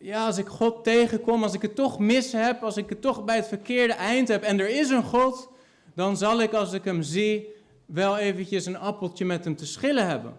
ja, 0.00 0.26
als 0.26 0.38
ik 0.38 0.46
God 0.46 0.84
tegenkom, 0.84 1.42
als 1.42 1.54
ik 1.54 1.62
het 1.62 1.74
toch 1.74 1.98
mis 1.98 2.32
heb, 2.32 2.62
als 2.62 2.76
ik 2.76 2.88
het 2.88 3.00
toch 3.00 3.24
bij 3.24 3.36
het 3.36 3.46
verkeerde 3.46 3.92
eind 3.92 4.28
heb 4.28 4.42
en 4.42 4.60
er 4.60 4.68
is 4.68 4.90
een 4.90 5.02
God, 5.02 5.48
dan 5.94 6.16
zal 6.16 6.40
ik 6.42 6.52
als 6.52 6.72
ik 6.72 6.84
hem 6.84 7.02
zie 7.02 7.46
wel 7.86 8.16
eventjes 8.16 8.66
een 8.66 8.78
appeltje 8.78 9.24
met 9.24 9.44
hem 9.44 9.56
te 9.56 9.66
schillen 9.66 10.06
hebben. 10.06 10.36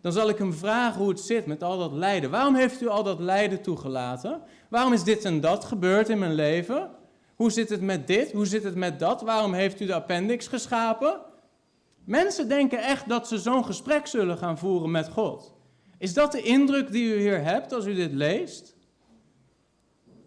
Dan 0.00 0.12
zal 0.12 0.28
ik 0.28 0.38
hem 0.38 0.52
vragen 0.52 1.00
hoe 1.00 1.08
het 1.08 1.20
zit 1.20 1.46
met 1.46 1.62
al 1.62 1.78
dat 1.78 1.92
lijden. 1.92 2.30
Waarom 2.30 2.54
heeft 2.54 2.82
u 2.82 2.88
al 2.88 3.02
dat 3.02 3.20
lijden 3.20 3.62
toegelaten? 3.62 4.42
Waarom 4.68 4.92
is 4.92 5.02
dit 5.02 5.24
en 5.24 5.40
dat 5.40 5.64
gebeurd 5.64 6.08
in 6.08 6.18
mijn 6.18 6.34
leven? 6.34 6.90
Hoe 7.34 7.50
zit 7.50 7.68
het 7.68 7.80
met 7.80 8.06
dit? 8.06 8.32
Hoe 8.32 8.46
zit 8.46 8.62
het 8.62 8.74
met 8.74 8.98
dat? 8.98 9.22
Waarom 9.22 9.54
heeft 9.54 9.80
u 9.80 9.86
de 9.86 9.94
appendix 9.94 10.46
geschapen? 10.46 11.20
Mensen 12.04 12.48
denken 12.48 12.82
echt 12.82 13.08
dat 13.08 13.28
ze 13.28 13.38
zo'n 13.38 13.64
gesprek 13.64 14.06
zullen 14.06 14.38
gaan 14.38 14.58
voeren 14.58 14.90
met 14.90 15.08
God. 15.08 15.54
Is 15.98 16.14
dat 16.14 16.32
de 16.32 16.42
indruk 16.42 16.92
die 16.92 17.14
u 17.14 17.18
hier 17.18 17.42
hebt 17.42 17.72
als 17.72 17.86
u 17.86 17.94
dit 17.94 18.12
leest? 18.12 18.73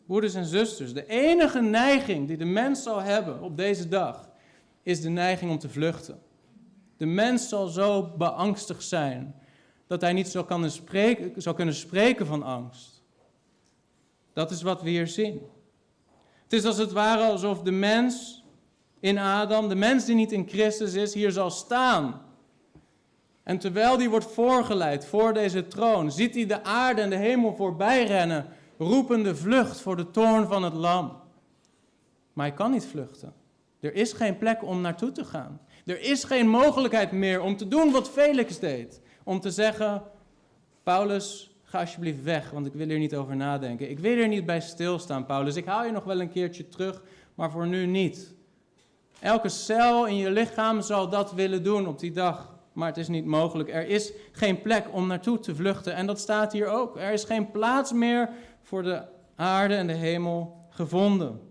Broeders 0.07 0.33
en 0.33 0.45
zusters, 0.45 0.93
de 0.93 1.07
enige 1.07 1.61
neiging 1.61 2.27
die 2.27 2.37
de 2.37 2.45
mens 2.45 2.83
zal 2.83 3.01
hebben 3.01 3.41
op 3.41 3.57
deze 3.57 3.87
dag, 3.87 4.29
is 4.83 5.01
de 5.01 5.09
neiging 5.09 5.51
om 5.51 5.59
te 5.59 5.69
vluchten. 5.69 6.19
De 6.97 7.05
mens 7.05 7.49
zal 7.49 7.67
zo 7.67 8.11
beangstigd 8.17 8.83
zijn 8.83 9.35
dat 9.87 10.01
hij 10.01 10.13
niet 10.13 10.27
zou, 10.27 10.69
spreken, 10.69 11.41
zou 11.41 11.55
kunnen 11.55 11.75
spreken 11.75 12.25
van 12.25 12.43
angst. 12.43 13.03
Dat 14.33 14.51
is 14.51 14.61
wat 14.61 14.81
we 14.81 14.89
hier 14.89 15.07
zien. 15.07 15.41
Het 16.43 16.53
is 16.53 16.65
als 16.65 16.77
het 16.77 16.91
ware 16.91 17.23
alsof 17.23 17.61
de 17.61 17.71
mens 17.71 18.43
in 18.99 19.17
Adam, 19.17 19.69
de 19.69 19.75
mens 19.75 20.05
die 20.05 20.15
niet 20.15 20.31
in 20.31 20.47
Christus 20.47 20.93
is, 20.93 21.13
hier 21.13 21.31
zal 21.31 21.49
staan. 21.49 22.21
En 23.43 23.57
terwijl 23.57 23.97
die 23.97 24.09
wordt 24.09 24.31
voorgeleid 24.31 25.05
voor 25.05 25.33
deze 25.33 25.67
troon, 25.67 26.11
ziet 26.11 26.35
hij 26.35 26.45
de 26.45 26.63
aarde 26.63 27.01
en 27.01 27.09
de 27.09 27.15
hemel 27.15 27.55
voorbij 27.55 28.05
rennen 28.05 28.45
roepende 28.77 29.35
vlucht 29.35 29.81
voor 29.81 29.95
de 29.95 30.11
toorn 30.11 30.47
van 30.47 30.63
het 30.63 30.73
lam. 30.73 31.21
Maar 32.33 32.45
hij 32.45 32.55
kan 32.55 32.71
niet 32.71 32.85
vluchten. 32.85 33.33
Er 33.79 33.93
is 33.93 34.13
geen 34.13 34.37
plek 34.37 34.63
om 34.63 34.81
naartoe 34.81 35.11
te 35.11 35.25
gaan. 35.25 35.61
Er 35.85 36.01
is 36.01 36.23
geen 36.23 36.47
mogelijkheid 36.47 37.11
meer 37.11 37.41
om 37.41 37.57
te 37.57 37.67
doen 37.67 37.91
wat 37.91 38.09
Felix 38.09 38.59
deed. 38.59 39.01
Om 39.23 39.39
te 39.39 39.51
zeggen, 39.51 40.03
Paulus, 40.83 41.51
ga 41.63 41.79
alsjeblieft 41.79 42.23
weg, 42.23 42.51
want 42.51 42.65
ik 42.65 42.73
wil 42.73 42.87
hier 42.87 42.99
niet 42.99 43.15
over 43.15 43.35
nadenken. 43.35 43.89
Ik 43.89 43.99
wil 43.99 44.17
er 44.17 44.27
niet 44.27 44.45
bij 44.45 44.61
stilstaan, 44.61 45.25
Paulus. 45.25 45.55
Ik 45.55 45.65
haal 45.65 45.85
je 45.85 45.91
nog 45.91 46.03
wel 46.03 46.21
een 46.21 46.31
keertje 46.31 46.69
terug, 46.69 47.01
maar 47.35 47.51
voor 47.51 47.67
nu 47.67 47.85
niet. 47.85 48.35
Elke 49.19 49.49
cel 49.49 50.07
in 50.07 50.15
je 50.15 50.31
lichaam 50.31 50.81
zal 50.81 51.09
dat 51.09 51.33
willen 51.33 51.63
doen 51.63 51.87
op 51.87 51.99
die 51.99 52.11
dag, 52.11 52.55
maar 52.73 52.87
het 52.87 52.97
is 52.97 53.07
niet 53.07 53.25
mogelijk. 53.25 53.69
Er 53.69 53.87
is 53.87 54.11
geen 54.31 54.61
plek 54.61 54.85
om 54.91 55.07
naartoe 55.07 55.39
te 55.39 55.55
vluchten 55.55 55.93
en 55.93 56.05
dat 56.05 56.19
staat 56.19 56.51
hier 56.51 56.67
ook. 56.67 56.97
Er 56.97 57.11
is 57.11 57.23
geen 57.23 57.51
plaats 57.51 57.91
meer 57.91 58.29
voor 58.67 58.83
de 58.83 59.03
aarde 59.35 59.75
en 59.75 59.87
de 59.87 59.93
hemel 59.93 60.65
gevonden. 60.69 61.41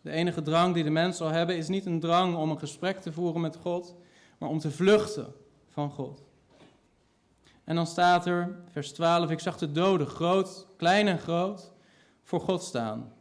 De 0.00 0.10
enige 0.10 0.42
drang 0.42 0.74
die 0.74 0.84
de 0.84 0.90
mens 0.90 1.16
zal 1.16 1.28
hebben 1.28 1.56
is 1.56 1.68
niet 1.68 1.86
een 1.86 2.00
drang 2.00 2.36
om 2.36 2.50
een 2.50 2.58
gesprek 2.58 2.98
te 2.98 3.12
voeren 3.12 3.40
met 3.40 3.56
God, 3.56 3.94
maar 4.38 4.48
om 4.48 4.58
te 4.58 4.70
vluchten 4.70 5.34
van 5.68 5.90
God. 5.90 6.22
En 7.64 7.74
dan 7.74 7.86
staat 7.86 8.26
er, 8.26 8.58
vers 8.70 8.92
12, 8.92 9.30
ik 9.30 9.40
zag 9.40 9.58
de 9.58 9.72
doden, 9.72 10.06
groot, 10.06 10.66
klein 10.76 11.06
en 11.06 11.18
groot, 11.18 11.72
voor 12.22 12.40
God 12.40 12.62
staan. 12.62 13.12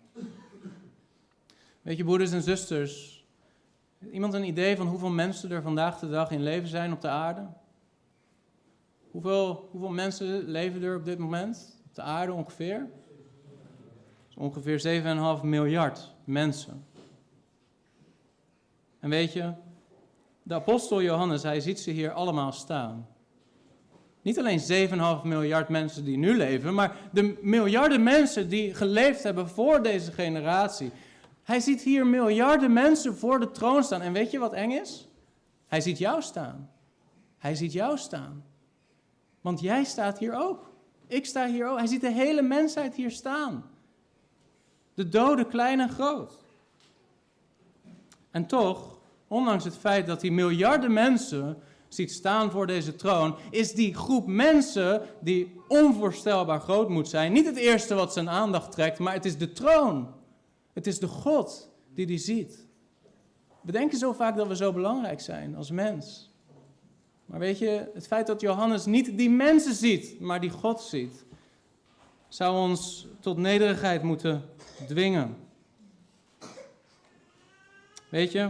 Weet 1.81 1.97
je, 1.97 2.03
broeders 2.03 2.31
en 2.31 2.41
zusters, 2.41 3.25
iemand 4.11 4.33
een 4.33 4.47
idee 4.47 4.75
van 4.75 4.87
hoeveel 4.87 5.09
mensen 5.09 5.51
er 5.51 5.61
vandaag 5.61 5.99
de 5.99 6.09
dag 6.09 6.31
in 6.31 6.43
leven 6.43 6.69
zijn 6.69 6.93
op 6.93 7.01
de 7.01 7.07
aarde? 7.07 7.47
Hoeveel, 9.11 9.67
hoeveel 9.71 9.91
mensen 9.91 10.49
leven 10.49 10.83
er 10.83 10.97
op 10.97 11.05
dit 11.05 11.17
moment 11.17 11.74
de 11.95 12.01
aarde 12.01 12.33
ongeveer? 12.33 12.89
Ongeveer 14.35 15.03
7,5 15.39 15.43
miljard 15.43 16.13
mensen. 16.23 16.85
En 18.99 19.09
weet 19.09 19.33
je, 19.33 19.53
de 20.43 20.53
apostel 20.53 21.01
Johannes, 21.01 21.43
hij 21.43 21.59
ziet 21.59 21.79
ze 21.79 21.91
hier 21.91 22.11
allemaal 22.11 22.51
staan. 22.51 23.07
Niet 24.21 24.39
alleen 24.39 24.89
7,5 25.21 25.23
miljard 25.23 25.69
mensen 25.69 26.05
die 26.05 26.17
nu 26.17 26.37
leven, 26.37 26.73
maar 26.73 26.95
de 27.11 27.37
miljarden 27.41 28.03
mensen 28.03 28.49
die 28.49 28.73
geleefd 28.73 29.23
hebben 29.23 29.49
voor 29.49 29.83
deze 29.83 30.11
generatie. 30.11 30.91
Hij 31.43 31.59
ziet 31.59 31.81
hier 31.81 32.07
miljarden 32.07 32.73
mensen 32.73 33.15
voor 33.15 33.39
de 33.39 33.51
troon 33.51 33.83
staan. 33.83 34.01
En 34.01 34.13
weet 34.13 34.31
je 34.31 34.39
wat 34.39 34.53
eng 34.53 34.71
is? 34.71 35.07
Hij 35.67 35.81
ziet 35.81 35.97
jou 35.97 36.21
staan. 36.21 36.69
Hij 37.37 37.55
ziet 37.55 37.73
jou 37.73 37.97
staan. 37.97 38.43
Want 39.41 39.59
jij 39.59 39.83
staat 39.83 40.19
hier 40.19 40.33
ook. 40.33 40.74
Ik 41.07 41.25
sta 41.25 41.47
hier 41.47 41.67
ook. 41.67 41.77
Hij 41.77 41.87
ziet 41.87 42.01
de 42.01 42.11
hele 42.11 42.41
mensheid 42.41 42.95
hier 42.95 43.11
staan. 43.11 43.63
De 44.93 45.09
doden, 45.09 45.47
klein 45.47 45.79
en 45.79 45.89
groot. 45.89 46.33
En 48.31 48.45
toch, 48.45 48.97
ondanks 49.27 49.63
het 49.63 49.77
feit 49.77 50.07
dat 50.07 50.21
hij 50.21 50.31
miljarden 50.31 50.93
mensen 50.93 51.57
ziet 51.87 52.11
staan 52.11 52.51
voor 52.51 52.67
deze 52.67 52.95
troon, 52.95 53.35
is 53.49 53.73
die 53.73 53.95
groep 53.95 54.27
mensen 54.27 55.01
die 55.19 55.61
onvoorstelbaar 55.67 56.59
groot 56.59 56.89
moet 56.89 57.07
zijn, 57.07 57.33
niet 57.33 57.45
het 57.45 57.55
eerste 57.55 57.95
wat 57.95 58.13
zijn 58.13 58.29
aandacht 58.29 58.71
trekt, 58.71 58.99
maar 58.99 59.13
het 59.13 59.25
is 59.25 59.37
de 59.37 59.51
troon. 59.51 60.13
Het 60.73 60.87
is 60.87 60.99
de 60.99 61.07
God 61.07 61.69
die 61.93 62.05
die 62.05 62.17
ziet. 62.17 62.65
We 63.61 63.71
denken 63.71 63.97
zo 63.97 64.13
vaak 64.13 64.35
dat 64.35 64.47
we 64.47 64.55
zo 64.55 64.73
belangrijk 64.73 65.21
zijn 65.21 65.55
als 65.55 65.71
mens. 65.71 66.33
Maar 67.25 67.39
weet 67.39 67.59
je, 67.59 67.91
het 67.93 68.07
feit 68.07 68.27
dat 68.27 68.41
Johannes 68.41 68.85
niet 68.85 69.17
die 69.17 69.29
mensen 69.29 69.73
ziet, 69.73 70.19
maar 70.19 70.41
die 70.41 70.49
God 70.49 70.81
ziet, 70.81 71.25
zou 72.27 72.57
ons 72.57 73.07
tot 73.19 73.37
nederigheid 73.37 74.03
moeten 74.03 74.43
dwingen. 74.87 75.35
Weet 78.09 78.31
je, 78.31 78.49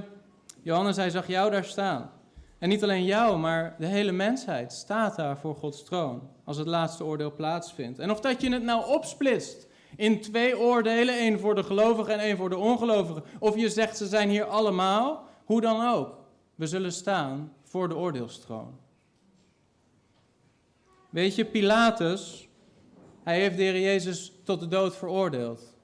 Johannes, 0.61 0.95
hij 0.95 1.09
zag 1.09 1.27
jou 1.27 1.51
daar 1.51 1.63
staan. 1.63 2.11
En 2.57 2.69
niet 2.69 2.83
alleen 2.83 3.05
jou, 3.05 3.37
maar 3.37 3.75
de 3.79 3.85
hele 3.85 4.11
mensheid 4.11 4.73
staat 4.73 5.15
daar 5.15 5.37
voor 5.37 5.55
Gods 5.55 5.83
troon 5.83 6.29
als 6.43 6.57
het 6.57 6.67
laatste 6.67 7.03
oordeel 7.03 7.33
plaatsvindt. 7.33 7.99
En 7.99 8.11
of 8.11 8.19
dat 8.19 8.41
je 8.41 8.51
het 8.51 8.63
nou 8.63 8.93
opsplitst 8.93 9.67
in 9.95 10.21
twee 10.21 10.59
oordelen, 10.59 11.17
één 11.17 11.39
voor 11.39 11.55
de 11.55 11.63
gelovigen 11.63 12.13
en 12.13 12.19
één 12.19 12.37
voor 12.37 12.49
de 12.49 12.57
ongelovigen, 12.57 13.23
of 13.39 13.55
je 13.55 13.69
zegt 13.69 13.97
ze 13.97 14.07
zijn 14.07 14.29
hier 14.29 14.45
allemaal, 14.45 15.27
hoe 15.45 15.61
dan 15.61 15.87
ook, 15.87 16.17
we 16.55 16.67
zullen 16.67 16.91
staan 16.91 17.53
voor 17.75 17.87
de 17.87 17.95
oordeelstroon. 17.95 18.77
Weet 21.09 21.35
je, 21.35 21.45
Pilatus, 21.45 22.49
hij 23.23 23.39
heeft 23.39 23.57
de 23.57 23.63
Heer 23.63 23.81
Jezus 23.81 24.33
tot 24.43 24.59
de 24.59 24.67
dood 24.67 24.95
veroordeeld. 24.95 25.75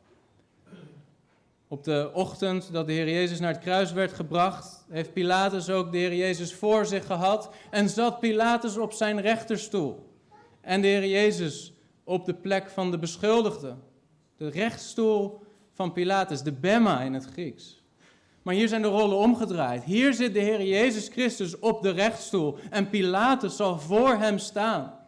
Op 1.68 1.84
de 1.84 2.12
ochtend 2.14 2.72
dat 2.72 2.88
de 2.88 2.94
Heer 2.94 3.10
Jezus 3.10 3.40
naar 3.40 3.54
het 3.54 3.62
kruis 3.62 3.92
werd 3.92 4.14
gebracht, 4.14 4.86
heeft 4.90 5.14
Pilatus 5.14 5.70
ook 5.70 5.92
de 5.92 5.98
Heer 5.98 6.16
Jezus 6.16 6.54
voor 6.54 6.86
zich 6.86 7.06
gehad 7.06 7.54
en 7.70 7.90
zat 7.90 8.20
Pilatus 8.20 8.78
op 8.78 8.94
zijn 8.94 9.22
rechterstoel. 9.22 10.10
En 10.62 10.82
de 10.82 10.88
Heer 10.88 11.08
Jezus 11.08 11.74
op 12.04 12.26
de 12.26 12.34
plek 12.34 12.70
van 12.70 12.92
de 12.92 13.00
beschuldigde. 13.00 13.76
De 14.38 14.50
rechtstoel 14.50 15.44
van 15.74 15.94
Pilatus, 15.94 16.44
de 16.44 16.54
Bema 16.54 17.02
in 17.02 17.14
het 17.14 17.26
Grieks. 17.26 17.81
Maar 18.42 18.54
hier 18.54 18.68
zijn 18.68 18.82
de 18.82 18.88
rollen 18.88 19.18
omgedraaid. 19.18 19.84
Hier 19.84 20.14
zit 20.14 20.34
de 20.34 20.40
Heer 20.40 20.64
Jezus 20.64 21.08
Christus 21.08 21.60
op 21.60 21.82
de 21.82 21.90
rechtstoel 21.90 22.58
en 22.70 22.90
Pilatus 22.90 23.56
zal 23.56 23.80
voor 23.80 24.16
hem 24.16 24.38
staan. 24.38 25.00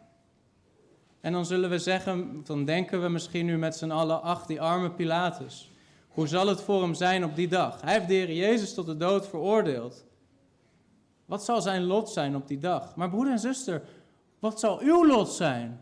En 1.22 1.32
dan 1.32 1.46
zullen 1.46 1.70
we 1.70 1.80
zeggen, 1.80 2.42
dan 2.44 2.66
denken 2.66 3.02
we 3.02 3.10
misschien 3.10 3.46
nu 3.46 3.58
met 3.58 3.76
z'n 3.76 3.92
allen, 3.92 4.22
ach 4.22 4.46
die 4.46 4.62
arme 4.62 4.92
Pilatus. 4.92 5.72
Hoe 6.08 6.28
zal 6.28 6.48
het 6.48 6.62
voor 6.62 6.82
hem 6.82 6.94
zijn 6.94 7.24
op 7.24 7.36
die 7.36 7.48
dag? 7.48 7.82
Hij 7.82 7.94
heeft 7.94 8.08
de 8.08 8.14
Heer 8.14 8.34
Jezus 8.34 8.74
tot 8.74 8.86
de 8.86 8.98
dood 8.98 9.28
veroordeeld. 9.28 10.06
Wat 11.26 11.44
zal 11.44 11.62
zijn 11.62 11.84
lot 11.84 12.10
zijn 12.10 12.36
op 12.36 12.48
die 12.48 12.58
dag? 12.58 12.96
Maar 12.96 13.10
broeder 13.10 13.34
en 13.34 13.40
zuster, 13.40 13.84
wat 14.40 14.60
zal 14.60 14.80
uw 14.80 15.08
lot 15.08 15.30
zijn? 15.30 15.80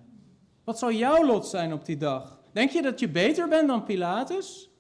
Wat 0.64 0.80
zal 0.80 0.92
jouw 0.92 1.26
lot 1.26 1.48
zijn 1.48 1.74
op 1.74 1.86
die 1.86 1.98
dag? 1.98 2.40
Denk 2.52 2.70
je 2.70 2.82
dat 2.82 3.00
je 3.00 3.10
beter 3.10 3.48
bent 3.48 3.68
dan 3.68 3.84
Pilatus? 3.84 4.71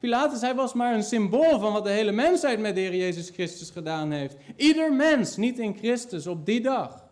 Pilatus, 0.00 0.40
hij 0.40 0.54
was 0.54 0.72
maar 0.72 0.94
een 0.94 1.02
symbool 1.02 1.58
van 1.58 1.72
wat 1.72 1.84
de 1.84 1.90
hele 1.90 2.12
mensheid 2.12 2.60
met 2.60 2.74
de 2.74 2.80
Heer 2.80 2.96
Jezus 2.96 3.30
Christus 3.30 3.70
gedaan 3.70 4.10
heeft. 4.10 4.36
Ieder 4.56 4.92
mens, 4.92 5.36
niet 5.36 5.58
in 5.58 5.76
Christus, 5.76 6.26
op 6.26 6.46
die 6.46 6.60
dag, 6.60 7.04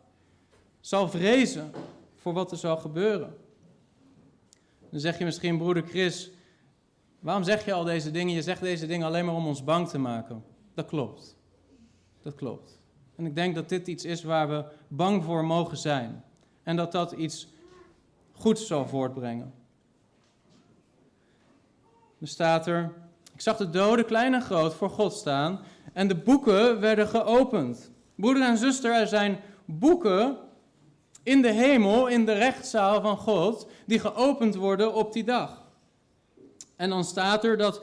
zal 0.80 1.08
vrezen 1.08 1.72
voor 2.16 2.32
wat 2.32 2.50
er 2.50 2.56
zal 2.56 2.76
gebeuren. 2.76 3.36
Dan 4.90 5.00
zeg 5.00 5.18
je 5.18 5.24
misschien, 5.24 5.58
broeder 5.58 5.82
Chris, 5.82 6.30
Waarom 7.20 7.44
zeg 7.44 7.64
je 7.64 7.72
al 7.72 7.84
deze 7.84 8.10
dingen? 8.10 8.34
Je 8.34 8.42
zegt 8.42 8.60
deze 8.60 8.86
dingen 8.86 9.06
alleen 9.06 9.24
maar 9.24 9.34
om 9.34 9.46
ons 9.46 9.64
bang 9.64 9.88
te 9.88 9.98
maken. 9.98 10.44
Dat 10.74 10.86
klopt. 10.86 11.36
Dat 12.22 12.34
klopt. 12.34 12.78
En 13.16 13.26
ik 13.26 13.34
denk 13.34 13.54
dat 13.54 13.68
dit 13.68 13.88
iets 13.88 14.04
is 14.04 14.22
waar 14.22 14.48
we 14.48 14.64
bang 14.88 15.24
voor 15.24 15.44
mogen 15.44 15.76
zijn. 15.76 16.24
En 16.62 16.76
dat 16.76 16.92
dat 16.92 17.12
iets 17.12 17.48
goeds 18.32 18.66
zal 18.66 18.86
voortbrengen. 18.86 19.52
Er 22.20 22.28
staat 22.28 22.66
er, 22.66 22.92
ik 23.34 23.40
zag 23.40 23.56
de 23.56 23.70
doden 23.70 24.04
klein 24.04 24.34
en 24.34 24.42
groot 24.42 24.74
voor 24.74 24.90
God 24.90 25.12
staan 25.12 25.60
en 25.92 26.08
de 26.08 26.16
boeken 26.16 26.80
werden 26.80 27.08
geopend. 27.08 27.90
Broeder 28.14 28.42
en 28.42 28.58
zuster, 28.58 28.94
er 28.94 29.06
zijn 29.06 29.40
boeken 29.64 30.36
in 31.22 31.42
de 31.42 31.52
hemel, 31.52 32.06
in 32.06 32.26
de 32.26 32.32
rechtszaal 32.32 33.00
van 33.00 33.16
God, 33.16 33.68
die 33.86 33.98
geopend 33.98 34.54
worden 34.54 34.94
op 34.94 35.12
die 35.12 35.24
dag. 35.24 35.64
En 36.76 36.90
dan 36.90 37.04
staat 37.04 37.44
er 37.44 37.56
dat 37.56 37.82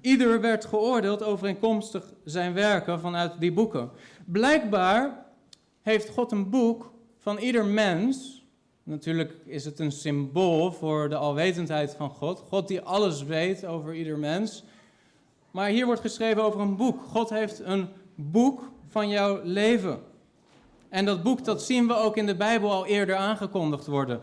ieder 0.00 0.40
werd 0.40 0.64
geoordeeld 0.64 1.22
overeenkomstig 1.22 2.12
zijn 2.24 2.52
werken 2.52 3.00
vanuit 3.00 3.32
die 3.40 3.52
boeken. 3.52 3.90
Blijkbaar 4.24 5.26
heeft 5.82 6.08
God 6.08 6.32
een 6.32 6.50
boek 6.50 6.92
van 7.18 7.38
ieder 7.38 7.64
mens. 7.64 8.39
Natuurlijk 8.82 9.36
is 9.44 9.64
het 9.64 9.78
een 9.78 9.92
symbool 9.92 10.72
voor 10.72 11.08
de 11.08 11.16
alwetendheid 11.16 11.94
van 11.94 12.10
God. 12.10 12.42
God 12.48 12.68
die 12.68 12.80
alles 12.80 13.22
weet 13.22 13.66
over 13.66 13.94
ieder 13.94 14.18
mens. 14.18 14.64
Maar 15.50 15.68
hier 15.68 15.86
wordt 15.86 16.00
geschreven 16.00 16.42
over 16.42 16.60
een 16.60 16.76
boek. 16.76 17.02
God 17.02 17.30
heeft 17.30 17.60
een 17.60 17.88
boek 18.14 18.62
van 18.88 19.08
jouw 19.08 19.40
leven. 19.42 20.00
En 20.88 21.04
dat 21.04 21.22
boek, 21.22 21.44
dat 21.44 21.62
zien 21.62 21.86
we 21.86 21.94
ook 21.94 22.16
in 22.16 22.26
de 22.26 22.36
Bijbel 22.36 22.70
al 22.70 22.86
eerder 22.86 23.16
aangekondigd 23.16 23.86
worden. 23.86 24.20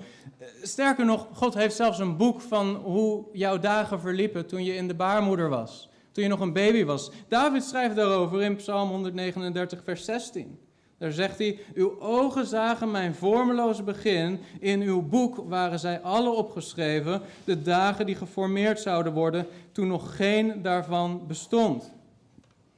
Sterker 0.62 1.06
nog, 1.06 1.28
God 1.34 1.54
heeft 1.54 1.76
zelfs 1.76 2.00
een 2.00 2.18
boek 2.18 2.42
van 2.42 2.76
hoe 2.76 3.26
jouw 3.34 3.60
dagen 3.60 4.00
verliepen 4.00 4.48
toen 4.48 4.64
je 4.64 4.76
in 4.76 4.88
de 4.88 4.96
baarmoeder 4.96 5.50
was. 5.50 5.90
Toen 6.12 6.24
je 6.24 6.30
nog 6.30 6.40
een 6.40 6.54
baby 6.54 6.84
was. 6.84 7.12
David 7.28 7.64
schrijft 7.64 7.96
daarover 7.96 8.42
in 8.42 8.56
Psalm 8.56 8.90
139, 8.90 9.84
vers 9.84 10.06
16. 10.06 10.60
Daar 10.98 11.12
zegt 11.12 11.38
hij, 11.38 11.60
uw 11.74 12.00
ogen 12.00 12.46
zagen 12.46 12.92
mijn 12.92 13.16
vormeloze 13.16 13.84
begin, 13.84 14.40
in 14.60 14.82
uw 14.82 15.02
boek 15.02 15.36
waren 15.36 15.80
zij 15.80 16.02
alle 16.02 16.30
opgeschreven, 16.30 17.22
de 17.44 17.62
dagen 17.62 18.06
die 18.06 18.16
geformeerd 18.16 18.80
zouden 18.80 19.14
worden, 19.14 19.48
toen 19.72 19.88
nog 19.88 20.16
geen 20.16 20.62
daarvan 20.62 21.28
bestond. 21.28 21.92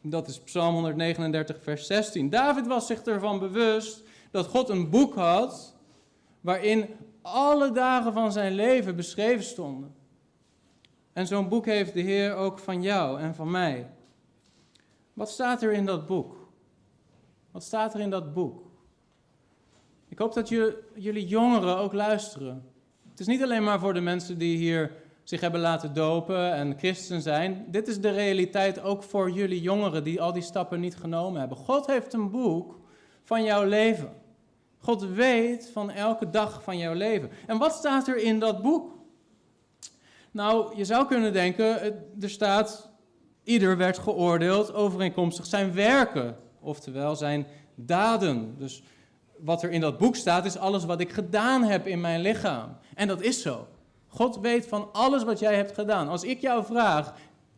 Dat 0.02 0.28
is 0.28 0.40
Psalm 0.40 0.74
139, 0.74 1.58
vers 1.62 1.88
16. 1.88 2.30
David 2.30 2.68
was 2.68 2.88
zich 2.88 3.02
ervan 3.02 3.40
bewust 3.40 4.04
dat 4.32 4.48
God 4.48 4.70
een 4.70 4.90
boek 4.90 5.16
had 5.16 5.76
waarin 6.42 6.86
alle 7.22 7.72
dagen 7.72 8.14
van 8.14 8.32
zijn 8.32 8.54
leven 8.54 8.96
beschreven 8.96 9.44
stonden. 9.44 9.96
En 11.14 11.28
zo'n 11.28 11.50
boek 11.50 11.66
heeft 11.66 11.94
de 11.94 12.02
Heer 12.02 12.36
ook 12.36 12.60
van 12.60 12.82
jou 12.82 13.20
en 13.20 13.36
van 13.36 13.52
mij. 13.52 13.88
Wat 15.14 15.30
staat 15.30 15.62
er 15.62 15.72
in 15.72 15.86
dat 15.86 16.06
boek? 16.06 16.39
Wat 17.52 17.64
staat 17.64 17.94
er 17.94 18.00
in 18.00 18.10
dat 18.10 18.34
boek? 18.34 18.62
Ik 20.08 20.20
hoop 20.20 20.34
dat 20.34 20.50
jullie 20.96 21.28
jongeren 21.28 21.78
ook 21.78 21.94
luisteren. 21.94 22.66
Het 23.10 23.20
is 23.20 23.28
niet 23.28 23.44
alleen 23.44 23.64
maar 23.64 23.80
voor 23.80 23.94
de 23.94 24.02
mensen 24.02 24.38
die 24.38 24.58
hier 24.58 24.92
zich 25.24 25.42
hebben 25.42 25.60
laten 25.60 25.94
dopen 25.94 26.54
en 26.54 26.78
christen 26.78 27.22
zijn. 27.22 27.66
Dit 27.68 27.88
is 27.88 28.02
de 28.02 28.10
realiteit 28.10 28.82
ook 28.82 29.04
voor 29.04 29.32
jullie 29.32 29.62
jongeren 29.62 30.04
die 30.04 30.22
al 30.22 30.34
die 30.34 30.42
stappen 30.42 30.80
niet 30.80 30.96
genomen 30.96 31.40
hebben. 31.40 31.58
God 31.58 31.88
heeft 31.88 32.14
een 32.14 32.30
boek 32.30 32.80
van 33.24 33.44
jouw 33.44 33.64
leven. 33.64 34.14
God 34.78 35.06
weet 35.06 35.70
van 35.74 35.92
elke 35.92 36.30
dag 36.30 36.64
van 36.64 36.78
jouw 36.78 36.94
leven. 36.94 37.30
En 37.48 37.58
wat 37.58 37.74
staat 37.74 38.08
er 38.08 38.18
in 38.18 38.40
dat 38.40 38.62
boek? 38.62 38.98
Nou, 40.32 40.78
je 40.78 40.86
zou 40.86 41.08
kunnen 41.08 41.34
denken, 41.34 41.82
er 42.20 42.30
staat 42.30 42.90
Ieder 43.50 43.78
werd 43.78 43.98
geoordeeld 43.98 44.74
overeenkomstig 44.74 45.46
zijn 45.46 45.74
werken, 45.74 46.38
oftewel 46.60 47.16
zijn 47.16 47.46
daden. 47.76 48.56
Dus 48.58 48.84
wat 49.38 49.64
er 49.64 49.72
in 49.72 49.82
dat 49.82 49.98
boek 49.98 50.16
staat, 50.16 50.46
is 50.46 50.58
alles 50.58 50.86
wat 50.86 51.00
ik 51.00 51.12
gedaan 51.12 51.64
heb 51.64 51.88
in 51.88 52.02
mijn 52.02 52.22
lichaam. 52.22 52.78
En 52.96 53.08
dat 53.08 53.22
is 53.22 53.42
zo. 53.42 53.68
God 54.08 54.40
weet 54.40 54.68
van 54.68 54.90
alles 54.92 55.24
wat 55.24 55.40
jij 55.40 55.56
hebt 55.56 55.74
gedaan. 55.74 56.08
Als 56.08 56.24
ik 56.24 56.40
jou 56.40 56.66
vraag, 56.66 57.14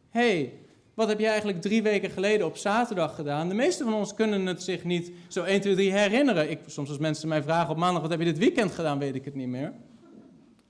hey, 0.09 0.53
wat 0.93 1.07
heb 1.07 1.19
jij 1.19 1.29
eigenlijk 1.29 1.61
drie 1.61 1.83
weken 1.83 2.09
geleden 2.09 2.47
op 2.47 2.57
zaterdag 2.57 3.15
gedaan? 3.15 3.47
De 3.47 3.55
meeste 3.55 3.83
van 3.83 3.93
ons 3.93 4.13
kunnen 4.13 4.45
het 4.45 4.63
zich 4.63 4.83
niet 4.83 5.11
zo 5.27 5.43
1, 5.43 5.61
2, 5.61 5.75
3 5.75 5.91
herinneren. 5.91 6.49
Ik, 6.49 6.59
soms 6.65 6.89
als 6.89 6.97
mensen 6.97 7.27
mij 7.27 7.43
vragen 7.43 7.69
op 7.69 7.77
maandag, 7.77 8.01
wat 8.01 8.11
heb 8.11 8.19
je 8.19 8.25
dit 8.25 8.37
weekend 8.37 8.71
gedaan, 8.71 8.99
weet 8.99 9.15
ik 9.15 9.25
het 9.25 9.35
niet 9.35 9.47
meer. 9.47 9.73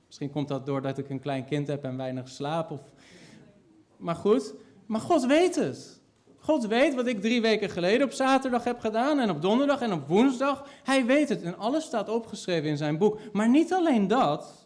Misschien 0.05 0.31
komt 0.31 0.47
dat 0.47 0.65
doordat 0.65 0.97
ik 0.97 1.09
een 1.09 1.19
klein 1.19 1.45
kind 1.45 1.67
heb 1.67 1.83
en 1.83 1.97
weinig 1.97 2.29
slaap. 2.29 2.71
Of... 2.71 2.81
Maar 3.97 4.15
goed, 4.15 4.53
maar 4.85 5.01
God 5.01 5.25
weet 5.25 5.55
het. 5.55 6.00
God 6.43 6.67
weet 6.67 6.95
wat 6.95 7.07
ik 7.07 7.21
drie 7.21 7.41
weken 7.41 7.69
geleden 7.69 8.07
op 8.07 8.13
zaterdag 8.13 8.63
heb 8.63 8.79
gedaan 8.79 9.19
en 9.19 9.29
op 9.29 9.41
donderdag 9.41 9.81
en 9.81 9.93
op 9.93 10.07
woensdag. 10.07 10.65
Hij 10.83 11.05
weet 11.05 11.29
het 11.29 11.41
en 11.41 11.57
alles 11.57 11.83
staat 11.83 12.09
opgeschreven 12.09 12.69
in 12.69 12.77
zijn 12.77 12.97
boek. 12.97 13.17
Maar 13.31 13.49
niet 13.49 13.73
alleen 13.73 14.07
dat. 14.07 14.61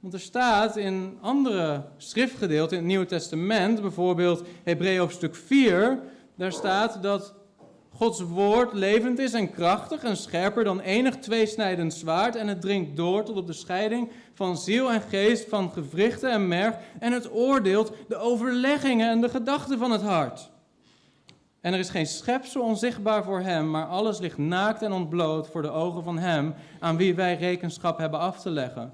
Want 0.00 0.14
er 0.14 0.20
staat 0.20 0.76
in 0.76 1.18
andere 1.20 1.84
schriftgedeelten 1.96 2.76
in 2.76 2.82
het 2.82 2.88
Nieuwe 2.88 3.06
Testament, 3.06 3.80
bijvoorbeeld 3.80 4.42
Hebreeën 4.62 4.98
hoofdstuk 4.98 5.34
4, 5.34 5.98
daar 6.36 6.52
staat 6.52 7.02
dat 7.02 7.34
Gods 7.94 8.20
woord 8.20 8.72
levend 8.72 9.18
is 9.18 9.32
en 9.32 9.50
krachtig 9.50 10.02
en 10.02 10.16
scherper 10.16 10.64
dan 10.64 10.80
enig 10.80 11.16
tweesnijdend 11.16 11.94
zwaard 11.94 12.36
en 12.36 12.48
het 12.48 12.60
dringt 12.60 12.96
door 12.96 13.24
tot 13.24 13.36
op 13.36 13.46
de 13.46 13.52
scheiding 13.52 14.10
van 14.34 14.58
ziel 14.58 14.92
en 14.92 15.00
geest, 15.00 15.48
van 15.48 15.70
gewrichten 15.70 16.30
en 16.30 16.48
merg 16.48 16.74
en 16.98 17.12
het 17.12 17.32
oordeelt 17.32 17.92
de 18.08 18.16
overleggingen 18.16 19.10
en 19.10 19.20
de 19.20 19.28
gedachten 19.28 19.78
van 19.78 19.90
het 19.90 20.02
hart. 20.02 20.50
En 21.62 21.72
er 21.72 21.78
is 21.78 21.90
geen 21.90 22.06
schepsel 22.06 22.62
onzichtbaar 22.62 23.24
voor 23.24 23.40
hem, 23.40 23.70
maar 23.70 23.86
alles 23.86 24.18
ligt 24.18 24.38
naakt 24.38 24.82
en 24.82 24.92
ontbloot 24.92 25.48
voor 25.48 25.62
de 25.62 25.70
ogen 25.70 26.02
van 26.02 26.18
hem 26.18 26.54
aan 26.80 26.96
wie 26.96 27.14
wij 27.14 27.36
rekenschap 27.36 27.98
hebben 27.98 28.20
af 28.20 28.40
te 28.40 28.50
leggen. 28.50 28.92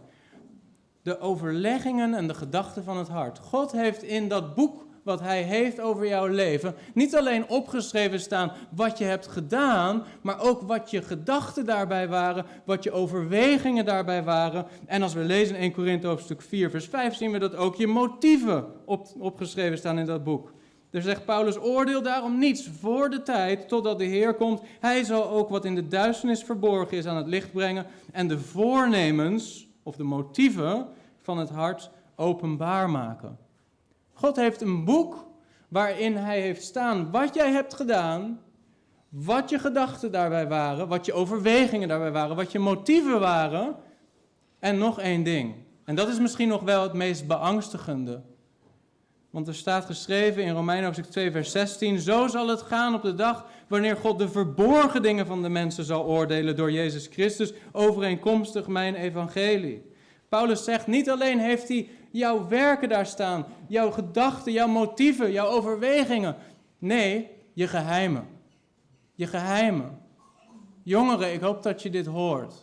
De 1.03 1.21
overleggingen 1.21 2.15
en 2.15 2.27
de 2.27 2.35
gedachten 2.35 2.85
van 2.85 2.97
het 2.97 3.09
hart. 3.09 3.39
God 3.39 3.73
heeft 3.73 4.03
in 4.03 4.29
dat 4.29 4.55
boek 4.55 4.87
wat 5.03 5.21
hij 5.21 5.43
heeft 5.43 5.81
over 5.81 6.07
jouw 6.07 6.27
leven 6.27 6.75
niet 6.95 7.17
alleen 7.17 7.49
opgeschreven 7.49 8.21
staan 8.21 8.53
wat 8.71 8.99
je 8.99 9.05
hebt 9.05 9.27
gedaan, 9.27 10.05
maar 10.23 10.41
ook 10.41 10.63
wat 10.63 10.91
je 10.91 11.03
gedachten 11.03 11.67
daarbij 11.67 12.09
waren, 12.09 12.47
wat 12.65 12.85
je 12.85 12.93
overwegingen 12.93 13.85
daarbij 13.85 14.23
waren. 14.25 14.67
En 14.87 15.03
als 15.03 15.15
we 15.15 15.21
lezen 15.21 15.57
in 15.57 15.63
1 15.63 15.73
Korinthe 15.73 16.07
hoofdstuk 16.07 16.43
4 16.43 16.71
vers 16.71 16.87
5 16.87 17.15
zien 17.15 17.33
we 17.33 17.39
dat 17.39 17.57
ook 17.57 17.77
je 17.77 17.87
motieven 17.87 18.65
op, 18.85 19.07
opgeschreven 19.19 19.79
staan 19.79 19.99
in 19.99 20.07
dat 20.07 20.25
boek. 20.25 20.53
Er 20.91 21.03
zegt 21.03 21.25
Paulus, 21.25 21.59
oordeel 21.59 22.03
daarom 22.03 22.39
niets 22.39 22.69
voor 22.81 23.11
de 23.11 23.23
tijd 23.23 23.69
totdat 23.69 23.99
de 23.99 24.05
Heer 24.05 24.35
komt. 24.35 24.63
Hij 24.81 25.05
zal 25.05 25.29
ook 25.31 25.49
wat 25.49 25.65
in 25.65 25.75
de 25.75 25.89
duisternis 25.89 26.43
verborgen 26.43 26.97
is 26.97 27.07
aan 27.07 27.17
het 27.17 27.27
licht 27.27 27.53
brengen 27.53 27.87
en 28.13 28.29
de 28.29 28.39
voornemens 28.39 29.69
of 29.83 29.97
de 29.97 30.03
motieven 30.03 30.87
van 31.23 31.39
het 31.39 31.51
hart 31.51 31.91
openbaar 32.17 32.91
maken. 32.91 33.39
God 34.13 34.37
heeft 34.37 34.61
een 34.61 34.85
boek 34.85 35.27
waarin 35.69 36.17
hij 36.17 36.41
heeft 36.41 36.63
staan 36.63 37.11
wat 37.11 37.35
jij 37.35 37.51
hebt 37.51 37.75
gedaan, 37.75 38.41
wat 39.09 39.51
je 39.51 39.59
gedachten 39.59 40.13
daarbij 40.13 40.49
waren, 40.49 40.89
wat 40.89 41.07
je 41.07 41.13
overwegingen 41.13 41.89
daarbij 41.89 42.13
waren, 42.13 42.37
wat 42.37 42.53
je 42.53 42.59
motieven 42.59 43.21
waren. 43.21 43.77
En 44.59 44.79
nog 44.79 45.01
één 45.01 45.23
ding. 45.23 45.55
En 45.85 45.95
dat 45.95 46.09
is 46.09 46.19
misschien 46.19 46.49
nog 46.49 46.63
wel 46.63 46.83
het 46.83 46.93
meest 46.93 47.27
beangstigende. 47.27 48.21
Want 49.31 49.49
er 49.49 49.55
staat 49.55 49.85
geschreven 49.85 50.43
in 50.43 50.55
Romeinen 50.55 50.85
hoofdstuk 50.85 51.11
2 51.11 51.31
vers 51.31 51.51
16, 51.51 51.99
zo 51.99 52.27
zal 52.27 52.49
het 52.49 52.63
gaan 52.63 52.95
op 52.95 53.03
de 53.03 53.15
dag 53.15 53.47
wanneer 53.67 53.97
God 53.97 54.19
de 54.19 54.29
verborgen 54.29 55.03
dingen 55.03 55.27
van 55.27 55.43
de 55.43 55.49
mensen 55.49 55.85
zal 55.85 56.05
oordelen 56.05 56.57
door 56.57 56.73
Jezus 56.73 57.07
Christus, 57.07 57.53
overeenkomstig 57.73 58.67
mijn 58.67 58.95
evangelie. 58.95 59.83
Paulus 60.29 60.65
zegt, 60.65 60.87
niet 60.87 61.11
alleen 61.11 61.39
heeft 61.39 61.69
hij 61.69 61.89
jouw 62.11 62.49
werken 62.49 62.89
daar 62.89 63.07
staan, 63.07 63.47
jouw 63.67 63.91
gedachten, 63.91 64.53
jouw 64.53 64.69
motieven, 64.69 65.33
jouw 65.33 65.47
overwegingen. 65.47 66.37
Nee, 66.79 67.31
je 67.53 67.69
geheimen. 67.69 68.27
Je 69.15 69.27
geheimen. 69.27 69.99
Jongeren, 70.83 71.33
ik 71.33 71.41
hoop 71.41 71.63
dat 71.63 71.83
je 71.83 71.91
dit 71.91 72.07
hoort. 72.07 72.55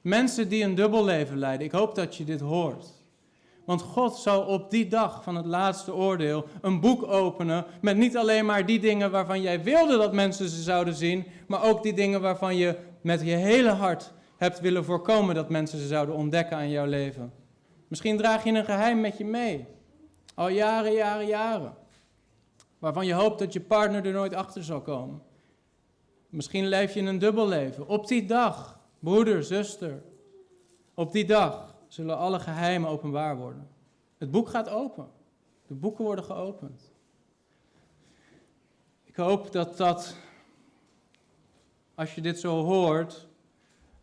Mensen 0.00 0.48
die 0.48 0.64
een 0.64 0.74
dubbel 0.74 1.04
leven 1.04 1.38
leiden, 1.38 1.66
ik 1.66 1.72
hoop 1.72 1.94
dat 1.94 2.16
je 2.16 2.24
dit 2.24 2.40
hoort. 2.40 2.95
Want 3.66 3.82
God 3.82 4.16
zal 4.16 4.42
op 4.42 4.70
die 4.70 4.88
dag 4.88 5.22
van 5.22 5.36
het 5.36 5.46
laatste 5.46 5.94
oordeel 5.94 6.44
een 6.60 6.80
boek 6.80 7.02
openen 7.02 7.64
met 7.80 7.96
niet 7.96 8.16
alleen 8.16 8.46
maar 8.46 8.66
die 8.66 8.80
dingen 8.80 9.10
waarvan 9.10 9.40
jij 9.40 9.62
wilde 9.62 9.96
dat 9.96 10.12
mensen 10.12 10.48
ze 10.48 10.62
zouden 10.62 10.94
zien, 10.94 11.26
maar 11.46 11.62
ook 11.62 11.82
die 11.82 11.92
dingen 11.92 12.20
waarvan 12.20 12.56
je 12.56 12.78
met 13.00 13.20
je 13.20 13.34
hele 13.34 13.70
hart 13.70 14.12
hebt 14.36 14.60
willen 14.60 14.84
voorkomen 14.84 15.34
dat 15.34 15.48
mensen 15.48 15.78
ze 15.78 15.86
zouden 15.86 16.14
ontdekken 16.14 16.56
aan 16.56 16.70
jouw 16.70 16.86
leven. 16.86 17.32
Misschien 17.88 18.16
draag 18.16 18.44
je 18.44 18.52
een 18.52 18.64
geheim 18.64 19.00
met 19.00 19.18
je 19.18 19.24
mee, 19.24 19.66
al 20.34 20.48
jaren, 20.48 20.92
jaren, 20.92 21.26
jaren, 21.26 21.74
waarvan 22.78 23.06
je 23.06 23.14
hoopt 23.14 23.38
dat 23.38 23.52
je 23.52 23.60
partner 23.60 24.06
er 24.06 24.12
nooit 24.12 24.34
achter 24.34 24.64
zal 24.64 24.80
komen. 24.80 25.22
Misschien 26.28 26.66
leef 26.66 26.94
je 26.94 27.00
een 27.00 27.18
dubbel 27.18 27.48
leven. 27.48 27.88
Op 27.88 28.08
die 28.08 28.26
dag, 28.26 28.78
broeder, 28.98 29.44
zuster, 29.44 30.02
op 30.94 31.12
die 31.12 31.24
dag 31.24 31.75
zullen 31.88 32.16
alle 32.16 32.40
geheimen 32.40 32.90
openbaar 32.90 33.36
worden. 33.36 33.68
Het 34.18 34.30
boek 34.30 34.48
gaat 34.48 34.68
open. 34.68 35.08
De 35.66 35.74
boeken 35.74 36.04
worden 36.04 36.24
geopend. 36.24 36.92
Ik 39.04 39.16
hoop 39.16 39.52
dat 39.52 39.76
dat, 39.76 40.16
als 41.94 42.14
je 42.14 42.20
dit 42.20 42.40
zo 42.40 42.62
hoort, 42.62 43.28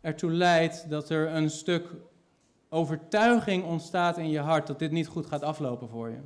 ertoe 0.00 0.30
leidt 0.30 0.90
dat 0.90 1.10
er 1.10 1.34
een 1.34 1.50
stuk 1.50 1.88
overtuiging 2.68 3.64
ontstaat 3.64 4.18
in 4.18 4.30
je 4.30 4.38
hart 4.38 4.66
dat 4.66 4.78
dit 4.78 4.90
niet 4.90 5.06
goed 5.06 5.26
gaat 5.26 5.42
aflopen 5.42 5.88
voor 5.88 6.08
je. 6.08 6.18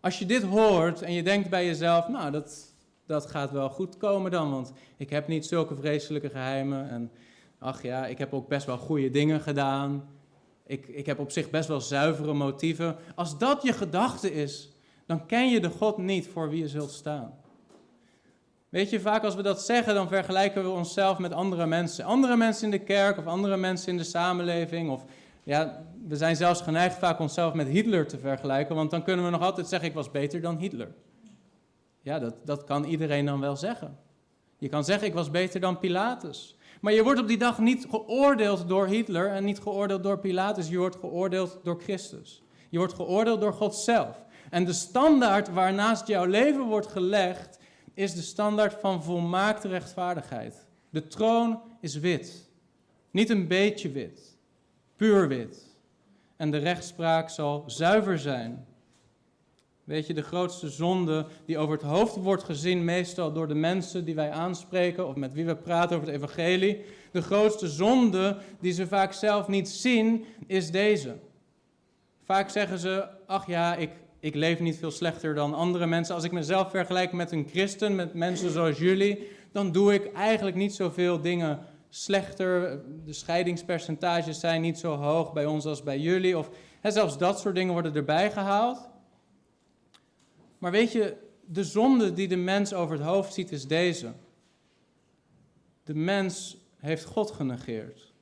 Als 0.00 0.18
je 0.18 0.26
dit 0.26 0.42
hoort 0.42 1.02
en 1.02 1.12
je 1.12 1.22
denkt 1.22 1.50
bij 1.50 1.66
jezelf, 1.66 2.08
nou 2.08 2.30
dat, 2.30 2.74
dat 3.06 3.26
gaat 3.26 3.50
wel 3.50 3.68
goed 3.68 3.96
komen 3.96 4.30
dan, 4.30 4.50
want 4.50 4.72
ik 4.96 5.10
heb 5.10 5.28
niet 5.28 5.46
zulke 5.46 5.76
vreselijke 5.76 6.30
geheimen 6.30 6.88
en 6.88 7.10
ach 7.58 7.82
ja, 7.82 8.06
ik 8.06 8.18
heb 8.18 8.32
ook 8.32 8.48
best 8.48 8.66
wel 8.66 8.78
goede 8.78 9.10
dingen 9.10 9.40
gedaan. 9.40 10.08
Ik, 10.66 10.86
ik 10.88 11.06
heb 11.06 11.18
op 11.18 11.30
zich 11.30 11.50
best 11.50 11.68
wel 11.68 11.80
zuivere 11.80 12.34
motieven. 12.34 12.96
Als 13.14 13.38
dat 13.38 13.62
je 13.62 13.72
gedachte 13.72 14.32
is, 14.32 14.70
dan 15.06 15.26
ken 15.26 15.50
je 15.50 15.60
de 15.60 15.70
God 15.70 15.98
niet 15.98 16.28
voor 16.28 16.48
wie 16.48 16.60
je 16.60 16.68
zult 16.68 16.90
staan. 16.90 17.34
Weet 18.68 18.90
je, 18.90 19.00
vaak 19.00 19.24
als 19.24 19.34
we 19.34 19.42
dat 19.42 19.62
zeggen, 19.62 19.94
dan 19.94 20.08
vergelijken 20.08 20.62
we 20.62 20.68
onszelf 20.68 21.18
met 21.18 21.32
andere 21.32 21.66
mensen. 21.66 22.04
Andere 22.04 22.36
mensen 22.36 22.64
in 22.64 22.70
de 22.70 22.84
kerk 22.84 23.18
of 23.18 23.26
andere 23.26 23.56
mensen 23.56 23.88
in 23.88 23.96
de 23.96 24.04
samenleving. 24.04 24.90
Of 24.90 25.04
ja, 25.42 25.84
we 26.06 26.16
zijn 26.16 26.36
zelfs 26.36 26.60
geneigd 26.60 26.98
vaak 26.98 27.18
onszelf 27.18 27.54
met 27.54 27.68
Hitler 27.68 28.06
te 28.06 28.18
vergelijken, 28.18 28.74
want 28.74 28.90
dan 28.90 29.02
kunnen 29.02 29.24
we 29.24 29.30
nog 29.30 29.40
altijd 29.40 29.66
zeggen: 29.66 29.88
ik 29.88 29.94
was 29.94 30.10
beter 30.10 30.40
dan 30.40 30.56
Hitler. 30.56 30.94
Ja, 32.00 32.18
dat, 32.18 32.34
dat 32.44 32.64
kan 32.64 32.84
iedereen 32.84 33.26
dan 33.26 33.40
wel 33.40 33.56
zeggen. 33.56 33.98
Je 34.58 34.68
kan 34.68 34.84
zeggen: 34.84 35.08
ik 35.08 35.14
was 35.14 35.30
beter 35.30 35.60
dan 35.60 35.78
Pilatus. 35.78 36.55
Maar 36.86 36.94
je 36.94 37.02
wordt 37.02 37.20
op 37.20 37.28
die 37.28 37.38
dag 37.38 37.58
niet 37.58 37.86
geoordeeld 37.90 38.68
door 38.68 38.86
Hitler 38.86 39.30
en 39.30 39.44
niet 39.44 39.58
geoordeeld 39.58 40.02
door 40.02 40.18
Pilatus. 40.18 40.68
Je 40.68 40.78
wordt 40.78 40.96
geoordeeld 40.96 41.58
door 41.62 41.80
Christus. 41.80 42.42
Je 42.68 42.78
wordt 42.78 42.92
geoordeeld 42.92 43.40
door 43.40 43.52
God 43.52 43.74
zelf. 43.74 44.24
En 44.50 44.64
de 44.64 44.72
standaard 44.72 45.48
waarnaast 45.48 46.06
jouw 46.06 46.24
leven 46.24 46.64
wordt 46.64 46.86
gelegd, 46.86 47.58
is 47.94 48.14
de 48.14 48.22
standaard 48.22 48.74
van 48.80 49.02
volmaakte 49.02 49.68
rechtvaardigheid. 49.68 50.66
De 50.90 51.06
troon 51.06 51.60
is 51.80 51.98
wit. 51.98 52.50
Niet 53.10 53.30
een 53.30 53.48
beetje 53.48 53.90
wit. 53.90 54.38
Puur 54.96 55.28
wit. 55.28 55.76
En 56.36 56.50
de 56.50 56.58
rechtspraak 56.58 57.30
zal 57.30 57.64
zuiver 57.66 58.18
zijn. 58.18 58.66
Weet 59.86 60.06
je, 60.06 60.14
de 60.14 60.22
grootste 60.22 60.68
zonde 60.68 61.26
die 61.44 61.58
over 61.58 61.74
het 61.74 61.82
hoofd 61.82 62.16
wordt 62.16 62.44
gezien, 62.44 62.84
meestal 62.84 63.32
door 63.32 63.48
de 63.48 63.54
mensen 63.54 64.04
die 64.04 64.14
wij 64.14 64.30
aanspreken 64.30 65.08
of 65.08 65.14
met 65.14 65.32
wie 65.32 65.44
we 65.44 65.56
praten 65.56 65.96
over 65.96 66.08
het 66.08 66.16
evangelie. 66.16 66.84
De 67.12 67.22
grootste 67.22 67.68
zonde 67.68 68.36
die 68.60 68.72
ze 68.72 68.86
vaak 68.86 69.12
zelf 69.12 69.48
niet 69.48 69.68
zien, 69.68 70.24
is 70.46 70.70
deze. 70.70 71.16
Vaak 72.24 72.50
zeggen 72.50 72.78
ze, 72.78 73.08
ach 73.26 73.46
ja, 73.46 73.74
ik, 73.74 73.90
ik 74.20 74.34
leef 74.34 74.60
niet 74.60 74.76
veel 74.76 74.90
slechter 74.90 75.34
dan 75.34 75.54
andere 75.54 75.86
mensen. 75.86 76.14
Als 76.14 76.24
ik 76.24 76.32
mezelf 76.32 76.70
vergelijk 76.70 77.12
met 77.12 77.32
een 77.32 77.48
christen, 77.50 77.94
met 77.94 78.14
mensen 78.14 78.50
zoals 78.50 78.78
jullie, 78.78 79.28
dan 79.52 79.72
doe 79.72 79.94
ik 79.94 80.12
eigenlijk 80.12 80.56
niet 80.56 80.74
zoveel 80.74 81.20
dingen 81.20 81.58
slechter. 81.88 82.80
De 83.04 83.12
scheidingspercentages 83.12 84.40
zijn 84.40 84.60
niet 84.60 84.78
zo 84.78 84.94
hoog 84.94 85.32
bij 85.32 85.46
ons 85.46 85.66
als 85.66 85.82
bij 85.82 85.98
jullie. 85.98 86.38
Of 86.38 86.50
zelfs 86.82 87.18
dat 87.18 87.40
soort 87.40 87.54
dingen 87.54 87.72
worden 87.72 87.94
erbij 87.94 88.30
gehaald. 88.30 88.94
Maar 90.66 90.74
weet 90.74 90.92
je, 90.92 91.16
de 91.44 91.64
zonde 91.64 92.12
die 92.12 92.28
de 92.28 92.36
mens 92.36 92.74
over 92.74 92.96
het 92.96 93.06
hoofd 93.06 93.34
ziet 93.34 93.52
is 93.52 93.66
deze. 93.66 94.12
De 95.84 95.94
mens 95.94 96.56
heeft 96.76 97.04
God 97.04 97.30
genegeerd. 97.30 98.12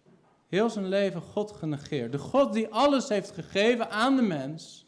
Heel 0.49 0.71
zijn 0.71 0.89
leven 0.89 1.21
God 1.21 1.53
genegeerd. 1.53 2.13
De 2.13 2.19
God 2.19 2.53
die 2.53 2.69
alles 2.69 3.09
heeft 3.09 3.31
gegeven 3.31 3.91
aan 3.91 4.17
de 4.17 4.23
mens, 4.23 4.87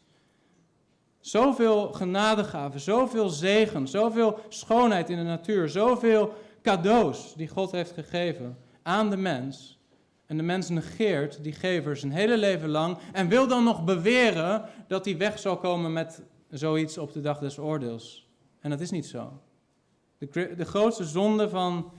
Zoveel 1.20 1.92
genadegaven, 1.92 2.80
zoveel 2.80 3.28
zegen, 3.28 3.88
zoveel 3.88 4.38
schoonheid 4.48 5.10
in 5.10 5.16
de 5.16 5.22
natuur, 5.22 5.68
zoveel 5.68 6.34
cadeaus 6.62 7.34
die 7.36 7.48
God 7.48 7.70
heeft 7.70 7.92
gegeven 7.92 8.58
aan 8.82 9.10
de 9.10 9.16
mens. 9.16 9.78
En 10.26 10.36
de 10.36 10.42
mens 10.42 10.68
negeert 10.68 11.42
die 11.42 11.52
gevers 11.52 12.02
een 12.02 12.12
hele 12.12 12.36
leven 12.36 12.68
lang 12.68 12.98
en 13.12 13.28
wil 13.28 13.48
dan 13.48 13.64
nog 13.64 13.84
beweren 13.84 14.64
dat 14.88 15.04
hij 15.04 15.16
weg 15.16 15.38
zal 15.38 15.56
komen 15.56 15.92
met 15.92 16.22
zoiets 16.50 16.98
op 16.98 17.12
de 17.12 17.20
dag 17.20 17.38
des 17.38 17.58
oordeels. 17.58 18.28
En 18.60 18.70
dat 18.70 18.80
is 18.80 18.90
niet 18.90 19.06
zo. 19.06 19.40
De, 20.18 20.54
de 20.56 20.64
grootste 20.64 21.04
zonde 21.04 21.48
van, 21.48 21.92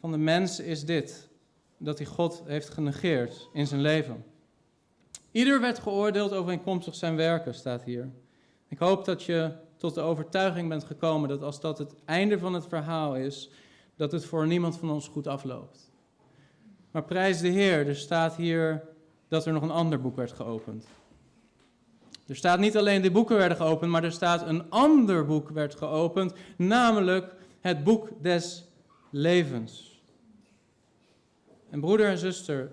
van 0.00 0.10
de 0.10 0.18
mens 0.18 0.60
is 0.60 0.84
dit: 0.84 1.28
dat 1.76 1.98
hij 1.98 2.06
God 2.06 2.42
heeft 2.46 2.70
genegeerd 2.70 3.48
in 3.52 3.66
zijn 3.66 3.80
leven. 3.80 4.24
Ieder 5.30 5.60
werd 5.60 5.78
geoordeeld 5.78 6.32
overeenkomstig 6.32 6.94
zijn 6.94 7.16
werken, 7.16 7.54
staat 7.54 7.84
hier. 7.84 8.10
Ik 8.68 8.78
hoop 8.78 9.04
dat 9.04 9.22
je 9.22 9.52
tot 9.76 9.94
de 9.94 10.00
overtuiging 10.00 10.68
bent 10.68 10.84
gekomen 10.84 11.28
dat 11.28 11.42
als 11.42 11.60
dat 11.60 11.78
het 11.78 11.94
einde 12.04 12.38
van 12.38 12.54
het 12.54 12.66
verhaal 12.66 13.16
is, 13.16 13.50
dat 13.96 14.12
het 14.12 14.24
voor 14.24 14.46
niemand 14.46 14.78
van 14.78 14.90
ons 14.90 15.08
goed 15.08 15.26
afloopt. 15.26 15.90
Maar 16.90 17.04
prijs 17.04 17.40
de 17.40 17.48
Heer, 17.48 17.86
er 17.86 17.96
staat 17.96 18.36
hier 18.36 18.88
dat 19.28 19.46
er 19.46 19.52
nog 19.52 19.62
een 19.62 19.70
ander 19.70 20.00
boek 20.00 20.16
werd 20.16 20.32
geopend. 20.32 20.86
Er 22.30 22.36
staat 22.36 22.58
niet 22.58 22.76
alleen 22.76 23.02
de 23.02 23.10
boeken 23.10 23.36
werden 23.36 23.56
geopend, 23.56 23.90
maar 23.90 24.04
er 24.04 24.12
staat 24.12 24.46
een 24.46 24.70
ander 24.70 25.26
boek 25.26 25.48
werd 25.48 25.74
geopend, 25.74 26.32
namelijk 26.56 27.34
het 27.60 27.84
boek 27.84 28.08
des 28.22 28.64
levens. 29.10 30.00
En 31.70 31.80
broeder 31.80 32.06
en 32.06 32.18
zuster, 32.18 32.70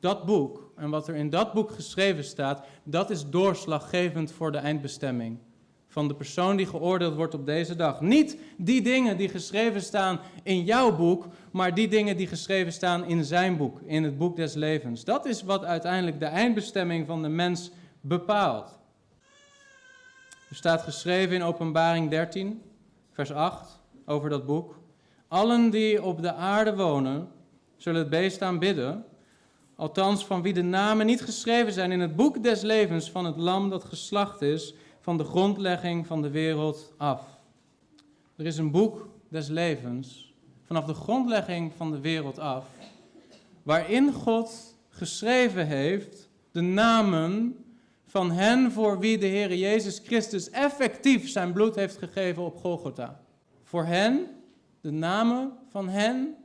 dat 0.00 0.24
boek 0.24 0.72
en 0.76 0.90
wat 0.90 1.08
er 1.08 1.14
in 1.14 1.30
dat 1.30 1.52
boek 1.52 1.70
geschreven 1.70 2.24
staat, 2.24 2.66
dat 2.82 3.10
is 3.10 3.30
doorslaggevend 3.30 4.32
voor 4.32 4.52
de 4.52 4.58
eindbestemming 4.58 5.38
van 5.86 6.08
de 6.08 6.14
persoon 6.14 6.56
die 6.56 6.66
geoordeeld 6.66 7.14
wordt 7.14 7.34
op 7.34 7.46
deze 7.46 7.76
dag. 7.76 8.00
Niet 8.00 8.38
die 8.56 8.82
dingen 8.82 9.16
die 9.16 9.28
geschreven 9.28 9.82
staan 9.82 10.20
in 10.42 10.64
jouw 10.64 10.96
boek, 10.96 11.26
maar 11.50 11.74
die 11.74 11.88
dingen 11.88 12.16
die 12.16 12.26
geschreven 12.26 12.72
staan 12.72 13.04
in 13.04 13.24
zijn 13.24 13.56
boek, 13.56 13.80
in 13.80 14.04
het 14.04 14.18
boek 14.18 14.36
des 14.36 14.54
levens. 14.54 15.04
Dat 15.04 15.26
is 15.26 15.42
wat 15.42 15.64
uiteindelijk 15.64 16.18
de 16.18 16.26
eindbestemming 16.26 17.06
van 17.06 17.22
de 17.22 17.28
mens 17.28 17.70
bepaalt. 18.00 18.78
Er 20.48 20.56
staat 20.56 20.82
geschreven 20.82 21.34
in 21.34 21.42
Openbaring 21.42 22.10
13, 22.10 22.62
vers 23.12 23.32
8, 23.32 23.80
over 24.04 24.30
dat 24.30 24.46
boek. 24.46 24.78
Allen 25.28 25.70
die 25.70 26.02
op 26.02 26.22
de 26.22 26.32
aarde 26.32 26.76
wonen, 26.76 27.28
zullen 27.76 28.00
het 28.00 28.10
beest 28.10 28.42
aanbidden, 28.42 29.04
althans 29.76 30.26
van 30.26 30.42
wie 30.42 30.52
de 30.52 30.62
namen 30.62 31.06
niet 31.06 31.22
geschreven 31.22 31.72
zijn 31.72 31.92
in 31.92 32.00
het 32.00 32.16
boek 32.16 32.42
des 32.42 32.62
levens 32.62 33.10
van 33.10 33.24
het 33.24 33.36
lam 33.36 33.70
dat 33.70 33.84
geslacht 33.84 34.42
is 34.42 34.74
van 35.00 35.16
de 35.16 35.24
grondlegging 35.24 36.06
van 36.06 36.22
de 36.22 36.30
wereld 36.30 36.92
af. 36.96 37.26
Er 38.36 38.46
is 38.46 38.58
een 38.58 38.70
boek 38.70 39.08
des 39.28 39.48
levens 39.48 40.34
vanaf 40.64 40.84
de 40.84 40.94
grondlegging 40.94 41.72
van 41.76 41.90
de 41.90 42.00
wereld 42.00 42.38
af, 42.38 42.64
waarin 43.62 44.12
God 44.12 44.76
geschreven 44.88 45.66
heeft 45.66 46.28
de 46.50 46.60
namen 46.60 47.56
van 48.08 48.30
hen 48.30 48.72
voor 48.72 48.98
wie 48.98 49.18
de 49.18 49.26
Heer 49.26 49.54
Jezus 49.54 50.00
Christus 50.04 50.50
effectief 50.50 51.28
zijn 51.28 51.52
bloed 51.52 51.74
heeft 51.74 51.96
gegeven 51.96 52.42
op 52.42 52.56
Golgotha. 52.56 53.20
Voor 53.64 53.84
hen, 53.84 54.26
de 54.80 54.90
namen 54.90 55.52
van 55.70 55.88
hen 55.88 56.36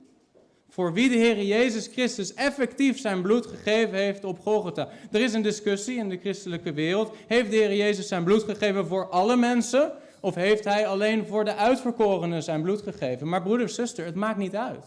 voor 0.69 0.93
wie 0.93 1.09
de 1.09 1.15
Heer 1.15 1.43
Jezus 1.43 1.87
Christus 1.87 2.33
effectief 2.33 2.99
zijn 2.99 3.21
bloed 3.21 3.45
gegeven 3.45 3.97
heeft 3.97 4.23
op 4.23 4.39
Golgotha. 4.39 4.87
Er 5.11 5.21
is 5.21 5.33
een 5.33 5.41
discussie 5.41 5.97
in 5.97 6.09
de 6.09 6.17
christelijke 6.17 6.73
wereld. 6.73 7.15
Heeft 7.27 7.51
de 7.51 7.55
Heer 7.55 7.75
Jezus 7.75 8.07
zijn 8.07 8.23
bloed 8.23 8.43
gegeven 8.43 8.87
voor 8.87 9.09
alle 9.09 9.35
mensen? 9.35 9.91
Of 10.21 10.35
heeft 10.35 10.63
hij 10.63 10.87
alleen 10.87 11.27
voor 11.27 11.45
de 11.45 11.55
uitverkorenen 11.55 12.43
zijn 12.43 12.61
bloed 12.61 12.81
gegeven? 12.81 13.29
Maar 13.29 13.41
broeder, 13.41 13.69
zuster, 13.69 14.05
het 14.05 14.15
maakt 14.15 14.37
niet 14.37 14.55
uit. 14.55 14.85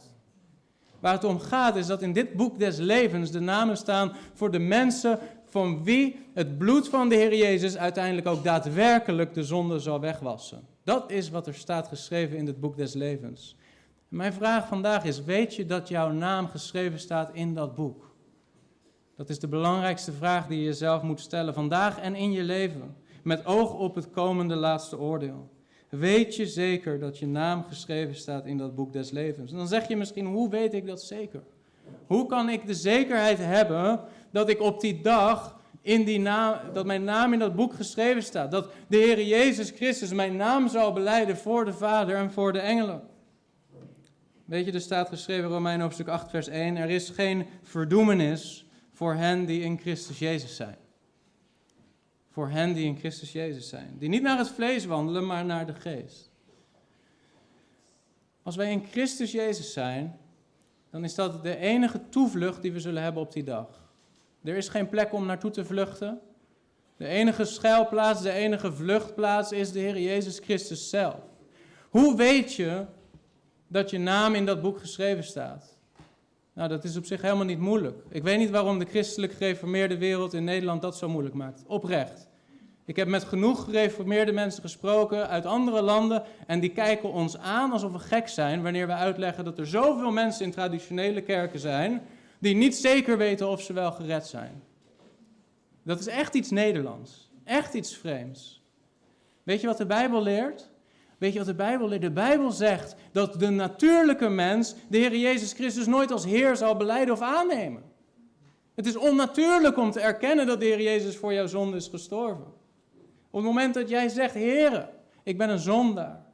Waar 1.01 1.13
het 1.13 1.25
om 1.25 1.39
gaat 1.39 1.77
is 1.77 1.87
dat 1.87 2.03
in 2.03 2.13
dit 2.13 2.33
boek 2.33 2.59
des 2.59 2.79
levens 2.79 3.31
de 3.31 3.41
namen 3.41 3.77
staan 3.77 4.13
voor 4.35 4.51
de 4.51 4.59
mensen 4.59 5.19
van 5.49 5.85
wie 5.85 6.17
het 6.35 6.59
bloed 6.59 6.89
van 6.89 7.09
de 7.09 7.15
Heer 7.15 7.37
Jezus 7.37 7.77
uiteindelijk 7.77 8.27
ook 8.27 8.45
daadwerkelijk 8.45 9.35
de 9.35 9.45
zonde 9.45 9.79
zal 9.79 10.01
wegwassen. 10.01 10.67
Dat 10.85 11.11
is 11.11 11.31
wat 11.31 11.47
er 11.47 11.55
staat 11.55 11.89
geschreven 11.89 12.37
in 12.37 12.47
het 12.47 12.61
boek 12.61 12.77
des 12.77 12.95
levens. 12.95 13.57
Mijn 14.09 14.33
vraag 14.33 14.69
vandaag 14.69 15.05
is: 15.05 15.25
weet 15.25 15.55
je 15.55 15.67
dat 15.67 15.89
jouw 15.89 16.11
naam 16.11 16.47
geschreven 16.47 16.99
staat 16.99 17.31
in 17.33 17.55
dat 17.55 17.75
boek? 17.75 18.15
Dat 19.17 19.29
is 19.29 19.39
de 19.39 19.49
belangrijkste 19.49 20.13
vraag 20.13 20.47
die 20.47 20.59
je 20.59 20.65
jezelf 20.65 21.03
moet 21.03 21.21
stellen 21.21 21.55
vandaag 21.55 21.99
en 22.01 22.15
in 22.15 22.33
je 22.33 22.43
leven, 22.43 22.97
met 23.23 23.47
oog 23.47 23.75
op 23.75 23.95
het 23.95 24.11
komende 24.11 24.55
laatste 24.55 24.99
oordeel. 24.99 25.51
Weet 25.89 26.37
je 26.37 26.47
zeker 26.47 26.99
dat 26.99 27.19
je 27.19 27.27
naam 27.27 27.65
geschreven 27.65 28.15
staat 28.15 28.47
in 28.47 28.59
dat 28.59 28.75
boek 28.75 28.93
des 28.93 29.11
levens? 29.11 29.51
En 29.51 29.57
dan 29.57 29.69
zeg 29.69 29.89
je 29.89 29.97
misschien: 29.97 30.27
hoe 30.27 30.51
weet 30.51 30.75
ik 30.75 30.87
dat 30.87 31.03
zeker? 31.03 31.43
Hoe 32.07 32.27
kan 32.27 32.49
ik 32.49 32.67
de 32.67 32.75
zekerheid 32.75 33.39
hebben 33.39 34.01
dat 34.31 34.49
ik 34.49 34.61
op 34.61 34.81
die 34.81 35.01
dag 35.01 35.61
in 35.81 36.05
die 36.05 36.21
naam, 36.21 36.73
dat 36.73 36.87
mijn 36.87 37.05
naam 37.05 37.33
in 37.33 37.39
dat 37.39 37.55
boek 37.55 37.75
geschreven 37.75 38.23
staat? 38.23 38.51
Dat 38.51 38.71
de 38.89 38.97
Heer 38.97 39.23
Jezus 39.23 39.71
Christus 39.71 40.13
mijn 40.13 40.37
naam 40.37 40.69
zal 40.69 40.93
beleiden 40.93 41.37
voor 41.37 41.65
de 41.65 41.73
Vader 41.73 42.17
en 42.17 42.33
voor 42.33 42.53
de 42.53 42.59
engelen? 42.59 43.03
Weet 44.45 44.67
je, 44.67 44.73
er 44.73 44.81
staat 44.81 45.09
geschreven 45.09 45.49
Romein 45.49 45.81
hoofdstuk 45.81 46.09
8 46.09 46.31
vers 46.31 46.49
1, 46.49 46.77
er 46.77 46.91
is 46.91 47.09
geen 47.09 47.47
verdoemenis 47.63 48.67
voor 48.93 49.15
hen 49.15 49.45
die 49.45 49.61
in 49.63 49.79
Christus 49.79 50.19
Jezus 50.19 50.57
zijn. 50.57 50.77
Voor 52.31 52.49
hen 52.49 52.73
die 52.73 52.85
in 52.85 52.97
Christus 52.99 53.33
Jezus 53.33 53.69
zijn. 53.69 53.97
Die 53.99 54.09
niet 54.09 54.23
naar 54.23 54.39
het 54.39 54.49
vlees 54.49 54.85
wandelen, 54.85 55.27
maar 55.27 55.45
naar 55.45 55.67
de 55.67 55.75
geest. 55.75 56.31
Als 58.43 58.57
wij 58.57 58.73
in 58.73 58.85
Christus 58.91 59.33
Jezus 59.33 59.73
zijn, 59.73 60.19
dan 60.97 61.05
is 61.05 61.15
dat 61.15 61.43
de 61.43 61.57
enige 61.57 62.01
toevlucht 62.09 62.63
die 62.63 62.73
we 62.73 62.81
zullen 62.81 63.03
hebben 63.03 63.23
op 63.23 63.33
die 63.33 63.43
dag. 63.43 63.67
Er 64.43 64.57
is 64.57 64.69
geen 64.69 64.89
plek 64.89 65.13
om 65.13 65.27
naartoe 65.27 65.51
te 65.51 65.65
vluchten. 65.65 66.21
De 66.97 67.07
enige 67.07 67.45
schuilplaats, 67.45 68.23
de 68.23 68.31
enige 68.31 68.73
vluchtplaats 68.73 69.53
is 69.53 69.73
de 69.73 69.79
Heer 69.79 70.01
Jezus 70.01 70.39
Christus 70.39 70.89
zelf. 70.91 71.21
Hoe 71.91 72.17
weet 72.17 72.55
je 72.55 72.85
dat 73.69 73.91
je 73.91 73.99
naam 73.99 74.35
in 74.35 74.47
dat 74.47 74.63
boek 74.63 74.79
geschreven 74.79 75.25
staat? 75.25 75.77
Nou, 76.53 76.69
dat 76.69 76.85
is 76.85 76.97
op 76.97 77.05
zich 77.05 77.23
helemaal 77.23 77.45
niet 77.45 77.59
moeilijk. 77.59 78.03
Ik 78.09 78.23
weet 78.23 78.39
niet 78.39 78.51
waarom 78.51 78.79
de 78.79 78.85
christelijk 78.85 79.33
gereformeerde 79.33 79.99
wereld 79.99 80.35
in 80.35 80.45
Nederland 80.45 80.83
dat 80.83 80.97
zo 80.97 81.09
moeilijk 81.09 81.35
maakt. 81.35 81.63
Oprecht. 81.67 82.29
Ik 82.87 82.97
heb 82.97 83.09
met 83.09 83.25
genoeg 83.25 83.65
gereformeerde 83.65 84.33
mensen 84.33 84.63
gesproken 84.63 85.29
uit 85.29 85.47
andere 85.47 85.83
landen 85.83 86.23
en 86.47 86.61
die 86.61 86.73
kijken 86.73 87.13
ons 87.13 87.39
aan 87.39 87.73
alsof 87.73 87.93
we 87.93 87.99
gek 87.99 88.29
zijn 88.29 88.63
wanneer 88.63 88.87
we 88.87 88.93
uitleggen 88.93 89.45
dat 89.45 89.59
er 89.59 89.67
zoveel 89.67 90.11
mensen 90.11 90.45
in 90.45 90.51
traditionele 90.51 91.23
kerken 91.23 91.59
zijn 91.59 92.03
die 92.39 92.55
niet 92.55 92.77
zeker 92.77 93.19
weten 93.19 93.49
of 93.49 93.63
ze 93.63 93.73
wel 93.73 93.93
gered 93.93 94.27
zijn. 94.27 94.63
Dat 95.83 96.01
is 96.01 96.07
echt 96.07 96.35
iets 96.35 96.51
Nederlands. 96.51 97.31
Echt 97.45 97.75
iets 97.75 97.97
vreemds. 97.97 98.63
Weet 99.43 99.61
je 99.61 99.67
wat 99.67 99.79
de 99.79 99.87
Bijbel 99.87 100.23
leert? 100.23 100.71
Weet 101.19 101.33
je 101.33 101.39
wat 101.39 101.47
de 101.47 101.55
Bijbel 101.55 101.89
leert? 101.89 102.03
De 102.03 102.11
Bijbel 102.11 102.51
zegt 102.51 102.97
dat 103.13 103.41
de 103.41 103.51
natuurlijke 103.51 104.29
mens 104.29 104.75
de 104.89 104.99
Heer 104.99 105.17
Jezus 105.17 105.53
Christus 105.53 105.87
nooit 105.87 106.11
als 106.11 106.25
Heer 106.25 106.57
zal 106.57 106.77
beleiden 106.77 107.15
of 107.15 107.21
aannemen. 107.21 107.83
Het 108.75 108.87
is 108.87 108.97
onnatuurlijk 108.97 109.77
om 109.77 109.91
te 109.91 110.01
erkennen 110.01 110.47
dat 110.47 110.61
de 110.61 110.67
Heer 110.67 110.83
Jezus 110.83 111.17
voor 111.17 111.33
jouw 111.33 111.47
zonde 111.47 111.77
is 111.77 111.89
gestorven. 111.89 112.56
Op 113.31 113.41
het 113.41 113.51
moment 113.51 113.75
dat 113.75 113.89
jij 113.89 114.09
zegt, 114.09 114.35
Heere, 114.35 114.89
ik 115.23 115.39
ben 115.39 115.49
een 115.49 115.59
zondaar. 115.59 116.25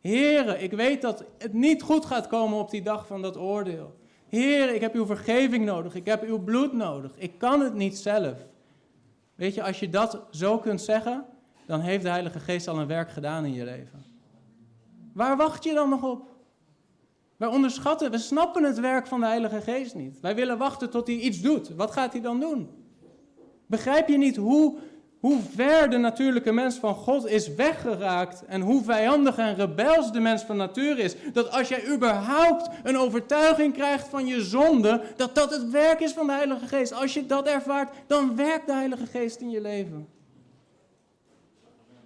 Heere, 0.00 0.58
ik 0.58 0.72
weet 0.72 1.02
dat 1.02 1.24
het 1.38 1.52
niet 1.52 1.82
goed 1.82 2.06
gaat 2.06 2.26
komen 2.26 2.58
op 2.58 2.70
die 2.70 2.82
dag 2.82 3.06
van 3.06 3.22
dat 3.22 3.36
oordeel. 3.36 3.96
Heer, 4.28 4.74
ik 4.74 4.80
heb 4.80 4.94
uw 4.94 5.06
vergeving 5.06 5.64
nodig. 5.64 5.94
Ik 5.94 6.06
heb 6.06 6.22
uw 6.22 6.38
bloed 6.38 6.72
nodig. 6.72 7.12
Ik 7.16 7.38
kan 7.38 7.60
het 7.60 7.74
niet 7.74 7.98
zelf. 7.98 8.38
Weet 9.34 9.54
je, 9.54 9.62
als 9.62 9.80
je 9.80 9.88
dat 9.88 10.20
zo 10.30 10.58
kunt 10.58 10.80
zeggen, 10.80 11.24
dan 11.66 11.80
heeft 11.80 12.02
de 12.02 12.08
Heilige 12.08 12.40
Geest 12.40 12.68
al 12.68 12.78
een 12.78 12.86
werk 12.86 13.10
gedaan 13.10 13.44
in 13.44 13.52
je 13.52 13.64
leven. 13.64 14.04
Waar 15.12 15.36
wacht 15.36 15.64
je 15.64 15.74
dan 15.74 15.88
nog 15.88 16.02
op? 16.02 16.28
Wij 17.36 17.48
onderschatten, 17.48 18.10
we 18.10 18.18
snappen 18.18 18.64
het 18.64 18.80
werk 18.80 19.06
van 19.06 19.20
de 19.20 19.26
Heilige 19.26 19.60
Geest 19.60 19.94
niet. 19.94 20.20
Wij 20.20 20.34
willen 20.34 20.58
wachten 20.58 20.90
tot 20.90 21.06
hij 21.06 21.16
iets 21.16 21.40
doet. 21.40 21.68
Wat 21.68 21.90
gaat 21.90 22.12
hij 22.12 22.22
dan 22.22 22.40
doen? 22.40 22.68
Begrijp 23.66 24.08
je 24.08 24.18
niet 24.18 24.36
hoe, 24.36 24.78
hoe 25.20 25.40
ver 25.54 25.90
de 25.90 25.96
natuurlijke 25.96 26.52
mens 26.52 26.76
van 26.76 26.94
God 26.94 27.26
is 27.26 27.54
weggeraakt 27.54 28.44
en 28.44 28.60
hoe 28.60 28.82
vijandig 28.82 29.38
en 29.38 29.54
rebels 29.54 30.12
de 30.12 30.20
mens 30.20 30.42
van 30.42 30.56
natuur 30.56 30.98
is? 30.98 31.14
Dat 31.32 31.50
als 31.50 31.68
jij 31.68 31.88
überhaupt 31.88 32.68
een 32.82 32.98
overtuiging 32.98 33.72
krijgt 33.72 34.08
van 34.08 34.26
je 34.26 34.42
zonde, 34.42 35.02
dat 35.16 35.34
dat 35.34 35.50
het 35.50 35.70
werk 35.70 36.00
is 36.00 36.12
van 36.12 36.26
de 36.26 36.32
Heilige 36.32 36.66
Geest. 36.66 36.92
Als 36.92 37.14
je 37.14 37.26
dat 37.26 37.46
ervaart, 37.46 37.94
dan 38.06 38.36
werkt 38.36 38.66
de 38.66 38.72
Heilige 38.72 39.06
Geest 39.06 39.40
in 39.40 39.50
je 39.50 39.60
leven. 39.60 40.08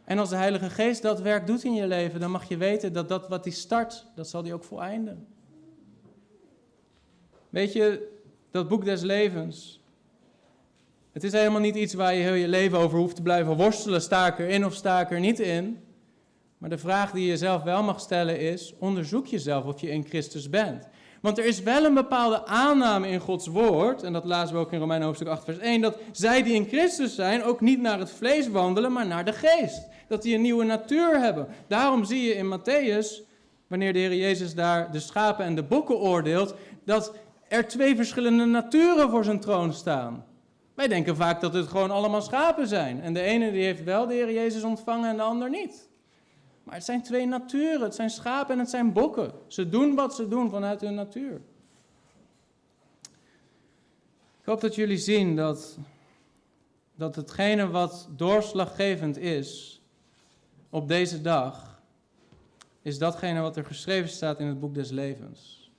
En 0.05 0.19
als 0.19 0.29
de 0.29 0.37
Heilige 0.37 0.71
Geest 0.71 1.03
dat 1.03 1.21
werk 1.21 1.47
doet 1.47 1.65
in 1.65 1.75
je 1.75 1.87
leven, 1.87 2.21
dan 2.21 2.31
mag 2.31 2.49
je 2.49 2.57
weten 2.57 2.93
dat 2.93 3.09
dat 3.09 3.29
wat 3.29 3.45
hij 3.45 3.53
start, 3.53 4.07
dat 4.15 4.29
zal 4.29 4.43
hij 4.43 4.53
ook 4.53 4.65
voleinden. 4.65 5.27
Weet 7.49 7.73
je, 7.73 8.11
dat 8.51 8.69
boek 8.69 8.85
des 8.85 9.03
levens, 9.03 9.82
Het 11.13 11.25
is 11.25 11.33
helemaal 11.33 11.61
niet 11.61 11.77
iets 11.77 11.95
waar 11.95 12.15
je 12.15 12.23
heel 12.23 12.35
je 12.35 12.49
leven 12.49 12.79
over 12.79 12.99
hoeft 12.99 13.17
te 13.17 13.23
blijven 13.23 13.57
worstelen. 13.57 14.03
Sta 14.03 14.27
ik 14.27 14.39
erin 14.39 14.65
of 14.65 14.75
sta 14.75 15.01
ik 15.01 15.11
er 15.11 15.21
niet 15.21 15.41
in? 15.41 15.79
Maar 16.59 16.71
de 16.71 16.79
vraag 16.79 17.11
die 17.11 17.23
je 17.23 17.29
jezelf 17.29 17.63
wel 17.63 17.83
mag 17.83 18.01
stellen 18.01 18.41
is: 18.41 18.75
onderzoek 18.79 19.27
jezelf 19.27 19.65
of 19.65 19.81
je 19.81 19.91
in 19.91 20.05
Christus 20.09 20.51
bent. 20.51 20.89
Want 21.21 21.39
er 21.39 21.45
is 21.45 21.63
wel 21.63 21.85
een 21.85 21.95
bepaalde 21.95 22.47
aanname 22.47 23.09
in 23.09 23.21
Gods 23.21 23.47
woord, 23.47 24.03
en 24.03 24.13
dat 24.13 24.25
lazen 24.25 24.55
we 24.55 24.61
ook 24.61 24.73
in 24.73 24.79
Romeinen 24.79 25.07
hoofdstuk 25.07 25.29
8, 25.29 25.45
vers 25.45 25.59
1, 25.59 25.81
dat 25.81 25.99
zij 26.13 26.43
die 26.43 26.55
in 26.55 26.67
Christus 26.67 27.15
zijn 27.15 27.43
ook 27.43 27.61
niet 27.61 27.81
naar 27.81 27.99
het 27.99 28.11
vlees 28.11 28.49
wandelen, 28.49 28.93
maar 28.93 29.07
naar 29.07 29.25
de 29.25 29.33
geest. 29.33 29.89
Dat 30.09 30.23
die 30.23 30.35
een 30.35 30.43
nieuwe 30.43 30.65
natuur 30.65 31.21
hebben. 31.21 31.49
Daarom 31.69 32.05
zie 32.05 32.23
je 32.23 32.35
in 32.35 32.59
Matthäus, 32.59 33.29
wanneer 33.67 33.93
de 33.93 33.99
Heer 33.99 34.15
Jezus 34.15 34.55
daar 34.55 34.93
de 34.93 35.01
schapen 35.01 35.45
en 35.45 35.55
de 35.55 35.63
bokken 35.63 35.99
oordeelt, 35.99 36.55
dat 36.85 37.15
er 37.49 37.69
twee 37.69 37.97
verschillende 37.97 38.45
naturen 38.45 39.11
voor 39.11 39.25
zijn 39.25 39.41
troon 39.41 39.73
staan. 39.73 40.25
Wij 40.83 40.91
denken 40.91 41.17
vaak 41.17 41.41
dat 41.41 41.55
het 41.55 41.69
gewoon 41.69 41.91
allemaal 41.91 42.23
schapen 42.23 42.67
zijn. 42.67 43.01
En 43.01 43.15
de 43.15 43.21
ene 43.21 43.53
die 43.53 43.65
heeft 43.65 43.85
wel 43.85 44.07
de 44.07 44.15
Heer 44.15 44.33
Jezus 44.33 44.63
ontvangen 44.63 45.11
en 45.11 45.17
de 45.17 45.23
ander 45.23 45.51
niet. 45.51 45.89
Maar 46.63 46.75
het 46.75 46.85
zijn 46.85 47.03
twee 47.03 47.27
naturen. 47.27 47.81
Het 47.81 47.95
zijn 47.95 48.11
schapen 48.11 48.55
en 48.55 48.59
het 48.59 48.71
zijn 48.71 48.93
bokken. 48.93 49.33
Ze 49.47 49.69
doen 49.69 49.95
wat 49.95 50.15
ze 50.15 50.29
doen 50.29 50.51
vanuit 50.51 50.81
hun 50.81 50.95
natuur. 50.95 51.41
Ik 54.41 54.45
hoop 54.45 54.61
dat 54.61 54.75
jullie 54.75 54.99
zien 54.99 55.37
dat, 55.37 55.79
dat 56.95 57.17
hetgene 57.17 57.69
wat 57.69 58.09
doorslaggevend 58.17 59.19
is 59.19 59.81
op 60.71 60.89
deze 60.89 61.21
dag, 61.21 61.83
is 62.81 62.99
datgene 62.99 63.41
wat 63.41 63.57
er 63.57 63.65
geschreven 63.65 64.11
staat 64.11 64.41
in 64.41 64.47
het 64.47 64.61
boek 64.61 64.75
des 64.75 64.91
levens. 64.91 65.71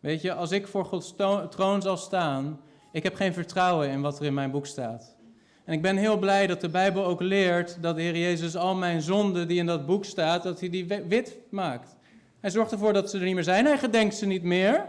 Weet 0.00 0.22
je, 0.22 0.34
als 0.34 0.50
ik 0.50 0.66
voor 0.66 0.84
Gods 0.84 1.14
troon 1.50 1.82
zal 1.82 1.96
staan, 1.96 2.60
ik 2.92 3.02
heb 3.02 3.14
geen 3.14 3.32
vertrouwen 3.32 3.88
in 3.88 4.00
wat 4.00 4.18
er 4.18 4.24
in 4.24 4.34
mijn 4.34 4.50
boek 4.50 4.66
staat. 4.66 5.16
En 5.64 5.72
ik 5.72 5.82
ben 5.82 5.96
heel 5.96 6.18
blij 6.18 6.46
dat 6.46 6.60
de 6.60 6.68
Bijbel 6.68 7.04
ook 7.04 7.20
leert 7.20 7.78
dat 7.80 7.96
de 7.96 8.02
Heer 8.02 8.16
Jezus 8.16 8.56
al 8.56 8.74
mijn 8.74 9.02
zonden 9.02 9.48
die 9.48 9.58
in 9.58 9.66
dat 9.66 9.86
boek 9.86 10.04
staat, 10.04 10.42
dat 10.42 10.60
hij 10.60 10.68
die 10.68 10.86
wit 11.08 11.36
maakt. 11.50 11.96
Hij 12.40 12.50
zorgt 12.50 12.72
ervoor 12.72 12.92
dat 12.92 13.10
ze 13.10 13.18
er 13.18 13.24
niet 13.24 13.34
meer 13.34 13.44
zijn. 13.44 13.66
Hij 13.66 13.78
gedenkt 13.78 14.14
ze 14.14 14.26
niet 14.26 14.42
meer. 14.42 14.86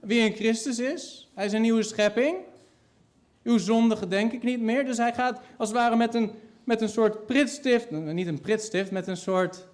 Wie 0.00 0.20
in 0.20 0.32
Christus 0.32 0.78
is. 0.78 1.30
Hij 1.34 1.44
is 1.46 1.52
een 1.52 1.62
nieuwe 1.62 1.82
schepping. 1.82 2.36
Uw 3.42 3.58
zonde 3.58 3.96
gedenk 3.96 4.32
ik 4.32 4.42
niet 4.42 4.60
meer. 4.60 4.84
Dus 4.84 4.96
hij 4.96 5.12
gaat 5.12 5.40
als 5.56 5.68
het 5.68 5.78
ware 5.78 5.96
met 5.96 6.14
een, 6.14 6.30
met 6.64 6.80
een 6.80 6.88
soort 6.88 7.26
pritstift, 7.26 7.90
niet 7.90 8.26
een 8.26 8.40
pritstift, 8.40 8.90
met 8.90 9.06
een 9.06 9.16
soort 9.16 9.66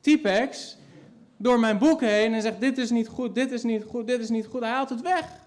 typex 0.00 0.76
door 1.36 1.60
mijn 1.60 1.78
boek 1.78 2.00
heen 2.00 2.34
en 2.34 2.42
zegt: 2.42 2.60
Dit 2.60 2.78
is 2.78 2.90
niet 2.90 3.08
goed, 3.08 3.34
dit 3.34 3.52
is 3.52 3.62
niet 3.62 3.84
goed, 3.84 4.06
dit 4.06 4.20
is 4.20 4.28
niet 4.28 4.46
goed. 4.46 4.60
Hij 4.60 4.70
haalt 4.70 4.88
het 4.90 5.02
weg. 5.02 5.39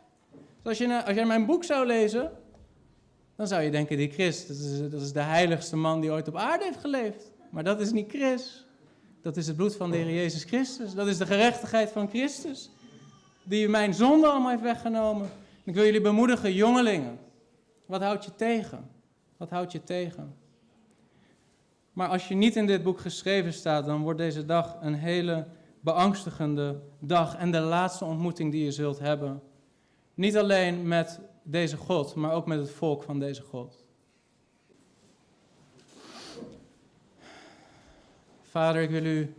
Dus 0.63 0.71
als, 0.71 0.77
je, 0.77 1.05
als 1.05 1.15
jij 1.15 1.25
mijn 1.25 1.45
boek 1.45 1.63
zou 1.63 1.85
lezen, 1.85 2.31
dan 3.35 3.47
zou 3.47 3.61
je 3.61 3.71
denken, 3.71 3.97
die 3.97 4.11
Christus, 4.11 4.57
dat 4.57 4.71
is, 4.71 4.89
dat 4.91 5.01
is 5.01 5.13
de 5.13 5.21
heiligste 5.21 5.75
man 5.75 6.01
die 6.01 6.11
ooit 6.11 6.27
op 6.27 6.35
aarde 6.35 6.63
heeft 6.63 6.79
geleefd. 6.79 7.31
Maar 7.49 7.63
dat 7.63 7.79
is 7.79 7.91
niet 7.91 8.09
Christus. 8.09 8.65
Dat 9.21 9.37
is 9.37 9.47
het 9.47 9.55
bloed 9.55 9.75
van 9.75 9.91
de 9.91 9.97
Heer 9.97 10.13
Jezus 10.13 10.43
Christus. 10.43 10.93
Dat 10.93 11.07
is 11.07 11.17
de 11.17 11.25
gerechtigheid 11.25 11.89
van 11.89 12.09
Christus. 12.09 12.69
Die 13.43 13.69
mijn 13.69 13.93
zonde 13.93 14.27
allemaal 14.27 14.49
heeft 14.49 14.61
weggenomen. 14.61 15.29
Ik 15.63 15.73
wil 15.73 15.83
jullie 15.83 16.01
bemoedigen, 16.01 16.53
jongelingen. 16.53 17.19
Wat 17.85 18.01
houdt 18.01 18.25
je 18.25 18.35
tegen? 18.35 18.89
Wat 19.37 19.49
houdt 19.49 19.71
je 19.71 19.83
tegen? 19.83 20.35
Maar 21.93 22.07
als 22.07 22.27
je 22.27 22.35
niet 22.35 22.55
in 22.55 22.67
dit 22.67 22.83
boek 22.83 22.99
geschreven 22.99 23.53
staat, 23.53 23.85
dan 23.85 24.01
wordt 24.01 24.19
deze 24.19 24.45
dag 24.45 24.77
een 24.81 24.93
hele 24.93 25.45
beangstigende 25.79 26.79
dag. 26.99 27.35
En 27.37 27.51
de 27.51 27.59
laatste 27.59 28.05
ontmoeting 28.05 28.51
die 28.51 28.63
je 28.63 28.71
zult 28.71 28.99
hebben. 28.99 29.41
Niet 30.13 30.37
alleen 30.37 30.87
met 30.87 31.19
deze 31.43 31.77
God, 31.77 32.15
maar 32.15 32.33
ook 32.33 32.45
met 32.45 32.59
het 32.59 32.71
volk 32.71 33.03
van 33.03 33.19
deze 33.19 33.41
God. 33.41 33.85
Vader, 38.41 38.81
ik 38.81 38.89
wil 38.89 39.05
u 39.05 39.33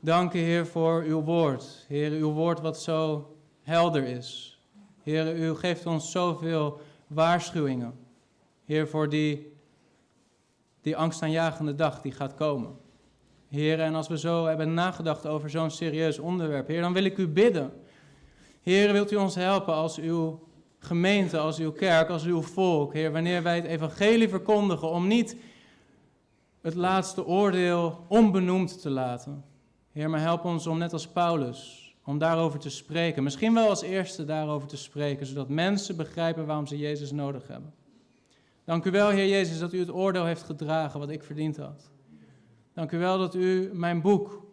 danken, 0.00 0.38
Heer, 0.38 0.66
voor 0.66 1.02
uw 1.02 1.22
woord. 1.22 1.84
Heer, 1.88 2.10
uw 2.10 2.32
woord 2.32 2.60
wat 2.60 2.80
zo 2.80 3.34
helder 3.62 4.04
is. 4.04 4.60
Heer, 5.02 5.36
u 5.36 5.54
geeft 5.54 5.86
ons 5.86 6.10
zoveel 6.10 6.80
waarschuwingen. 7.06 7.98
Heer, 8.64 8.88
voor 8.88 9.08
die, 9.08 9.52
die 10.80 10.96
angstaanjagende 10.96 11.74
dag 11.74 12.00
die 12.00 12.12
gaat 12.12 12.34
komen. 12.34 12.76
Heer, 13.48 13.80
en 13.80 13.94
als 13.94 14.08
we 14.08 14.18
zo 14.18 14.46
hebben 14.46 14.74
nagedacht 14.74 15.26
over 15.26 15.50
zo'n 15.50 15.70
serieus 15.70 16.18
onderwerp, 16.18 16.66
Heer, 16.66 16.80
dan 16.80 16.92
wil 16.92 17.04
ik 17.04 17.18
u 17.18 17.28
bidden. 17.28 17.72
Heer, 18.62 18.92
wilt 18.92 19.12
u 19.12 19.16
ons 19.16 19.34
helpen 19.34 19.74
als 19.74 19.98
uw 19.98 20.48
gemeente, 20.78 21.38
als 21.38 21.58
uw 21.58 21.72
kerk, 21.72 22.08
als 22.08 22.24
uw 22.24 22.42
volk, 22.42 22.92
Heer, 22.92 23.12
wanneer 23.12 23.42
wij 23.42 23.56
het 23.56 23.64
evangelie 23.64 24.28
verkondigen, 24.28 24.90
om 24.90 25.06
niet 25.06 25.36
het 26.60 26.74
laatste 26.74 27.26
oordeel 27.26 28.04
onbenoemd 28.08 28.80
te 28.80 28.90
laten. 28.90 29.44
Heer, 29.92 30.10
maar 30.10 30.20
help 30.20 30.44
ons 30.44 30.66
om 30.66 30.78
net 30.78 30.92
als 30.92 31.08
Paulus, 31.08 31.92
om 32.04 32.18
daarover 32.18 32.58
te 32.58 32.70
spreken. 32.70 33.22
Misschien 33.22 33.54
wel 33.54 33.68
als 33.68 33.82
eerste 33.82 34.24
daarover 34.24 34.68
te 34.68 34.76
spreken, 34.76 35.26
zodat 35.26 35.48
mensen 35.48 35.96
begrijpen 35.96 36.46
waarom 36.46 36.66
ze 36.66 36.78
Jezus 36.78 37.12
nodig 37.12 37.48
hebben. 37.48 37.74
Dank 38.64 38.84
u 38.84 38.90
wel, 38.90 39.08
Heer 39.08 39.28
Jezus, 39.28 39.58
dat 39.58 39.72
u 39.72 39.78
het 39.78 39.90
oordeel 39.90 40.24
heeft 40.24 40.42
gedragen 40.42 41.00
wat 41.00 41.10
ik 41.10 41.22
verdiend 41.22 41.56
had. 41.56 41.90
Dank 42.74 42.92
u 42.92 42.98
wel 42.98 43.18
dat 43.18 43.34
u 43.34 43.70
mijn 43.72 44.00
boek 44.00 44.46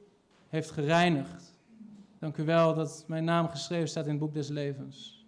heeft 0.47 0.71
gereinigd. 0.71 1.54
Dank 2.19 2.37
u 2.37 2.45
wel 2.45 2.73
dat 2.73 3.03
mijn 3.07 3.23
naam 3.23 3.47
geschreven 3.47 3.87
staat 3.87 4.05
in 4.05 4.11
het 4.11 4.19
boek 4.19 4.33
des 4.33 4.49
levens. 4.49 5.25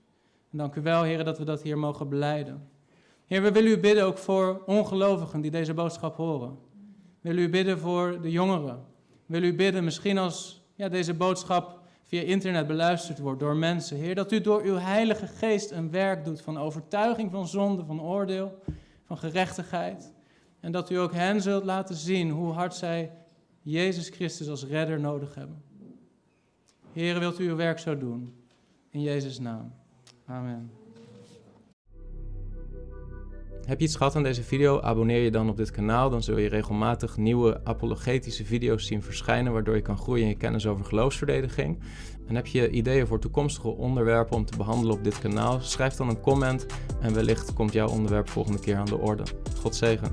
En 0.51 0.57
dank 0.57 0.75
u 0.75 0.81
wel, 0.81 1.03
Heer, 1.03 1.23
dat 1.23 1.37
we 1.37 1.43
dat 1.43 1.61
hier 1.61 1.77
mogen 1.77 2.09
beleiden. 2.09 2.69
Heer, 3.25 3.41
we 3.41 3.51
willen 3.51 3.71
u 3.71 3.79
bidden 3.79 4.05
ook 4.05 4.17
voor 4.17 4.63
ongelovigen 4.65 5.41
die 5.41 5.51
deze 5.51 5.73
boodschap 5.73 6.15
horen. 6.15 6.57
We 7.21 7.29
willen 7.29 7.43
u 7.43 7.49
bidden 7.49 7.79
voor 7.79 8.21
de 8.21 8.31
jongeren. 8.31 8.75
We 9.25 9.33
willen 9.33 9.49
u 9.49 9.55
bidden, 9.55 9.83
misschien 9.83 10.17
als 10.17 10.65
ja, 10.75 10.89
deze 10.89 11.13
boodschap 11.13 11.79
via 12.03 12.21
internet 12.21 12.67
beluisterd 12.67 13.19
wordt 13.19 13.39
door 13.39 13.55
mensen. 13.55 13.97
Heer, 13.97 14.15
dat 14.15 14.31
u 14.31 14.41
door 14.41 14.61
uw 14.61 14.75
Heilige 14.75 15.27
Geest 15.27 15.71
een 15.71 15.91
werk 15.91 16.25
doet 16.25 16.41
van 16.41 16.57
overtuiging 16.57 17.31
van 17.31 17.47
zonde, 17.47 17.85
van 17.85 18.01
oordeel, 18.01 18.59
van 19.05 19.17
gerechtigheid. 19.17 20.13
En 20.59 20.71
dat 20.71 20.89
u 20.89 20.95
ook 20.95 21.13
hen 21.13 21.41
zult 21.41 21.63
laten 21.63 21.95
zien 21.95 22.29
hoe 22.29 22.51
hard 22.51 22.75
zij 22.75 23.11
Jezus 23.61 24.09
Christus 24.09 24.49
als 24.49 24.65
redder 24.65 24.99
nodig 24.99 25.35
hebben. 25.35 25.63
Heer, 26.97 27.19
wilt 27.19 27.39
u 27.39 27.49
uw 27.49 27.55
werk 27.55 27.79
zo 27.79 27.97
doen? 27.97 28.33
In 28.91 29.01
Jezus' 29.01 29.39
naam. 29.39 29.73
Amen. 30.25 30.71
Heb 33.65 33.79
je 33.79 33.85
iets 33.85 33.95
gehad 33.95 34.15
aan 34.15 34.23
deze 34.23 34.43
video? 34.43 34.81
Abonneer 34.81 35.21
je 35.21 35.31
dan 35.31 35.49
op 35.49 35.57
dit 35.57 35.71
kanaal. 35.71 36.09
Dan 36.09 36.23
zul 36.23 36.37
je 36.37 36.49
regelmatig 36.49 37.17
nieuwe 37.17 37.61
apologetische 37.63 38.45
video's 38.45 38.85
zien 38.85 39.03
verschijnen, 39.03 39.53
waardoor 39.53 39.75
je 39.75 39.81
kan 39.81 39.97
groeien 39.97 40.23
in 40.23 40.29
je 40.29 40.37
kennis 40.37 40.67
over 40.67 40.85
geloofsverdediging. 40.85 41.79
En 42.27 42.35
heb 42.35 42.47
je 42.47 42.69
ideeën 42.69 43.07
voor 43.07 43.19
toekomstige 43.19 43.67
onderwerpen 43.67 44.35
om 44.35 44.45
te 44.45 44.57
behandelen 44.57 44.95
op 44.95 45.03
dit 45.03 45.19
kanaal? 45.19 45.59
Schrijf 45.61 45.93
dan 45.93 46.09
een 46.09 46.21
comment 46.21 46.65
en 47.01 47.13
wellicht 47.13 47.53
komt 47.53 47.73
jouw 47.73 47.89
onderwerp 47.89 48.29
volgende 48.29 48.59
keer 48.59 48.75
aan 48.75 48.85
de 48.85 48.97
orde. 48.97 49.23
God 49.61 49.75
zegen. 49.75 50.11